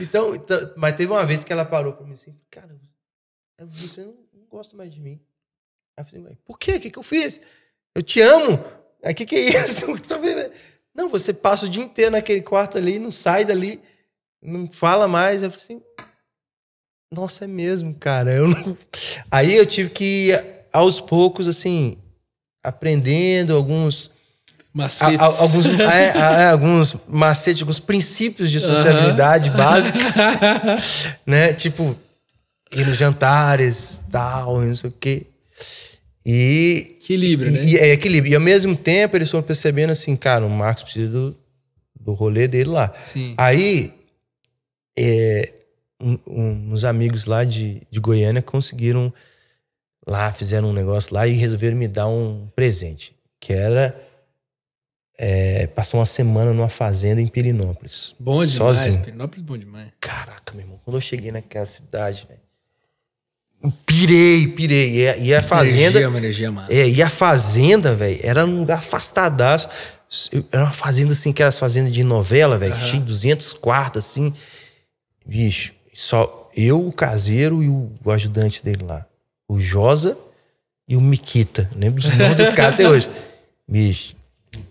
[0.01, 2.75] Então, então, mas teve uma vez que ela parou pra mim assim, cara,
[3.61, 5.21] você não gosta mais de mim.
[5.97, 6.73] Aí eu falei, por quê?
[6.73, 7.41] O que, que eu fiz?
[7.93, 8.63] Eu te amo.
[9.03, 9.87] Aí o que, que é isso?
[10.95, 13.81] Não, você passa o dia inteiro naquele quarto ali, não sai dali,
[14.41, 15.43] não fala mais.
[15.43, 15.81] Eu falei assim,
[17.11, 18.31] nossa, é mesmo, cara.
[18.31, 18.77] Eu não...
[19.29, 21.97] Aí eu tive que ir aos poucos, assim,
[22.63, 24.11] aprendendo alguns.
[24.73, 25.19] Macetes.
[25.19, 29.57] A, a, alguns, é, é, alguns macetes, alguns princípios de sociabilidade uhum.
[29.57, 30.01] básicos.
[31.25, 31.53] né?
[31.53, 31.93] Tipo,
[32.71, 35.27] ir nos jantares, tal, não sei o quê.
[36.25, 36.97] E.
[37.01, 37.63] Equilíbrio, né?
[37.63, 38.31] E, é equilíbrio.
[38.31, 41.37] E ao mesmo tempo eles foram percebendo assim, cara, o Marcos precisa do,
[41.99, 42.93] do rolê dele lá.
[42.97, 43.35] Sim.
[43.37, 43.93] Aí,
[44.97, 45.53] é,
[46.01, 49.13] um, um, uns amigos lá de, de Goiânia conseguiram
[50.05, 53.95] lá, fizeram um negócio lá e resolveram me dar um presente, que era
[55.17, 58.15] é, passar uma semana numa fazenda em Pirinópolis.
[58.19, 59.03] Bom demais, sozinho.
[59.03, 59.89] Pirinópolis bom demais.
[59.99, 62.44] Caraca, meu irmão, quando eu cheguei naquela cidade, velho,
[63.85, 64.95] Pirei, pirei.
[64.95, 65.99] E a, e a fazenda.
[65.99, 66.73] Energia, uma energia massa.
[66.73, 69.69] É, e a fazenda, velho, era um lugar afastadaço.
[70.51, 72.79] Era uma fazenda assim, aquelas fazendas de novela, velho, uhum.
[72.79, 74.33] cheio de 200 quartos, assim.
[75.25, 79.05] Bicho, só eu, o caseiro e o, o ajudante dele lá.
[79.47, 80.17] O Josa
[80.87, 81.69] e o Miquita.
[81.75, 83.09] Lembro dos nomes dos caras até hoje.
[83.67, 84.15] Bicho,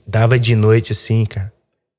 [0.06, 1.52] dava de noite assim, cara.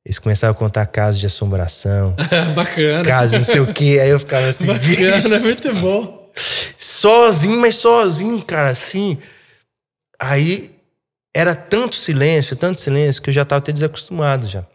[0.06, 2.16] Eles começavam a contar casos de assombração.
[2.56, 3.04] Bacana.
[3.04, 4.00] Casos não sei o quê.
[4.02, 4.68] Aí eu ficava assim.
[4.68, 6.25] Bacana, muito bom.
[6.78, 9.18] Sozinho, mas sozinho, cara, assim.
[10.20, 10.76] Aí
[11.34, 14.66] era tanto silêncio, tanto silêncio, que eu já tava até desacostumado já.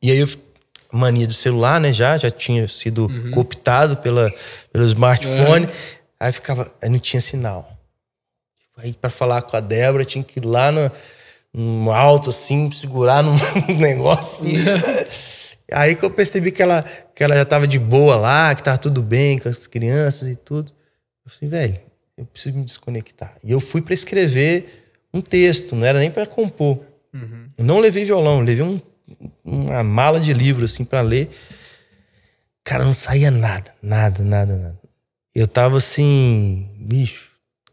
[0.00, 0.28] E aí eu,
[0.92, 3.30] mania do celular, né, já, já tinha sido uhum.
[3.30, 4.30] cooptado pela,
[4.72, 5.68] pelo smartphone.
[6.20, 7.70] Aí ficava, aí não tinha sinal.
[8.76, 10.90] Aí para falar com a Débora tinha que ir lá no,
[11.52, 13.36] no alto, assim, segurar num
[13.78, 14.64] negócio assim.
[15.72, 16.84] Aí que eu percebi que ela,
[17.14, 20.36] que ela já tava de boa lá, que tava tudo bem com as crianças e
[20.36, 20.72] tudo.
[21.24, 21.80] Eu falei, velho,
[22.16, 23.34] eu preciso me desconectar.
[23.42, 26.80] E eu fui para escrever um texto, não era nem para compor.
[27.12, 27.48] Uhum.
[27.58, 28.80] Não levei violão, levei um,
[29.44, 31.30] uma mala de livro assim para ler.
[32.62, 34.80] Cara, não saía nada, nada, nada, nada.
[35.34, 37.30] Eu tava assim, bicho,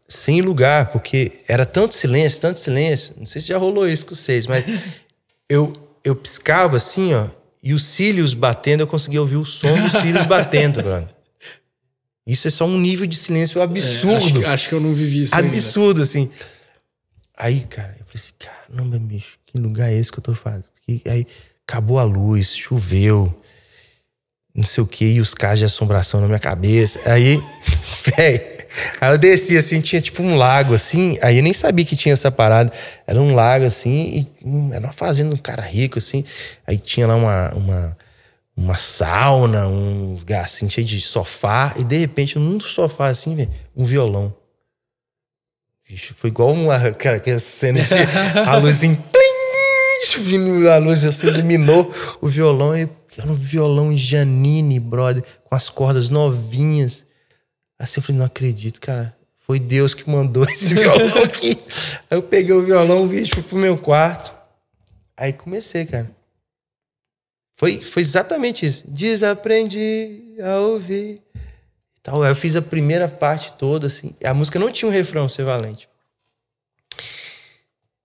[0.08, 3.14] sem lugar, porque era tanto silêncio, tanto silêncio.
[3.18, 4.64] Não sei se já rolou isso com vocês, mas
[5.48, 5.72] eu,
[6.04, 7.26] eu piscava assim, ó,
[7.62, 11.08] e os cílios batendo, eu conseguia ouvir o som dos cílios batendo, brother.
[12.26, 14.12] Isso é só um nível de silêncio absurdo.
[14.12, 16.02] É, acho, que, acho, que eu não vivi isso Absurdo, ainda.
[16.02, 16.30] assim.
[17.36, 20.70] Aí, cara, eu falei assim, caramba, bicho, que lugar é esse que eu tô fazendo?
[21.06, 21.26] Aí
[21.66, 23.34] acabou a luz, choveu,
[24.54, 27.00] não sei o que, e os casos de assombração na minha cabeça.
[27.10, 27.42] Aí,
[28.16, 28.51] velho,
[29.00, 32.12] Aí eu desci assim, tinha tipo um lago assim, aí eu nem sabia que tinha
[32.12, 32.72] essa parada.
[33.06, 36.24] Era um lago assim, e hum, era uma fazenda, um cara rico assim.
[36.66, 37.96] Aí tinha lá uma, uma,
[38.56, 43.34] uma sauna, um lugar assim, cheio de sofá, e de repente, num dos sofás assim,
[43.34, 44.34] véio, um violão.
[45.88, 47.94] Vixe, foi igual uma, cara, aquela cena de
[48.46, 52.88] a luz assim, plim, a luz assim iluminou o violão e
[53.18, 57.04] era um violão Janine, brother, com as cordas novinhas.
[57.82, 59.12] Assim eu falei, não acredito, cara.
[59.36, 61.60] Foi Deus que mandou esse violão aqui.
[62.08, 64.32] Aí eu peguei o violão, vi, fui pro meu quarto.
[65.16, 66.08] Aí comecei, cara.
[67.56, 68.84] Foi, foi exatamente isso.
[68.86, 71.20] Desaprendi a ouvir.
[72.04, 72.24] Tal.
[72.24, 74.14] Eu fiz a primeira parte toda, assim.
[74.24, 75.88] A música não tinha um refrão, Ser Valente.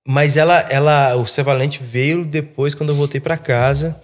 [0.04, 4.02] Mas ela, ela, o Ser Valente veio depois, quando eu voltei para casa,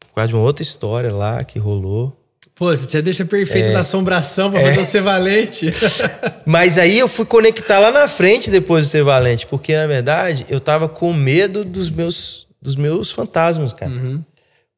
[0.00, 2.21] por causa de uma outra história lá que rolou.
[2.54, 4.66] Pô, você deixa perfeito é, da assombração pra é.
[4.66, 5.72] fazer o ser valente.
[6.44, 10.46] Mas aí eu fui conectar lá na frente depois do ser valente, porque na verdade
[10.48, 13.90] eu tava com medo dos meus, dos meus fantasmas, cara.
[13.90, 14.22] Uhum.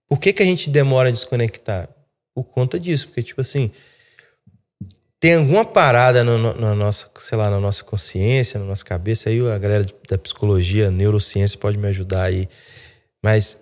[0.09, 1.88] Por que, que a gente demora a desconectar?
[2.34, 3.70] Por conta disso, porque tipo assim,
[5.18, 9.30] tem alguma parada no, no, na nossa, sei lá, na nossa consciência, na nossa cabeça,
[9.30, 12.48] aí a galera da psicologia, neurociência pode me ajudar aí,
[13.22, 13.59] mas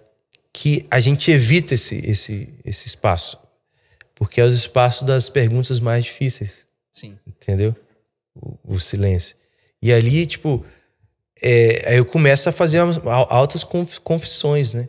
[0.52, 3.38] que a gente evita esse, esse, esse espaço.
[4.22, 6.64] Porque é o espaço das perguntas mais difíceis.
[6.92, 7.18] Sim.
[7.26, 7.74] Entendeu?
[8.32, 9.34] O, o silêncio.
[9.82, 10.64] E ali, tipo,
[11.42, 14.88] é, aí eu começo a fazer altas confissões, né?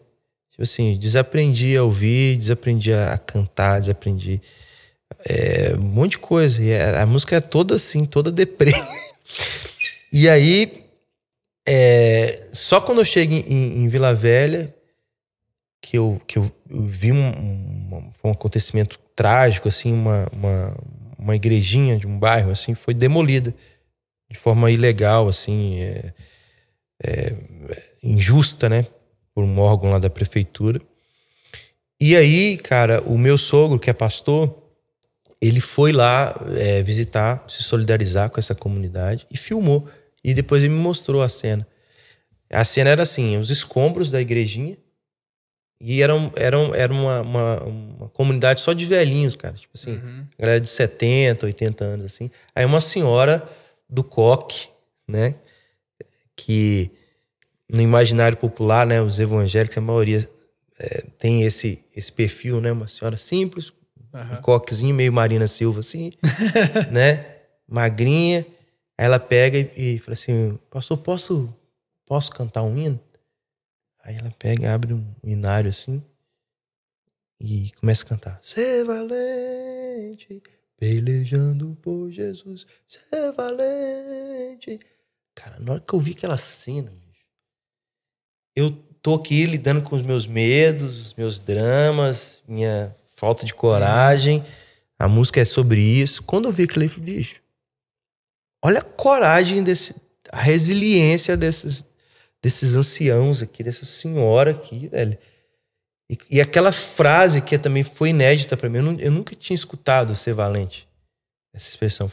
[0.52, 4.40] Tipo assim, desaprendi a ouvir, desaprendi a cantar, desaprendi
[5.26, 6.62] é, um monte de coisa.
[6.62, 8.72] E a, música é toda assim, toda deprê.
[10.14, 10.86] e aí,
[11.68, 14.72] é, só quando eu chego em, em Vila Velha,
[15.84, 20.78] que eu, que eu, eu vi um, um, um, acontecimento trágico, assim, uma, uma,
[21.18, 23.54] uma igrejinha de um bairro, assim, foi demolida
[24.30, 26.14] de forma ilegal, assim, é,
[27.04, 27.36] é,
[28.02, 28.86] injusta, né?
[29.34, 30.82] Por um órgão lá da prefeitura.
[32.00, 34.64] E aí, cara, o meu sogro, que é pastor,
[35.42, 39.88] ele foi lá é, visitar, se solidarizar com essa comunidade e filmou.
[40.24, 41.68] E depois ele me mostrou a cena.
[42.50, 44.78] A cena era assim: os escombros da igrejinha.
[45.84, 49.54] E era, era, era uma, uma, uma comunidade só de velhinhos, cara.
[49.54, 50.26] Tipo assim, uhum.
[50.40, 52.32] galera de 70, 80 anos, assim.
[52.56, 53.48] Aí uma senhora
[53.90, 54.70] do coque,
[55.08, 55.36] né?
[56.36, 56.90] Que
[57.70, 59.02] no imaginário popular, né?
[59.02, 60.30] Os evangélicos, a maioria
[60.80, 62.72] é, tem esse, esse perfil, né?
[62.72, 63.74] Uma senhora simples,
[64.14, 64.38] Uhum.
[64.38, 66.12] Um coquezinho meio Marina Silva, assim,
[66.92, 67.26] né?
[67.68, 68.46] Magrinha.
[68.96, 71.54] Aí ela pega e, e fala assim: Pastor, posso,
[72.06, 73.00] posso cantar um hino?
[74.04, 76.04] Aí ela pega, abre um inário assim
[77.40, 80.42] e começa a cantar: Ser valente,
[80.78, 84.80] pelejando por Jesus, ser valente.
[85.34, 86.94] Cara, na hora que eu vi aquela cena,
[88.56, 88.72] eu
[89.02, 94.44] tô aqui lidando com os meus medos, os meus dramas, minha falta de coragem.
[95.00, 96.24] A música é sobre isso.
[96.24, 97.42] Quando eu vi aquilo, eu falei, bicho,
[98.64, 99.96] olha a coragem desse,
[100.32, 101.86] a resiliência desses,
[102.44, 105.18] desses anciãos aqui, dessa senhora aqui, velho.
[106.12, 109.56] E, e aquela frase que também foi inédita para mim, eu, não, eu, nunca tinha
[109.56, 110.86] escutado ser valente.
[111.54, 112.12] Essa expressão.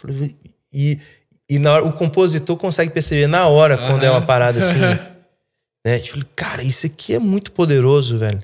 [0.73, 1.01] E,
[1.49, 3.89] e na hora, o compositor consegue perceber na hora uhum.
[3.89, 4.79] quando é uma parada assim.
[5.85, 5.99] né?
[5.99, 8.41] Eu falei, cara, isso aqui é muito poderoso, velho.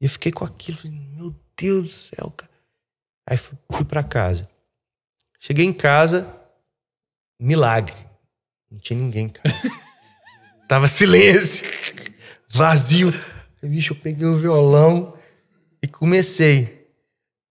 [0.00, 2.50] E eu fiquei com aquilo, falei, meu Deus do céu, cara.
[3.28, 4.48] Aí fui, fui para casa.
[5.40, 6.32] Cheguei em casa,
[7.40, 7.96] milagre.
[8.70, 9.56] Não tinha ninguém em casa.
[10.70, 11.68] Tava silêncio,
[12.48, 13.12] vazio.
[13.60, 15.14] Bicho, eu peguei o violão
[15.82, 16.86] e comecei.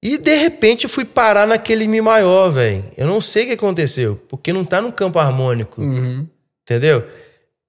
[0.01, 2.81] E de repente eu fui parar naquele Mi maior, velho.
[2.95, 5.81] Eu não sei o que aconteceu, porque não tá no campo harmônico.
[5.81, 6.25] Uhum.
[6.63, 7.05] Entendeu?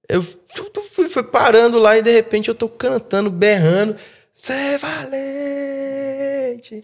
[0.07, 3.97] Eu fui, fui parando lá e de repente eu tô cantando, berrando.
[4.31, 6.75] Você é valente.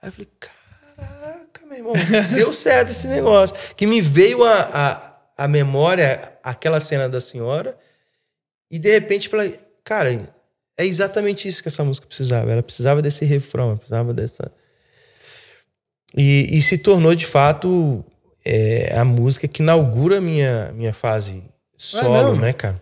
[0.00, 1.94] Aí eu falei, caraca, meu irmão,
[2.32, 3.56] deu certo esse negócio.
[3.76, 4.60] Que me veio a,
[5.36, 7.76] a, a memória, aquela cena da senhora,
[8.70, 10.10] e de repente falei, cara,
[10.76, 12.50] é exatamente isso que essa música precisava.
[12.50, 14.50] Ela precisava desse refrão, ela precisava dessa.
[16.16, 18.04] E, e se tornou de fato
[18.44, 21.42] é, a música que inaugura a minha, minha fase
[21.76, 22.80] solo, é né, cara?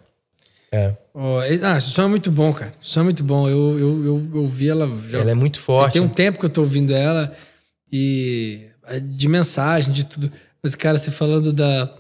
[0.71, 0.95] É.
[1.13, 2.73] Oh, ah, esse som é muito bom, cara.
[2.81, 3.49] Esse som é muito bom.
[3.49, 4.89] Eu, eu, eu, eu ouvi ela.
[5.09, 5.93] Já, ela é muito forte.
[5.93, 7.35] Tem um tempo que eu tô ouvindo ela
[7.93, 8.71] e
[9.17, 10.33] de mensagem, de tudo.
[10.63, 11.93] Mas, cara, você falando da,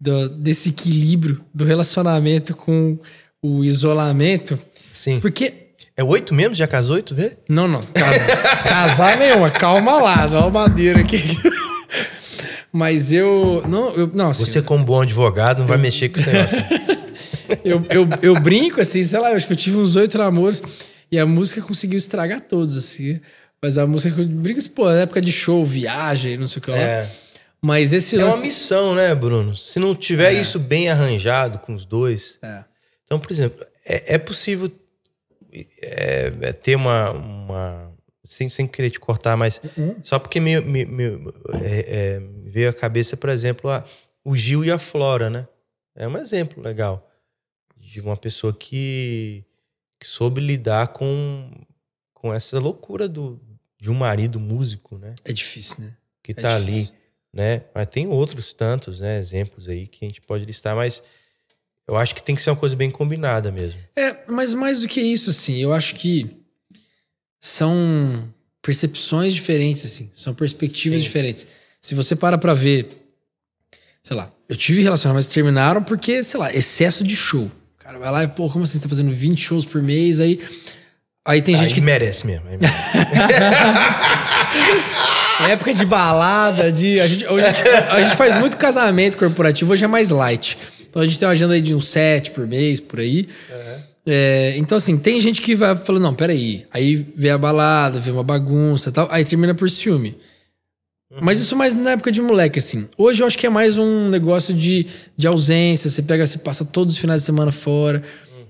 [0.00, 2.98] da, desse equilíbrio do relacionamento com
[3.42, 4.58] o isolamento.
[4.92, 5.20] Sim.
[5.20, 5.64] Porque.
[5.96, 6.54] É oito mesmo?
[6.56, 7.36] Já casou oito vezes?
[7.48, 7.80] Não, não.
[7.80, 9.48] Casa, casar nenhuma.
[9.50, 11.22] Calma lá, dá uma madeira aqui.
[12.72, 13.62] Mas eu.
[13.68, 16.58] Não, eu, não assim, Você, como bom advogado, não eu, vai mexer com negócio.
[17.64, 20.60] eu, eu, eu brinco, assim, sei lá, eu acho que eu tive uns oito namoros
[21.12, 23.20] e a música conseguiu estragar todos, assim.
[23.62, 26.58] Mas a música que eu brinco, assim, pô, na época de show, viagem, não sei
[26.58, 26.78] o que lá.
[26.78, 27.08] É.
[27.64, 29.56] Mas esse É uma missão, né, Bruno?
[29.56, 30.38] Se não tiver é.
[30.38, 32.38] isso bem arranjado com os dois.
[32.42, 32.62] É.
[33.06, 34.70] Então, por exemplo, é, é possível
[35.80, 37.10] é, é ter uma.
[37.12, 37.92] uma
[38.22, 39.96] sem, sem querer te cortar, mas uhum.
[40.02, 41.32] só porque me, me, me
[41.62, 43.82] é, veio à cabeça, por exemplo, a,
[44.22, 45.48] o Gil e a Flora, né?
[45.94, 47.10] É um exemplo legal
[47.78, 49.42] de uma pessoa que,
[49.98, 51.50] que soube lidar com,
[52.12, 53.40] com essa loucura do,
[53.78, 55.14] de um marido músico, né?
[55.24, 55.96] É difícil, né?
[56.22, 56.92] Que é tá difícil.
[56.92, 57.03] ali,
[57.34, 57.62] né?
[57.74, 59.18] Mas tem outros tantos, né?
[59.18, 61.02] Exemplos aí que a gente pode listar, mas
[61.86, 63.78] eu acho que tem que ser uma coisa bem combinada mesmo.
[63.96, 66.30] É, mas mais do que isso, assim, eu acho que
[67.40, 68.32] são
[68.62, 71.04] percepções diferentes, assim, são perspectivas Sim.
[71.04, 71.46] diferentes.
[71.82, 72.88] Se você para pra ver,
[74.02, 77.50] sei lá, eu tive relacionamentos que terminaram porque, sei lá, excesso de show
[77.84, 78.78] cara vai lá e, pô, como assim?
[78.78, 80.18] Você tá fazendo 20 shows por mês?
[80.18, 80.40] Aí.
[81.26, 81.80] Aí tem gente aí que.
[81.80, 82.48] merece mesmo.
[82.48, 82.74] Aí merece.
[85.50, 87.00] época de balada, de.
[87.00, 90.56] A gente, hoje a gente, a gente, faz muito casamento corporativo, hoje é mais light.
[90.88, 93.28] Então a gente tem uma agenda aí de uns sete por mês, por aí.
[93.50, 93.82] Uhum.
[94.06, 96.66] É, então, assim, tem gente que vai falando, não, peraí.
[96.70, 100.16] Aí vê a balada, vê uma bagunça e tal, aí termina por ciúme.
[101.20, 102.88] Mas isso mais na época de moleque, assim.
[102.98, 104.86] Hoje eu acho que é mais um negócio de,
[105.16, 105.88] de ausência.
[105.88, 108.02] Você pega, você passa todos os finais de semana fora.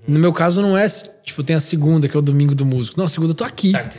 [0.06, 0.86] No meu caso, não é,
[1.22, 2.98] tipo, tem a segunda, que é o domingo do músico.
[2.98, 3.72] Não, a segunda eu tô aqui.
[3.72, 3.98] Tá aqui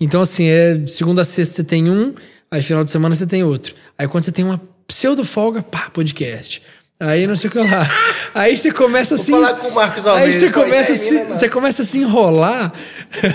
[0.00, 2.14] então, assim, é segunda a sexta você tem um,
[2.50, 3.74] aí final de semana você tem outro.
[3.96, 6.62] Aí quando você tem uma pseudo folga, pá, podcast.
[6.98, 7.90] Aí não sei o que lá.
[8.34, 9.32] Aí você começa assim.
[9.32, 10.32] Vou falar com o Marcos Almeida.
[10.32, 12.72] Aí você começa, a tá aí, se, você começa a se enrolar.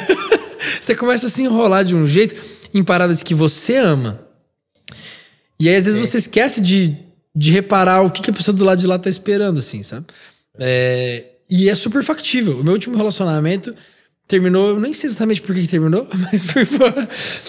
[0.80, 2.36] você começa a se enrolar de um jeito
[2.74, 4.20] em paradas que você ama.
[5.60, 6.98] E aí, às vezes, você esquece de,
[7.36, 10.06] de reparar o que, que a pessoa do lado de lá tá esperando, assim, sabe?
[10.58, 12.60] É, e é super factível.
[12.60, 13.74] O meu último relacionamento
[14.28, 16.60] terminou, eu nem sei exatamente por que que terminou, mas por.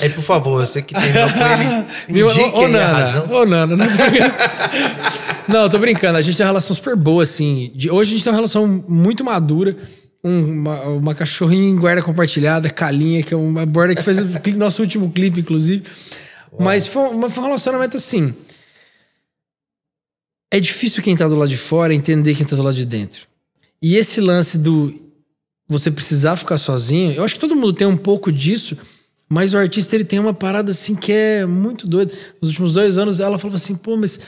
[0.01, 1.87] Aí, por favor, você que terminou com ele,
[2.25, 3.31] indique ô, ô, aí a Nana, razão.
[3.33, 3.87] ô, Nana, não,
[5.49, 6.17] não, tô brincando.
[6.19, 7.71] A gente tem uma relação super boa, assim.
[7.75, 9.77] De- hoje a gente tem uma relação muito madura.
[10.23, 14.27] Um- uma, uma cachorrinha em guarda compartilhada, Calinha, que é uma borda que fez o
[14.57, 15.83] nosso último clipe, inclusive.
[16.59, 18.35] Mas foi, uma- foi um relacionamento assim.
[20.53, 23.23] É difícil quem tá do lado de fora entender quem tá do lado de dentro.
[23.83, 24.95] E esse lance do
[25.69, 28.77] você precisar ficar sozinho, eu acho que todo mundo tem um pouco disso,
[29.29, 32.13] mas o artista ele tem uma parada assim que é muito doida.
[32.43, 34.19] Nos últimos dois anos ela falava assim, pô, mas.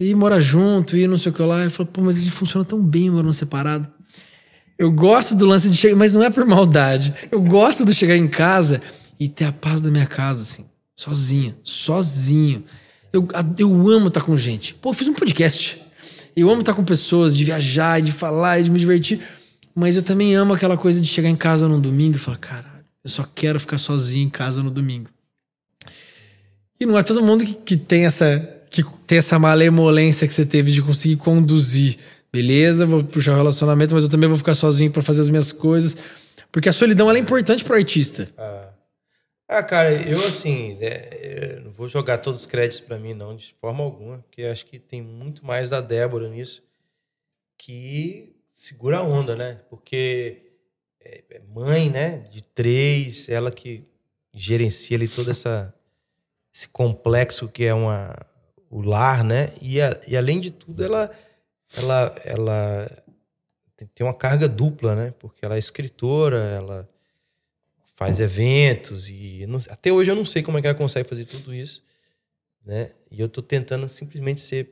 [0.00, 1.64] E mora junto, e não sei o que lá.
[1.64, 3.86] Eu falei, pô, mas ele funciona tão bem morando separado.
[4.78, 7.12] Eu gosto do lance de chegar, mas não é por maldade.
[7.30, 8.80] Eu gosto de chegar em casa
[9.20, 10.64] e ter a paz da minha casa, assim,
[10.94, 12.64] sozinha, sozinho.
[13.12, 13.28] Eu,
[13.58, 14.74] eu amo estar com gente.
[14.74, 15.82] Pô, eu fiz um podcast.
[16.40, 19.20] Eu amo estar com pessoas, de viajar, de falar, de me divertir.
[19.74, 22.84] Mas eu também amo aquela coisa de chegar em casa no domingo e falar, caralho,
[23.04, 25.08] eu só quero ficar sozinho em casa no domingo.
[26.80, 30.44] E não é todo mundo que, que tem essa que tem essa malemolência que você
[30.44, 31.96] teve de conseguir conduzir.
[32.30, 35.50] Beleza, vou puxar o relacionamento, mas eu também vou ficar sozinho pra fazer as minhas
[35.50, 35.96] coisas.
[36.52, 38.28] Porque a solidão ela é importante pro artista.
[38.36, 38.67] Ah.
[39.48, 43.34] Ah, cara, eu assim, é, eu não vou jogar todos os créditos pra mim, não,
[43.34, 46.62] de forma alguma, porque acho que tem muito mais da Débora nisso,
[47.58, 49.60] que segura a onda, né?
[49.70, 50.42] Porque
[51.00, 52.18] é é mãe, né?
[52.32, 53.84] De três, ela que
[54.34, 55.74] gerencia ali todo essa,
[56.54, 58.14] esse complexo que é uma,
[58.70, 59.52] o lar, né?
[59.62, 61.10] E, a- e além de tudo, ela,
[61.76, 63.04] ela, ela
[63.94, 65.14] tem uma carga dupla, né?
[65.18, 66.88] Porque ela é escritora, ela
[67.98, 71.24] faz eventos e não- até hoje eu não sei como é que ela consegue fazer
[71.24, 71.82] tudo isso,
[72.64, 72.92] né?
[73.10, 74.70] E eu tô tentando simplesmente ser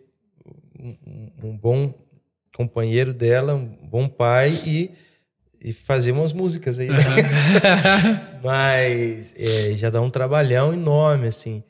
[0.79, 0.97] um,
[1.43, 1.93] um- bom
[2.55, 4.91] companheiro dela, um bom pai e,
[5.61, 6.89] e fazer umas músicas aí.
[6.89, 6.97] né?
[8.45, 11.65] Mas é, já dá um trabalhão enorme, assim.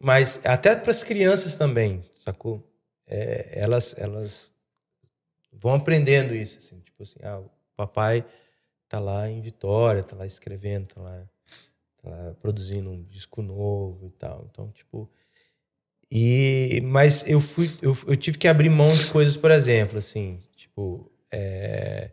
[0.00, 2.66] Mas até para as crianças também, sacou?
[3.06, 4.50] É, elas, elas
[5.52, 6.80] vão aprendendo isso, assim.
[6.80, 8.24] Tipo assim, ah, o papai
[8.90, 11.28] tá lá em Vitória, tá lá escrevendo, tá lá,
[12.02, 14.46] tá lá produzindo um disco novo e tal.
[14.50, 15.08] Então, tipo...
[16.10, 20.42] E, mas eu fui, eu, eu tive que abrir mão de coisas, por exemplo, assim,
[20.56, 22.10] tipo, é,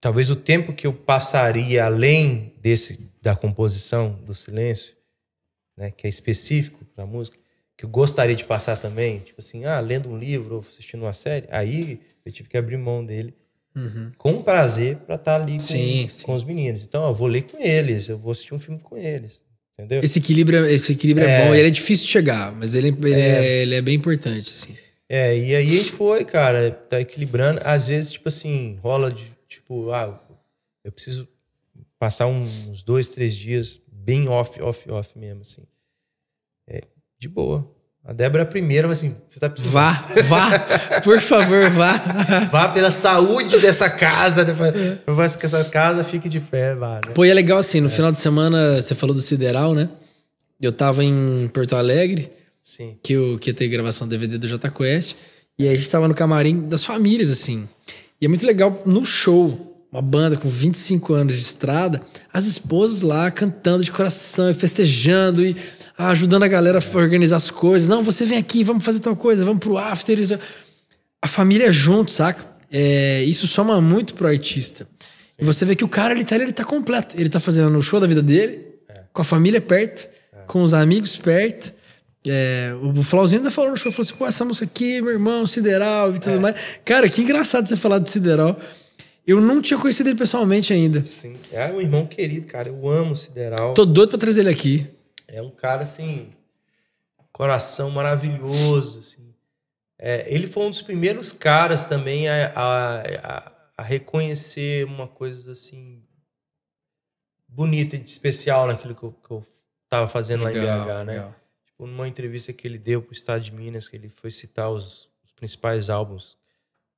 [0.00, 4.94] talvez o tempo que eu passaria além desse da composição do silêncio,
[5.76, 7.36] né, que é específico para música,
[7.76, 11.12] que eu gostaria de passar também, tipo assim, ah, lendo um livro ou assistindo uma
[11.12, 13.34] série, aí eu tive que abrir mão dele
[14.16, 16.26] com prazer para estar ali com, Sim, sim.
[16.26, 16.82] com os meninos.
[16.82, 19.42] Então, eu vou ler com eles, eu vou assistir um filme com eles,
[19.74, 20.00] entendeu?
[20.02, 21.40] Esse equilíbrio, esse equilíbrio é.
[21.42, 21.46] É.
[21.46, 23.46] bom ele é difícil de chegar, mas ele, ele, é.
[23.46, 23.62] É.
[23.62, 24.76] ele é bem importante, assim.
[25.08, 27.60] É, e aí a gente foi, cara, tá equilibrando.
[27.64, 30.20] Às vezes, tipo assim, rola de, tipo, ah,
[30.84, 31.26] eu preciso
[31.98, 35.62] passar uns dois, três dias bem off, off, off mesmo, assim.
[36.66, 36.82] É,
[37.18, 37.70] de boa.
[38.08, 39.74] A Débora é a primeira, mas assim, você tá precisando.
[39.74, 40.58] Vá, vá,
[41.04, 41.92] por favor, vá.
[42.50, 44.54] Vá pela saúde dessa casa, né?
[45.04, 47.12] Pra- que essa casa fique de pé, vá, né?
[47.14, 49.90] Pô, e é legal assim, no final de semana, você falou do Sideral, né?
[50.58, 52.32] Eu tava em Porto Alegre,
[52.62, 52.96] Sim.
[53.02, 55.14] que eu que ia ter gravação DVD do Jota Quest,
[55.58, 57.68] e aí a gente tava no camarim das famílias, assim.
[58.18, 62.00] E é muito legal no show, uma banda com 25 anos de estrada,
[62.32, 65.54] as esposas lá cantando de coração e festejando e
[65.98, 67.88] ajudando a galera a organizar as coisas.
[67.88, 70.18] Não, você vem aqui, vamos fazer tal coisa, vamos pro after.
[70.18, 70.38] Isso.
[71.20, 72.46] A família junto, saca?
[72.70, 74.86] É, isso soma muito pro artista.
[75.38, 77.16] E você vê que o cara, ele tá, ele tá completo.
[77.18, 78.64] Ele tá fazendo o show da vida dele,
[79.12, 80.08] com a família perto,
[80.46, 81.72] com os amigos perto.
[82.26, 85.46] É, o Flauzinho ainda falou no show, falou assim, pô, essa música aqui, meu irmão,
[85.46, 86.54] Sideral e tudo mais.
[86.84, 88.58] Cara, que engraçado você falar do Sideral.
[89.26, 91.04] Eu não tinha conhecido ele pessoalmente ainda.
[91.04, 91.34] Sim.
[91.52, 92.68] É um irmão querido, cara.
[92.68, 93.74] Eu amo o Sideral.
[93.74, 94.86] Tô doido pra trazer ele aqui.
[95.28, 96.32] É um cara, assim,
[97.30, 99.34] coração maravilhoso, assim.
[99.98, 103.42] É, ele foi um dos primeiros caras também a, a,
[103.76, 106.02] a- reconhecer uma coisa, assim,
[107.46, 109.46] bonita e especial naquilo que eu, que eu
[109.88, 111.12] tava fazendo lá em BH, né?
[111.14, 111.34] legal.
[111.66, 115.08] Tipo, numa entrevista que ele deu pro Estado de Minas, que ele foi citar os,
[115.24, 116.36] os principais álbuns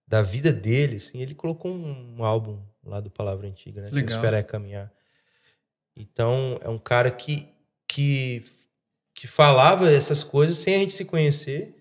[0.07, 3.89] da vida dele, assim, ele colocou um, um álbum lá do Palavra Antiga, né?
[3.89, 4.17] Que Legal.
[4.17, 4.93] Espera é Caminhar.
[5.95, 7.49] Então, é um cara que,
[7.91, 8.45] que,
[9.15, 11.75] que falava essas coisas sem a gente se conhecer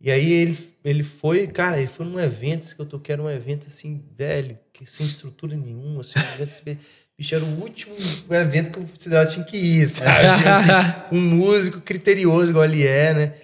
[0.00, 3.30] E aí ele, ele foi, cara, ele foi num evento que eu toquei, era um
[3.30, 6.80] evento assim, velho, que sem estrutura nenhuma, assim, um evento,
[7.18, 7.94] bicho, era o último
[8.30, 10.26] evento que eu que tinha que ir, sabe?
[10.48, 13.34] Assim, um músico criterioso igual ele é, né?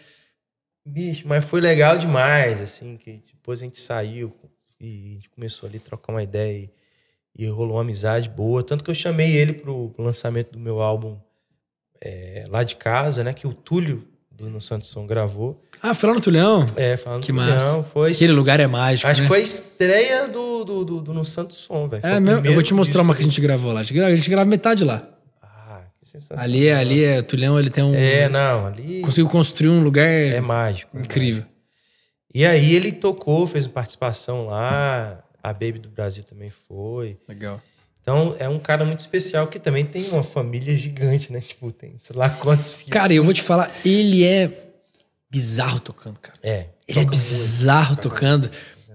[0.87, 4.35] Bicho, mas foi legal demais, assim, que depois a gente saiu
[4.81, 6.69] e a gente começou ali a trocar uma ideia
[7.37, 8.65] e, e rolou uma amizade boa.
[8.65, 11.19] Tanto que eu chamei ele pro, pro lançamento do meu álbum
[12.05, 13.33] é, lá de casa, né?
[13.33, 15.63] Que o Túlio do No Santos Som gravou.
[15.81, 16.67] Ah, foi lá no Tulhão?
[16.77, 17.67] É, falando Que do massa.
[17.71, 19.25] Tulhão, Foi, Aquele lugar é mágico, acho né?
[19.25, 22.05] que foi a estreia do, do, do, do No Santos Som, velho.
[22.05, 22.45] É mesmo?
[22.47, 23.81] Eu vou te mostrar uma que a gente gravou lá.
[23.81, 25.09] A gente grava, a gente grava metade lá.
[25.43, 26.45] Ah, que sensacional.
[26.45, 27.95] Ali, ali é, Tulhão, ele tem um...
[27.95, 30.97] É, não, ali Conseguiu construir um lugar é mágico.
[30.99, 31.45] incrível.
[32.35, 35.23] E aí ele tocou, fez uma participação lá.
[35.43, 37.19] A Baby do Brasil também foi.
[37.29, 37.61] Legal.
[38.03, 41.41] Então é um cara muito especial que também tem uma família gigante, né?
[41.41, 42.91] Tipo, tem sei lá quantos filhos.
[42.91, 44.51] Cara, eu vou te falar, ele é
[45.31, 46.39] bizarro tocando, cara.
[46.43, 46.67] É.
[46.87, 48.51] Ele é bizarro tocando.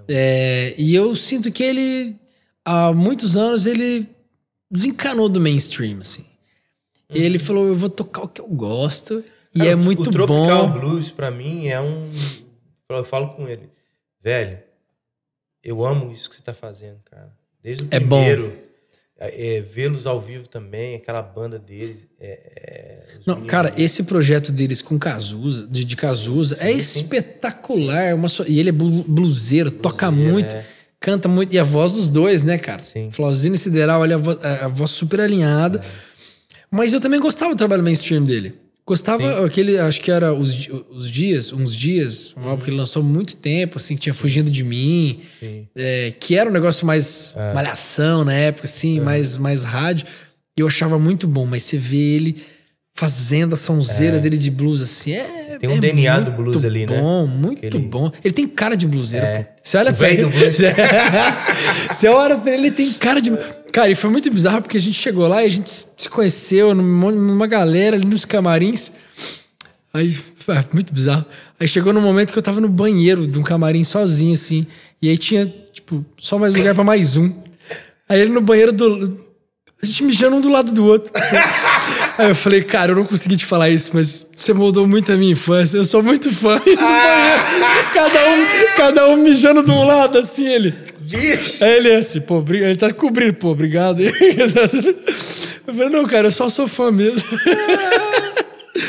[0.09, 2.15] É, e eu sinto que ele,
[2.65, 4.07] há muitos anos, ele
[4.69, 6.25] desencanou do mainstream, assim.
[7.09, 9.23] Ele falou, eu vou tocar o que eu gosto.
[9.55, 10.79] E Cara, é o- muito o Tropical bom.
[10.79, 12.09] Blues, pra mim, é um.
[12.89, 13.69] Eu falo com ele,
[14.21, 14.59] velho,
[15.63, 17.31] eu amo isso que você tá fazendo, cara.
[17.63, 18.17] Desde o É bom.
[18.17, 18.47] primeiro.
[18.47, 18.66] É,
[19.19, 22.07] é, Vê-los ao vivo também, aquela banda deles.
[22.19, 26.99] é, é, Não, cara, esse projeto deles com Cazuza, de, de Cazuza, é Sim, sim.
[27.01, 28.13] espetacular.
[28.15, 30.63] Uma so- E ele é blu- bluseiro, toca muito, é.
[30.99, 31.53] canta muito.
[31.53, 32.79] E a voz dos dois, né, cara?
[32.79, 33.09] Sim.
[33.11, 35.81] Flauzino e Sideral, olha a voz, a voz super alinhada.
[36.69, 38.53] Mas eu também gostava do trabalho mainstream dele.
[38.87, 43.01] Gostava aquele, acho que era os, os Dias, uns Dias, um álbum que ele lançou
[43.01, 45.67] há muito tempo, assim, que tinha Fugindo de Mim, Sim.
[45.75, 50.07] é, que era um negócio mais malhação na época, assim, mais, mais rádio.
[50.57, 52.41] E eu achava muito bom, mas você vê ele
[52.97, 55.57] fazendo a sonzeira dele de blues, assim, é.
[55.59, 56.99] Tem um é DNA do blues ali, né?
[56.99, 58.11] Bom, muito Aquele- bom.
[58.23, 59.43] Ele tem cara de bluseiro, É.
[59.43, 59.51] pô.
[59.63, 60.23] Você olha O pra ele.
[60.23, 60.57] do blues.
[61.93, 63.31] Você olha pra ele, ele tem cara de.
[63.71, 66.73] Cara, e foi muito bizarro porque a gente chegou lá e a gente se conheceu
[66.73, 68.91] numa numa galera ali nos camarins.
[69.93, 70.17] Aí,
[70.47, 71.23] ah, muito bizarro.
[71.59, 74.65] Aí chegou num momento que eu tava no banheiro de um camarim sozinho, assim.
[75.01, 77.31] E aí tinha, tipo, só mais lugar pra mais um.
[78.09, 79.17] Aí ele no banheiro do.
[79.81, 81.11] A gente mijando um do lado do outro.
[82.17, 85.15] Aí eu falei, cara, eu não consegui te falar isso, mas você moldou muito a
[85.15, 85.77] minha infância.
[85.77, 86.81] Eu sou muito fã banheiro.
[87.93, 90.73] Cada um, cada um mijando de um lado, assim, ele.
[90.99, 91.63] Bicho!
[91.63, 94.01] Aí ele é assim, pô, ele tá cobrindo, pô, obrigado.
[95.67, 97.21] Eu falei, não, cara, eu só sou fã mesmo.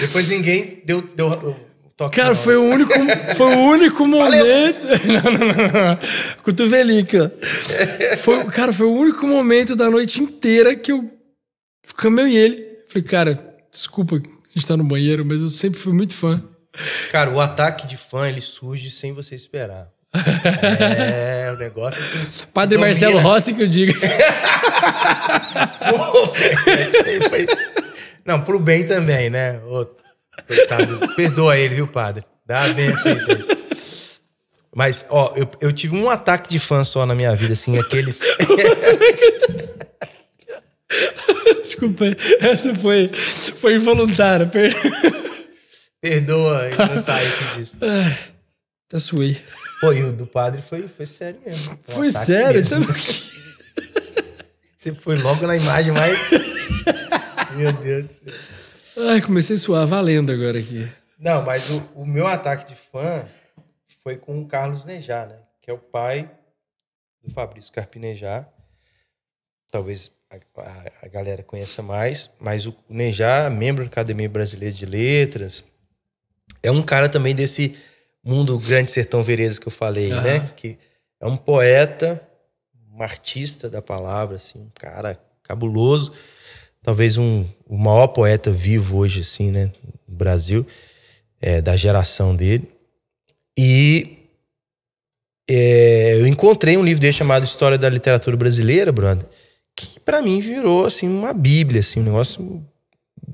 [0.01, 1.57] Depois ninguém deu, deu o
[1.97, 2.15] toque.
[2.15, 2.93] Cara, foi o único,
[3.35, 4.87] foi o único momento.
[4.87, 5.99] Não, não, não, não.
[6.45, 7.29] Cotovelinho aqui, ó.
[8.19, 11.11] Foi, cara, foi o único momento da noite inteira que eu.
[11.85, 12.68] Ficamos eu e ele.
[12.89, 14.21] Falei, cara, desculpa
[14.59, 16.43] gente tá no banheiro, mas eu sempre fui muito fã.
[17.11, 19.89] Cara, o ataque de fã, ele surge sem você esperar.
[20.91, 22.19] É, o negócio assim.
[22.53, 22.89] Padre domina.
[22.93, 23.93] Marcelo Rossi que eu digo.
[25.91, 26.27] Pô,
[27.29, 27.47] foi-
[28.25, 29.61] Não, pro bem também, né?
[29.67, 29.87] Ô,
[30.47, 32.25] coitado, perdoa ele, viu, padre?
[32.47, 33.59] Dá a benção aí.
[34.75, 38.21] Mas, ó, eu, eu tive um ataque de fã só na minha vida, assim, aqueles.
[41.69, 42.05] Desculpa,
[42.41, 44.47] essa foi, foi involuntária.
[44.47, 44.75] Per...
[46.01, 47.77] Perdoa, eu não saí disso.
[48.89, 49.37] Tá suei.
[49.83, 51.79] Pô, e o do padre foi, foi sério mesmo.
[51.87, 52.61] Foi ataque sério?
[52.61, 52.77] mesmo.
[52.79, 52.95] Então...
[54.79, 56.17] Você foi logo na imagem mais.
[57.57, 59.09] Meu Deus do céu.
[59.11, 60.89] Ai, comecei a suar valendo agora aqui.
[61.19, 63.29] Não, mas o, o meu ataque de fã
[64.03, 65.39] foi com o Carlos Nejar, né?
[65.61, 66.31] Que é o pai
[67.23, 68.49] do Fabrício Carpinejar.
[69.71, 74.85] Talvez a, a- a galera conheça mais, mas o Nejar, membro da Academia Brasileira de
[74.87, 75.65] Letras,
[76.63, 77.77] é um cara também desse
[78.23, 80.23] mundo Grande Sertão Vereza que eu falei, Aham.
[80.23, 80.53] né?
[80.57, 80.79] Que
[81.21, 82.21] é um poeta,
[82.93, 86.13] um artista da palavra, assim, um cara cabuloso.
[86.83, 89.71] Talvez um, o maior poeta vivo hoje, assim, né?
[90.07, 90.67] No Brasil,
[91.41, 92.69] é, da geração dele.
[93.59, 94.29] E
[95.49, 99.25] é, eu encontrei um livro dele chamado História da Literatura Brasileira, brother,
[99.81, 102.67] que pra mim virou, assim, uma bíblia, assim, um negócio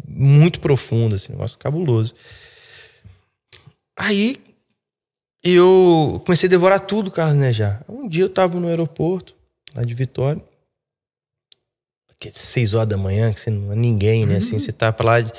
[0.07, 2.15] muito profundo, assim, um negócio cabuloso.
[3.97, 4.43] Aí
[5.43, 7.85] eu comecei a devorar tudo, Carlos Nejar.
[7.89, 9.35] Um dia eu tava no aeroporto,
[9.75, 10.43] lá de Vitória,
[12.19, 14.37] que é seis horas da manhã, que você não é ninguém, né?
[14.37, 15.21] Assim, você tá pra lá.
[15.21, 15.33] de-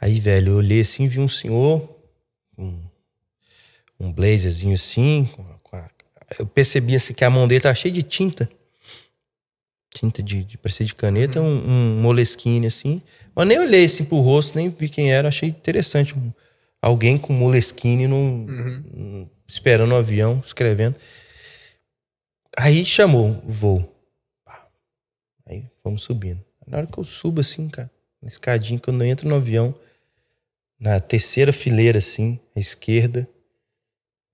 [0.00, 1.88] Aí, velho, eu olhei assim, vi um senhor,
[2.58, 2.78] um,
[3.98, 5.28] um blazerzinho assim.
[5.34, 5.90] com a- com a-
[6.38, 8.48] eu percebi assim, que a mão dele tava cheia de tinta.
[9.94, 13.00] Tinta de, de parecer de caneta, um, um moleskine assim.
[13.34, 16.14] Mas nem olhei assim pro rosto, nem vi quem era, achei interessante.
[16.82, 18.44] alguém com moleskine num,
[18.92, 20.96] num- esperando o avião, escrevendo.
[22.58, 23.90] Aí chamou o voo.
[25.46, 26.44] Aí fomos subindo.
[26.66, 27.90] Na hora que eu subo assim, cara,
[28.20, 29.74] na escadinha, quando eu entro no avião,
[30.78, 33.28] na terceira fileira, assim, à esquerda,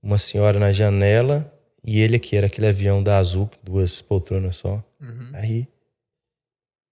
[0.03, 1.53] uma senhora na janela
[1.85, 4.83] e ele aqui, era aquele avião da Azul, duas poltronas só.
[5.01, 5.31] Uhum.
[5.35, 5.69] Aí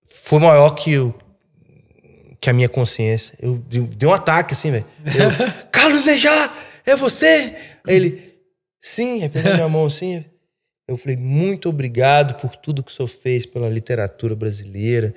[0.05, 1.15] foi maior que o
[2.41, 3.37] que a minha consciência.
[3.41, 4.87] Eu dei um ataque assim, velho.
[5.73, 6.57] Carlos Nejar,
[6.87, 7.57] é você?
[7.87, 8.41] Aí ele,
[8.81, 10.25] sim, aí pegou minha mão assim.
[10.87, 15.09] Eu falei, muito obrigado por tudo que o senhor fez pela literatura brasileira.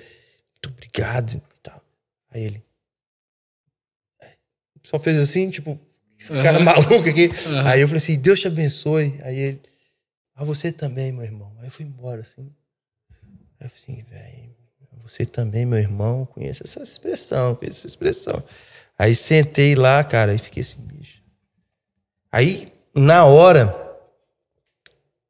[0.53, 1.33] Muito obrigado.
[1.35, 1.81] e tal.
[2.31, 2.63] Aí ele
[4.83, 5.79] só fez assim, tipo,
[6.21, 6.63] esse cara Aham.
[6.65, 7.29] maluco aqui.
[7.47, 7.67] Aham.
[7.67, 9.19] Aí eu falei assim, Deus te abençoe.
[9.23, 9.61] Aí ele,
[10.35, 11.51] a você também, meu irmão.
[11.59, 12.51] Aí eu fui embora, assim.
[13.59, 14.55] Aí eu falei assim, velho,
[15.03, 18.43] você também, meu irmão, conheço essa expressão, conheço essa expressão.
[18.97, 21.21] Aí sentei lá, cara, e fiquei assim, bicho.
[22.31, 23.75] Aí, na hora,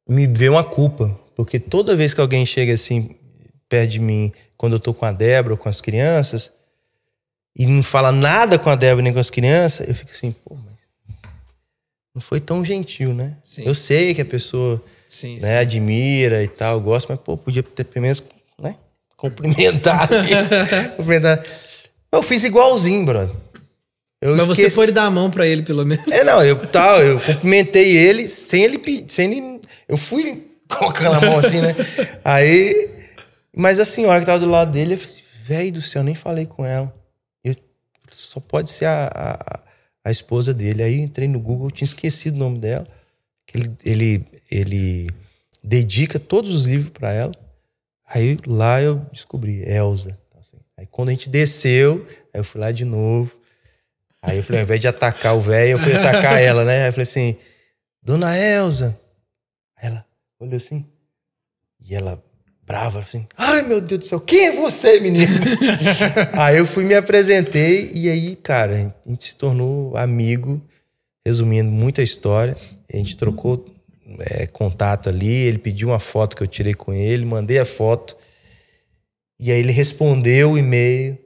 [0.06, 1.18] me veio uma culpa.
[1.34, 3.16] Porque toda vez que alguém chega assim,
[3.66, 6.52] perto de mim, quando eu tô com a Débora ou com as crianças,
[7.56, 10.54] e não fala nada com a Débora nem com as crianças, eu fico assim, pô,
[10.54, 10.71] mas
[12.14, 13.36] não foi tão gentil, né?
[13.42, 13.64] Sim.
[13.66, 17.84] Eu sei que a pessoa Sim, né, admira e tal, gosta, mas pô, podia ter
[17.84, 18.22] pelo menos,
[18.60, 18.76] né,
[19.16, 20.16] cumprimentado.
[20.16, 20.30] aqui.
[20.96, 21.42] cumprimentado.
[22.12, 23.34] Eu fiz igualzinho, brother.
[24.20, 26.06] Eu Mas você esqueci- pode dar a mão pra ele, pelo menos.
[26.06, 29.60] É, não, eu tal, eu cumprimentei ele sem ele pedir, sem ele.
[29.88, 31.74] Eu fui colocando a mão assim, né?
[32.24, 32.90] Aí.
[33.54, 36.04] Mas a senhora que tava do lado dele, eu falei assim, velho do céu, eu
[36.04, 36.94] nem falei com ela.
[37.42, 37.54] Eu,
[38.12, 39.60] só pode ser a, a,
[40.04, 40.82] a esposa dele.
[40.82, 42.86] Aí eu entrei no Google, eu tinha esquecido o nome dela.
[43.46, 45.10] Que ele, ele, ele
[45.62, 47.32] dedica todos os livros pra ela.
[48.06, 50.18] Aí lá eu descobri, Elza.
[50.38, 50.58] Assim.
[50.76, 53.34] Aí quando a gente desceu, aí eu fui lá de novo.
[54.20, 56.82] Aí eu falei, ao invés de atacar o velho, eu fui atacar ela, né?
[56.82, 57.36] Aí eu falei assim,
[58.02, 58.98] Dona Elza.
[59.76, 60.06] Aí ela
[60.38, 60.86] olhou assim.
[61.80, 62.22] E ela,
[62.64, 65.32] brava, assim, ai meu Deus do céu, quem é você, menino?
[66.32, 70.62] aí eu fui, me apresentei, e aí, cara, a gente se tornou amigo,
[71.24, 72.56] resumindo muita história.
[72.92, 73.66] A gente trocou
[74.20, 78.16] é, contato ali, ele pediu uma foto que eu tirei com ele, mandei a foto.
[79.38, 81.18] E aí ele respondeu o e-mail.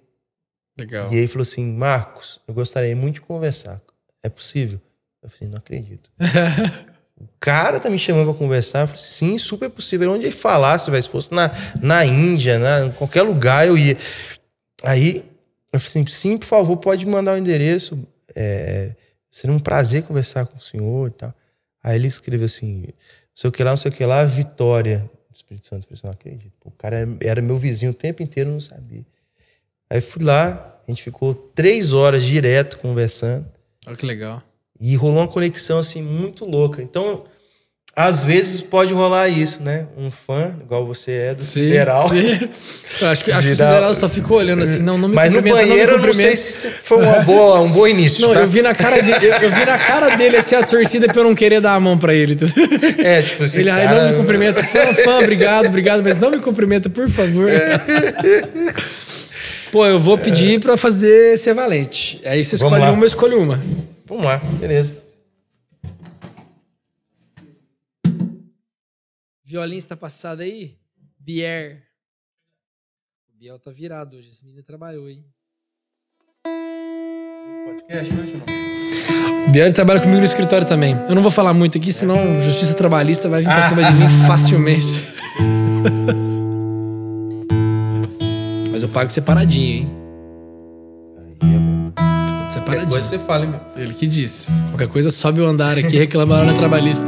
[0.79, 1.13] Legal.
[1.13, 3.81] E aí falou assim: Marcos, eu gostaria muito de conversar.
[4.23, 4.81] É possível?
[5.23, 6.11] Eu falei: não acredito.
[7.19, 8.81] O cara tá me chamando pra conversar.
[8.81, 10.13] Eu falei: sim, super possível.
[10.13, 13.97] Onde ele falasse, velho, se fosse na, na Índia, na, em qualquer lugar eu ia.
[14.83, 15.25] Aí
[15.73, 17.99] eu falei assim: sim, por favor, pode mandar o endereço.
[18.35, 18.91] É,
[19.31, 21.35] seria um prazer conversar com o senhor e tal.
[21.83, 22.93] Aí ele escreveu assim: não
[23.35, 25.89] sei o que lá, não sei o que lá, Vitória do Espírito Santo.
[25.91, 26.55] Eu falei assim: não acredito.
[26.65, 29.07] O cara era meu vizinho o tempo inteiro, não sabia.
[29.89, 33.47] Aí fui lá, a gente ficou três horas direto conversando
[33.87, 34.43] Olha que legal.
[34.81, 36.83] E rolou uma conexão assim muito louca.
[36.83, 37.25] Então,
[37.99, 39.87] às vezes pode rolar isso, né?
[39.97, 42.11] Um fã, igual você é do Sideral.
[42.11, 42.51] sim.
[43.01, 43.95] Acho que, acho que o Sideral.
[43.95, 46.37] Só ficou olhando assim, não, não me Mas no cumprimenta, não banheiro eu não sei
[46.37, 48.21] se foi uma boa, um bom início.
[48.21, 48.41] Não, tá?
[48.41, 51.23] eu vi na cara dele, eu, eu vi na cara dele assim a torcida pra
[51.23, 52.37] eu não querer dar a mão pra ele.
[52.99, 53.61] É, tipo assim.
[53.61, 54.63] Ele, cara, não me cumprimenta.
[54.63, 57.49] Fã, fã, obrigado, obrigado, mas não me cumprimenta, por favor.
[59.73, 62.21] Pô, eu vou pedir pra fazer ser valente.
[62.27, 63.61] Aí você Vamos escolhe uma, eu escolho uma.
[64.07, 65.03] Vamos lá, beleza.
[69.45, 70.77] Violinho está passado aí?
[71.19, 71.83] Bier.
[73.29, 74.29] O Biel tá virado hoje.
[74.29, 75.25] Esse menino trabalhou, hein?
[77.65, 78.13] Podcast?
[79.47, 80.95] O Biel trabalha comigo no escritório também.
[81.09, 84.09] Eu não vou falar muito aqui, senão justiça trabalhista vai vir pra cima de mim
[84.27, 84.93] facilmente.
[88.71, 89.91] Mas eu pago separadinho, hein?
[91.19, 91.76] Aí, é mesmo.
[92.57, 92.87] Separadinho.
[92.87, 93.61] Depois você fala, hein, meu.
[93.83, 94.51] Ele que disse.
[94.71, 97.07] Qualquer coisa sobe o andar aqui e reclama na trabalhista.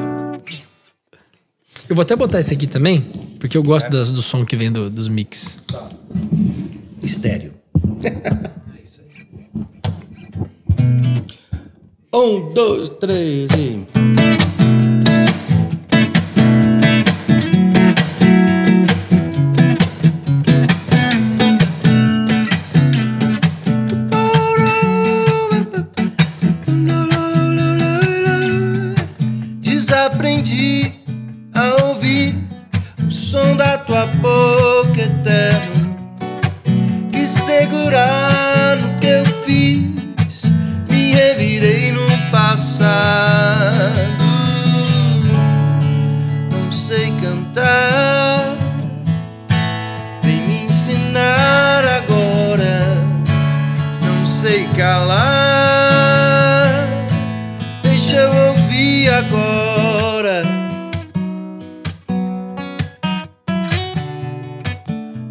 [1.89, 3.01] Eu vou até botar esse aqui também,
[3.41, 5.59] porque eu gosto das- do som que vem do- dos mix.
[7.03, 7.55] Estéreo.
[12.15, 13.98] um, dois, três e.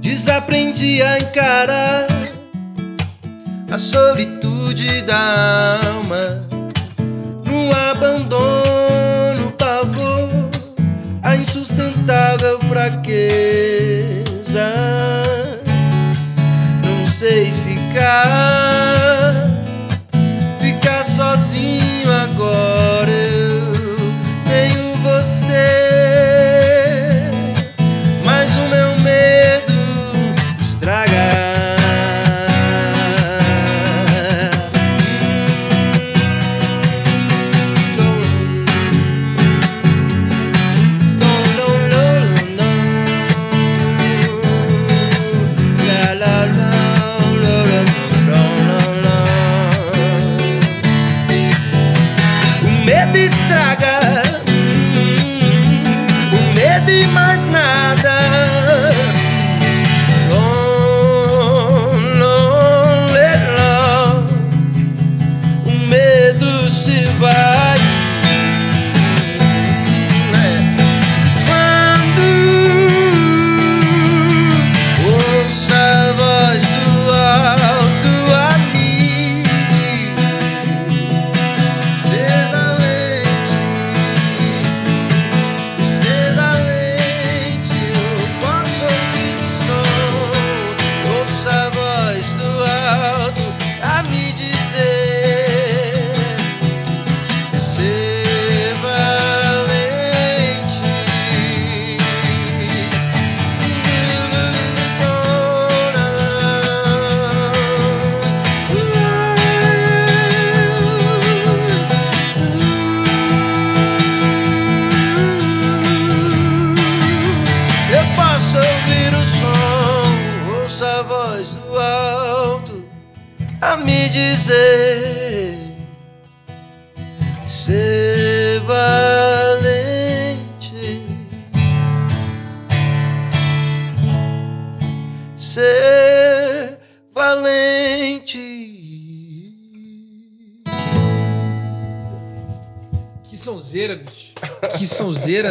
[0.07, 2.07] Desaprendi a encarar
[3.69, 6.47] a solitude da alma
[7.45, 10.29] no abandono, pavor,
[11.21, 14.23] a insustentável fraqueza.
[16.85, 18.96] Não sei ficar,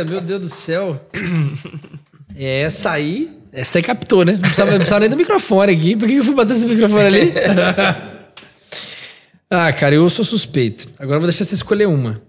[0.06, 1.00] meu Deus do céu.
[2.38, 4.32] É, essa aí, essa aí captou, né?
[4.32, 5.96] Não precisava, não precisava nem do microfone aqui.
[5.96, 7.32] Por que eu fui bater esse microfone ali?
[9.48, 10.86] ah, cara, eu sou suspeito.
[10.98, 12.20] Agora eu vou deixar você escolher uma.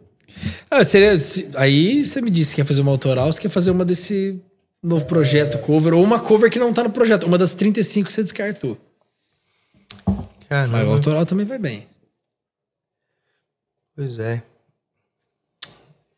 [0.71, 3.69] Ah, seria, se- aí você me disse que quer fazer uma autoral, você quer fazer
[3.69, 4.41] uma desse
[4.81, 8.13] novo projeto cover, ou uma cover que não tá no projeto, uma das 35 que
[8.13, 8.77] você descartou.
[10.05, 10.83] Mas o Caramba.
[10.93, 11.85] autoral também vai bem.
[13.93, 14.41] Pois é.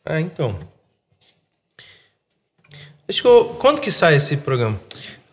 [0.06, 0.60] Ah, então.
[3.10, 4.80] Acho que eu- quando que sai esse programa?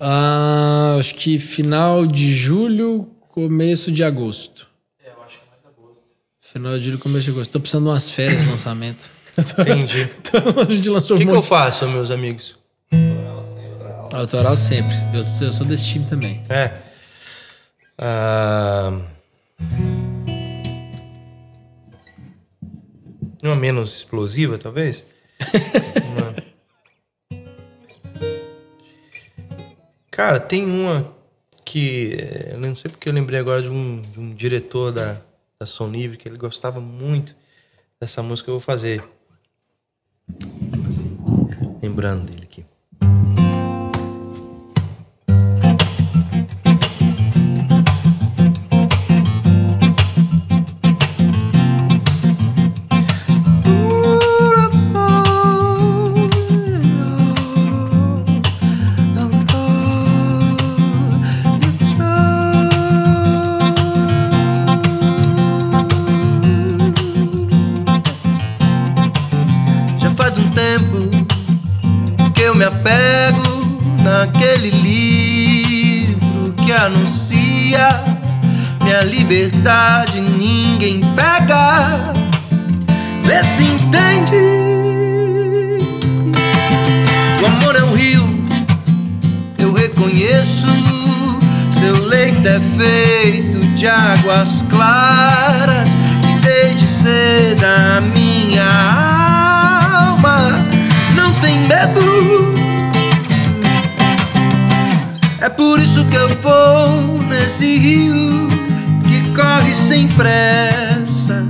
[0.00, 4.66] Ah, acho que final de julho, começo de agosto.
[5.04, 6.04] É, eu acho que é mais agosto.
[6.40, 7.50] Final de julho, começo de agosto.
[7.50, 9.10] Tô precisando de umas férias de lançamento.
[9.38, 10.08] Entendi.
[10.18, 12.56] então a gente lançou O que, um que eu faço, meus amigos?
[14.14, 14.94] Autoral sempre.
[15.12, 16.42] Eu, eu sou desse time também.
[16.48, 16.70] É.
[17.98, 18.92] Ah,
[23.42, 25.04] Uma menos explosiva, talvez?
[26.16, 26.25] Uma-
[30.16, 31.14] Cara, tem uma
[31.62, 32.16] que.
[32.18, 35.20] eh, Eu não sei porque eu lembrei agora de um, de um diretor da,
[35.60, 37.36] da Livre que ele gostava muito
[38.00, 39.04] dessa música que eu vou fazer.
[41.82, 42.64] Lembrando dele aqui.
[74.16, 78.02] Naquele livro que anuncia
[78.82, 80.22] minha liberdade.
[80.22, 82.14] Ninguém pega,
[83.22, 84.36] vê se entende.
[87.42, 88.26] O amor é um rio,
[89.58, 90.66] eu reconheço.
[91.70, 95.90] Seu leito é feito de águas claras
[96.22, 98.66] que desde cedo a minha
[100.08, 100.58] alma
[101.14, 102.55] não tem medo.
[105.40, 108.48] É por isso que eu vou nesse rio
[109.06, 111.44] que corre sem pressa.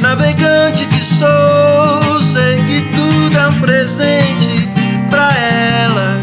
[0.00, 4.68] Navegante que sou, sei que tudo é um presente
[5.10, 6.20] pra ela,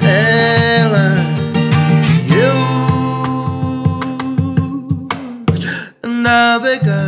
[0.00, 1.14] ela
[2.28, 2.54] e eu.
[6.08, 6.99] navegar.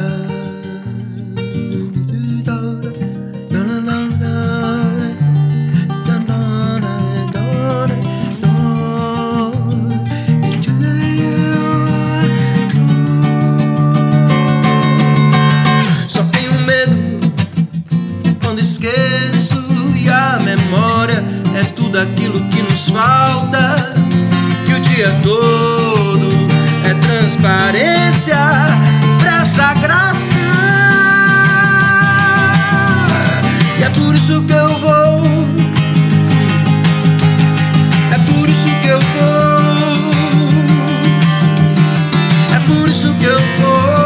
[22.92, 23.94] Falta.
[24.66, 26.28] Que o dia todo
[26.84, 28.36] é transparência
[29.18, 30.36] pra essa graça.
[33.78, 35.22] E é por isso que eu vou.
[38.12, 40.12] É por isso que eu vou.
[42.54, 44.01] É por isso que eu vou.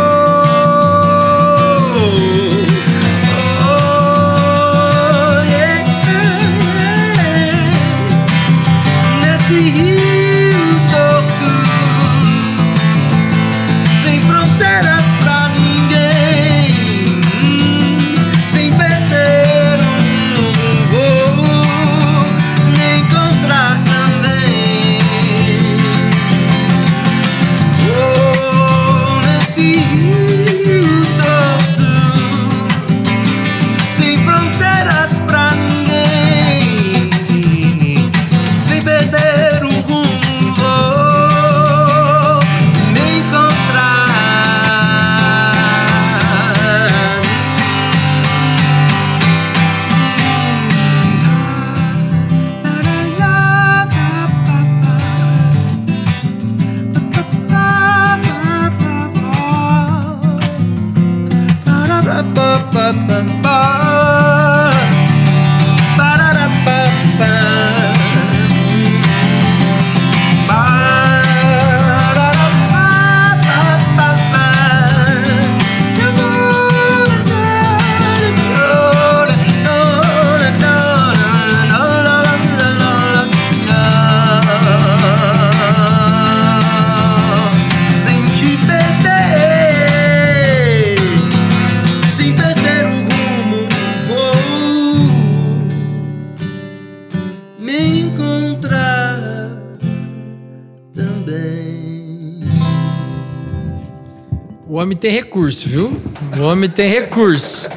[105.56, 106.00] Recurso, viu?
[106.38, 107.68] O homem tem recurso.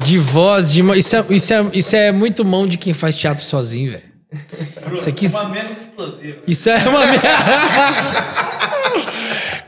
[0.00, 0.82] De voz, de.
[0.98, 4.02] Isso é, isso, é, isso é muito mão de quem faz teatro sozinho, velho.
[4.92, 5.26] Isso aqui.
[5.28, 6.38] Uma menos explosiva.
[6.46, 7.28] Isso é uma merda.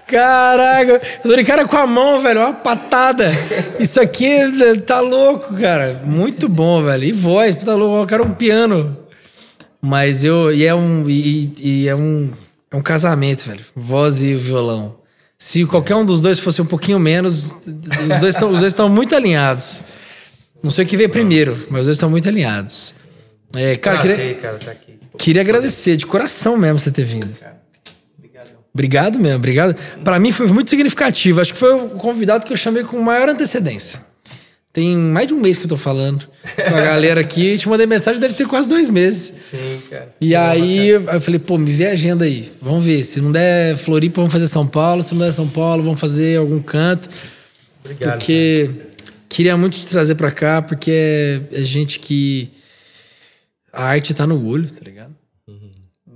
[0.07, 3.32] Caraca, eu tô de cara com a mão, velho, uma patada.
[3.81, 4.39] Isso aqui
[4.86, 6.03] tá louco, cara.
[6.05, 7.05] Muito bom, velho.
[7.05, 8.03] E voz, tá louco.
[8.03, 8.97] Eu quero um piano.
[9.81, 10.53] Mas eu.
[10.53, 11.09] E é um.
[11.09, 12.31] E, e é um.
[12.70, 13.65] É um casamento, velho.
[13.74, 15.04] Voz e violão.
[15.39, 18.89] Se qualquer um dos dois fosse um pouquinho menos, os dois estão, os dois estão
[18.89, 19.85] muito alinhados.
[20.62, 22.94] Não sei o que veio primeiro, mas os dois estão muito alinhados.
[23.55, 24.98] É, cara, queria, Prazer, cara, tá aqui.
[25.19, 27.28] queria agradecer de coração mesmo você ter vindo.
[28.73, 29.77] Obrigado mesmo, obrigado.
[30.02, 31.40] Pra mim foi muito significativo.
[31.40, 34.01] Acho que foi o convidado que eu chamei com maior antecedência.
[34.75, 36.27] Tem mais de um mês que eu tô falando
[36.57, 37.57] com a galera aqui.
[37.57, 39.53] Te mandei mensagem, deve ter quase dois meses.
[39.53, 40.11] Sim, cara.
[40.21, 42.53] E aí eu falei, pô, me vê a agenda aí.
[42.61, 43.05] Vamos ver.
[43.05, 45.01] Se não der Floripa, vamos fazer São Paulo.
[45.05, 47.09] Se não der São Paulo, vamos fazer algum canto.
[47.85, 48.19] Obrigado.
[48.19, 48.69] porque
[49.29, 52.51] queria muito te trazer pra cá, porque é, é gente que.
[53.73, 55.15] A arte tá no olho, tá ligado?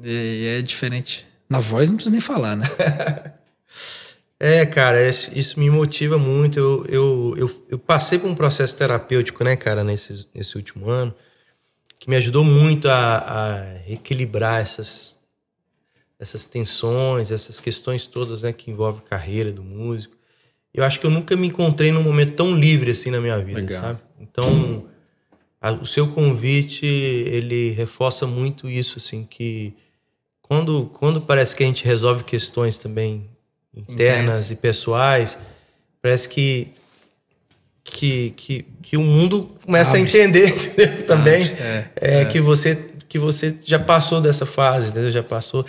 [0.02, 1.24] E é diferente.
[1.48, 2.66] Na voz não precisa nem falar, né?
[4.40, 6.59] É, cara, isso me motiva muito.
[6.59, 11.12] Eu, eu, eu, eu passei por um processo terapêutico, né, cara, nesse, nesse último ano,
[11.98, 15.19] que me ajudou muito a, a equilibrar essas,
[16.20, 20.16] essas tensões, essas questões todas, né, que envolvem carreira do músico.
[20.73, 23.60] Eu acho que eu nunca me encontrei num momento tão livre assim na minha vida,
[23.60, 23.81] Legal.
[23.81, 24.01] sabe?
[24.20, 24.89] Então,
[25.60, 29.74] a- o seu convite, ele reforça muito isso, assim, que
[30.40, 33.28] quando, quando parece que a gente resolve questões também
[33.88, 35.38] internas e pessoais,
[36.00, 36.72] parece que
[37.84, 40.10] que, que, que o mundo começa a Abre.
[40.10, 41.06] entender entendeu?
[41.06, 45.10] também é, é, que você que você já passou dessa fase, entendeu?
[45.10, 45.64] Já passou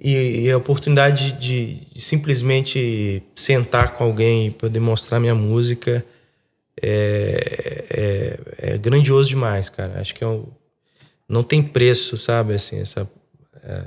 [0.00, 6.04] e, e a oportunidade de, de simplesmente sentar com alguém e poder mostrar minha música
[6.82, 7.84] é,
[8.58, 10.00] é, é grandioso demais, cara.
[10.00, 10.46] Acho que é um,
[11.28, 12.54] não tem preço, sabe?
[12.54, 13.08] Assim, essa,
[13.62, 13.84] é,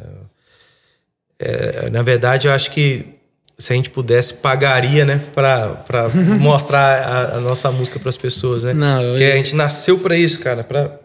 [1.40, 3.15] é, na verdade, eu acho que
[3.58, 5.22] se a gente pudesse, pagaria, né?
[5.34, 6.10] Pra, pra
[6.40, 8.74] mostrar a, a nossa música pras pessoas, né?
[8.74, 10.64] Não, eu- Porque a gente nasceu pra isso, cara.
[10.64, 11.00] Pra,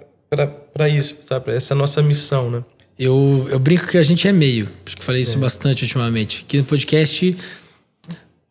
[0.72, 1.44] para isso, sabe?
[1.46, 2.64] Pra essa nossa missão, né?
[2.98, 4.68] Eu, eu brinco que a gente é meio.
[4.84, 6.44] Acho que falei isso bastante ultimamente.
[6.46, 7.36] Que no podcast.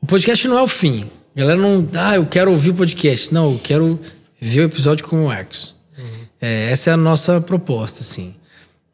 [0.01, 1.09] O podcast não é o fim.
[1.35, 1.88] A galera não.
[1.93, 3.34] Ah, eu quero ouvir o podcast.
[3.34, 3.99] Não, eu quero
[4.41, 5.76] ver o episódio com o Marcos.
[6.41, 8.34] É, essa é a nossa proposta, assim.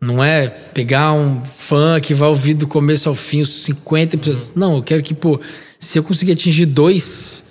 [0.05, 4.55] Não é pegar um fã que vai ouvir do começo ao fim os 50 episódios.
[4.55, 5.41] Não, eu quero que, pô,
[5.79, 7.45] se eu conseguir atingir dois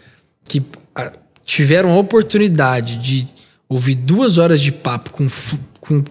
[0.48, 0.62] que
[0.94, 1.12] ah,
[1.44, 3.26] tiveram a oportunidade de
[3.68, 5.26] ouvir duas horas de papo com,
[5.80, 6.04] com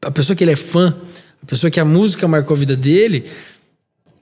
[0.00, 0.96] a pessoa que ele é fã,
[1.42, 3.24] a pessoa que a música marcou a vida dele,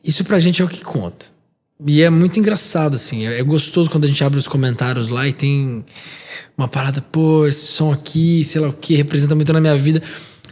[0.05, 1.26] isso pra gente é o que conta.
[1.86, 3.24] E é muito engraçado, assim.
[3.24, 5.84] É é gostoso quando a gente abre os comentários lá e tem
[6.56, 10.02] uma parada, pô, esse som aqui, sei lá o que, representa muito na minha vida.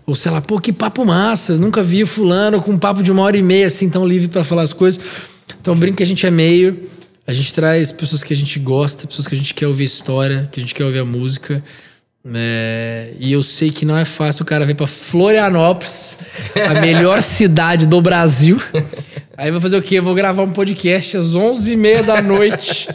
[0.06, 1.54] Ou sei lá, pô, que papo massa.
[1.54, 4.28] Eu nunca vi fulano com um papo de uma hora e meia, assim, tão livre
[4.28, 5.00] pra falar as coisas.
[5.60, 6.88] Então, brinco que a gente é meio.
[7.26, 10.48] A gente traz pessoas que a gente gosta, pessoas que a gente quer ouvir história,
[10.52, 11.62] que a gente quer ouvir a música.
[12.34, 16.18] É, e eu sei que não é fácil o cara vir pra Florianópolis,
[16.68, 18.60] a melhor cidade do Brasil.
[19.36, 19.98] Aí vai fazer o quê?
[19.98, 22.88] Eu vou gravar um podcast às 11h30 da noite.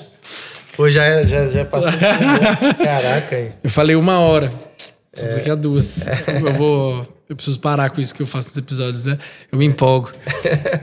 [0.75, 1.91] Pô, já, já, já passou.
[2.81, 3.51] Caraca, hein?
[3.63, 4.51] Eu falei uma hora.
[5.13, 6.05] Estamos aqui a duas.
[6.27, 7.23] Eu vou.
[7.27, 9.17] Eu preciso parar com isso que eu faço nos episódios, né?
[9.51, 10.11] Eu me empolgo.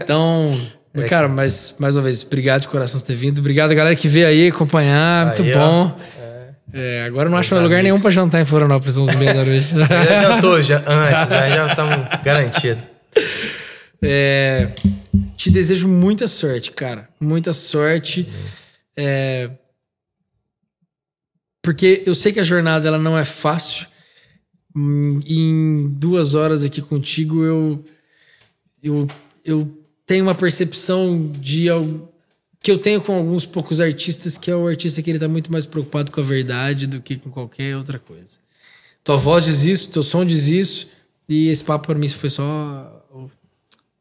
[0.03, 0.59] Então,
[1.09, 3.39] cara, mas mais uma vez, obrigado de coração por ter vindo.
[3.39, 5.27] Obrigado, galera que veio aí acompanhar.
[5.27, 5.99] Muito Aí, bom.
[6.73, 7.93] É, agora eu não acho Meus lugar amigos.
[7.95, 9.69] nenhum pra jantar em Florianópolis às 11h30 da noite.
[10.21, 12.83] Já tô, já, antes, já já estamos garantidos.
[14.03, 14.69] É,
[15.37, 17.09] te desejo muita sorte, cara.
[17.19, 18.29] Muita sorte.
[18.95, 19.49] É,
[21.63, 23.87] porque eu sei que a jornada ela não é fácil.
[24.77, 27.85] Hum, Em duas horas aqui contigo, eu,
[28.83, 29.07] eu,
[29.45, 32.13] eu tenho uma percepção de al-
[32.61, 35.51] que eu tenho com alguns poucos artistas, que é o artista que ele tá muito
[35.51, 38.39] mais preocupado com a verdade do que com qualquer outra coisa.
[39.05, 40.89] Tua voz diz isso, teu som diz isso,
[41.29, 43.31] e esse papo para mim foi só o,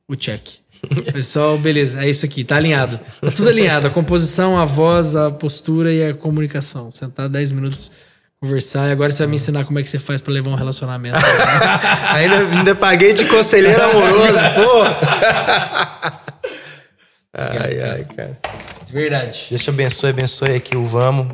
[0.08, 0.48] o check.
[1.12, 3.00] Foi só, beleza, é isso aqui, tá alinhado.
[3.20, 6.92] Tá tudo alinhado, a composição, a voz, a postura e a comunicação.
[6.92, 7.92] Sentar 10 minutos,
[8.40, 10.56] conversar, e agora você vai me ensinar como é que você faz para levar um
[10.56, 11.18] relacionamento.
[12.14, 14.84] Ainda, ainda paguei de conselheiro amoroso, pô.
[17.40, 18.36] Ai, ai, cara.
[18.88, 19.46] De verdade.
[19.52, 21.28] Deus te abençoe, abençoe aqui o Vamos.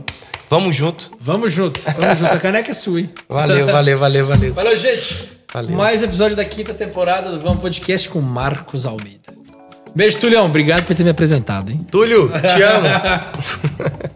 [0.50, 1.12] Vamos junto.
[1.18, 2.34] Vamos junto, vamos junto.
[2.34, 3.10] A caneca é sua, hein?
[3.30, 4.54] Valeu, valeu, valeu, valeu.
[4.54, 5.40] Valeu, gente.
[5.54, 5.78] Valeu.
[5.78, 9.34] Mais um episódio da quinta temporada do Vamos Podcast com Marcos Almeida.
[9.96, 10.46] Beijo, Tulhão.
[10.46, 11.88] Obrigado por ter me apresentado, hein?
[11.90, 12.88] Túlio, te amo.